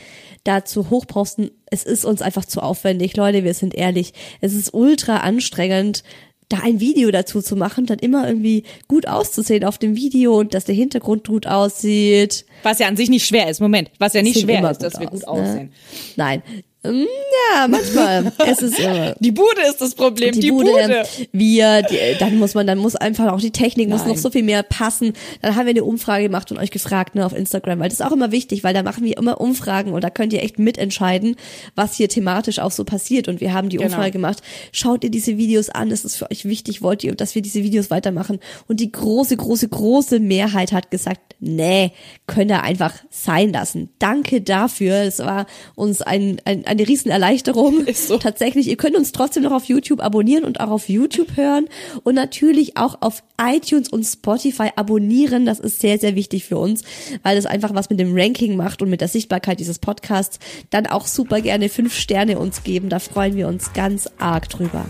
dazu 0.44 0.90
hochposten. 0.90 1.52
Es 1.68 1.84
ist 1.84 2.04
uns 2.04 2.24
einfach 2.24 2.46
zu 2.46 2.62
aufwendig. 2.62 3.16
Leute, 3.16 3.44
wir 3.44 3.54
sind 3.54 3.76
ehrlich. 3.76 4.14
Es 4.42 4.54
ist 4.54 4.74
ultra 4.74 5.18
anstrengend, 5.18 6.04
da 6.50 6.60
ein 6.64 6.80
Video 6.80 7.12
dazu 7.12 7.42
zu 7.42 7.56
machen, 7.56 7.86
dann 7.86 8.00
immer 8.00 8.28
irgendwie 8.28 8.64
gut 8.88 9.08
auszusehen 9.08 9.64
auf 9.64 9.78
dem 9.78 9.96
Video 9.96 10.40
und 10.40 10.54
dass 10.54 10.66
der 10.66 10.76
Hintergrund 10.76 11.28
gut 11.28 11.48
aussieht. 11.48 12.46
Was 12.64 12.80
ja 12.80 12.88
an 12.88 12.98
sich 12.98 13.10
nicht 13.10 13.26
schwer 13.26 13.50
ist. 13.50 13.62
Moment, 13.62 13.92
was 14.00 14.14
ja 14.14 14.22
nicht 14.22 14.40
schwer 14.40 14.70
ist, 14.70 14.84
dass 14.84 14.94
gut 14.94 15.02
wir 15.02 15.08
gut 15.08 15.28
aus, 15.28 15.38
ne? 15.40 15.44
aussehen. 15.44 15.72
Nein. 16.16 16.44
Ja, 16.86 17.68
manchmal. 17.68 18.32
es 18.46 18.62
ist 18.62 18.80
immer. 18.80 19.16
Die 19.20 19.32
Bude 19.32 19.62
ist 19.70 19.80
das 19.80 19.96
Problem, 19.96 20.34
die, 20.34 20.42
die, 20.42 20.52
Bude. 20.52 20.72
Bude, 20.72 21.04
wir, 21.32 21.82
die, 21.84 21.98
dann 22.20 22.38
muss 22.38 22.56
man, 22.56 22.68
dann 22.68 22.78
muss 22.78 22.96
einfach 22.96 23.32
auch 23.32 23.40
die 23.40 23.52
Technik 23.52 23.88
muss 23.90 24.02
Nein. 24.02 24.10
noch 24.10 24.18
so 24.18 24.30
viel 24.30 24.44
mehr 24.44 24.64
passen. 24.64 25.14
Dann 25.42 25.56
haben 25.56 25.66
wir 25.66 25.72
eine 25.72 25.84
Umfrage 25.84 26.24
gemacht 26.24 26.52
und 26.52 26.58
euch 26.58 26.72
gefragt, 26.72 27.16
ne, 27.16 27.26
auf 27.26 27.34
Instagram, 27.34 27.80
weil 27.80 27.90
das 27.90 28.00
ist 28.00 28.06
auch 28.06 28.12
immer 28.12 28.32
wichtig, 28.32 28.64
weil 28.64 28.74
da 28.74 28.84
machen 28.84 29.06
wir 29.06 29.18
immer 29.18 29.40
Umfragen 29.40 29.94
und 29.94 30.04
da 30.04 30.10
könnt 30.10 30.34
ihr 30.34 30.44
echt 30.44 30.60
mitentscheiden, 30.60 31.36
was 31.76 31.96
hier 31.96 32.10
thematisch 32.10 32.60
auch 32.60 32.72
so 32.72 32.84
passiert. 32.84 33.28
Und 33.28 33.40
wir 33.40 33.54
haben 33.54 33.70
die 33.70 33.78
Genau. 33.78 33.90
Umfrage 33.90 34.12
gemacht. 34.12 34.42
Schaut 34.72 35.04
ihr 35.04 35.10
diese 35.12 35.38
Videos 35.38 35.70
an, 35.70 35.90
ist 35.92 36.04
es 36.06 36.16
für 36.18 36.30
euch 36.30 36.46
wichtig, 36.46 36.82
wollt 36.82 37.04
ihr, 37.04 37.16
dass 37.16 37.34
wir 37.36 37.42
diese 37.42 37.64
Videos 37.64 37.90
weitermachen? 37.92 38.40
Und 38.68 38.80
die 38.80 38.92
große, 38.92 39.38
große, 39.38 39.70
große 39.70 40.20
Mehrheit 40.20 40.72
hat 40.74 40.92
gesagt, 40.92 41.36
nee, 41.40 41.92
könnt 42.28 42.52
ihr 42.52 42.64
einfach 42.64 42.94
sein 43.10 43.52
lassen. 43.54 43.90
Danke 44.00 44.42
dafür. 44.42 44.96
Es 44.96 45.20
war 45.20 45.46
uns 45.76 46.02
ein, 46.02 46.42
ein, 46.46 46.66
eine 46.74 46.88
Riesenerleichterung. 46.88 47.86
Ist 47.86 48.08
so. 48.08 48.18
Tatsächlich, 48.18 48.68
ihr 48.68 48.78
könnt 48.78 48.96
uns 48.96 49.12
trotzdem 49.12 49.44
noch 49.44 49.52
auf 49.52 49.66
YouTube 49.66 50.02
abonnieren 50.02 50.44
und 50.44 50.60
auch 50.60 50.70
auf 50.70 50.90
YouTube 50.90 51.36
hören 51.36 51.68
und 52.04 52.16
natürlich 52.16 52.78
auch 52.78 52.98
auf 53.02 53.24
iTunes 53.42 53.90
und 53.90 54.04
Spotify 54.04 54.70
abonnieren. 54.76 55.46
Das 55.46 55.60
ist 55.60 55.80
sehr, 55.80 56.00
sehr 56.00 56.16
wichtig 56.16 56.46
für 56.46 56.58
uns, 56.58 56.84
weil 57.24 57.36
das 57.36 57.46
einfach 57.46 57.74
was 57.74 57.90
mit 57.90 58.00
dem 58.00 58.16
Ranking 58.16 58.56
macht 58.56 58.82
und 58.82 58.90
mit 58.90 59.02
der 59.02 59.08
Sichtbarkeit 59.08 59.60
dieses 59.60 59.80
Podcasts. 59.80 60.40
Dann 60.70 60.88
auch 60.88 61.08
super 61.08 61.42
gerne 61.42 61.70
fünf 61.70 61.96
Sterne 61.96 62.40
uns 62.40 62.64
geben. 62.64 62.90
Da 62.90 63.00
freuen 63.00 63.36
wir 63.36 63.48
uns 63.48 63.74
ganz 63.74 64.10
arg 64.18 64.50
drüber. 64.50 64.86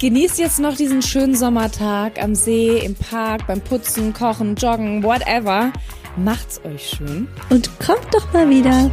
Genießt 0.00 0.38
jetzt 0.38 0.60
noch 0.60 0.76
diesen 0.76 1.02
schönen 1.02 1.34
Sommertag 1.34 2.22
am 2.22 2.36
See, 2.36 2.78
im 2.78 2.94
Park, 2.94 3.48
beim 3.48 3.60
Putzen, 3.60 4.12
Kochen, 4.12 4.54
Joggen, 4.54 5.02
whatever. 5.02 5.72
Macht's 6.16 6.60
euch 6.64 6.90
schön. 6.90 7.26
Und 7.50 7.68
kommt 7.80 8.06
doch 8.12 8.32
mal 8.32 8.48
wieder. 8.48 8.90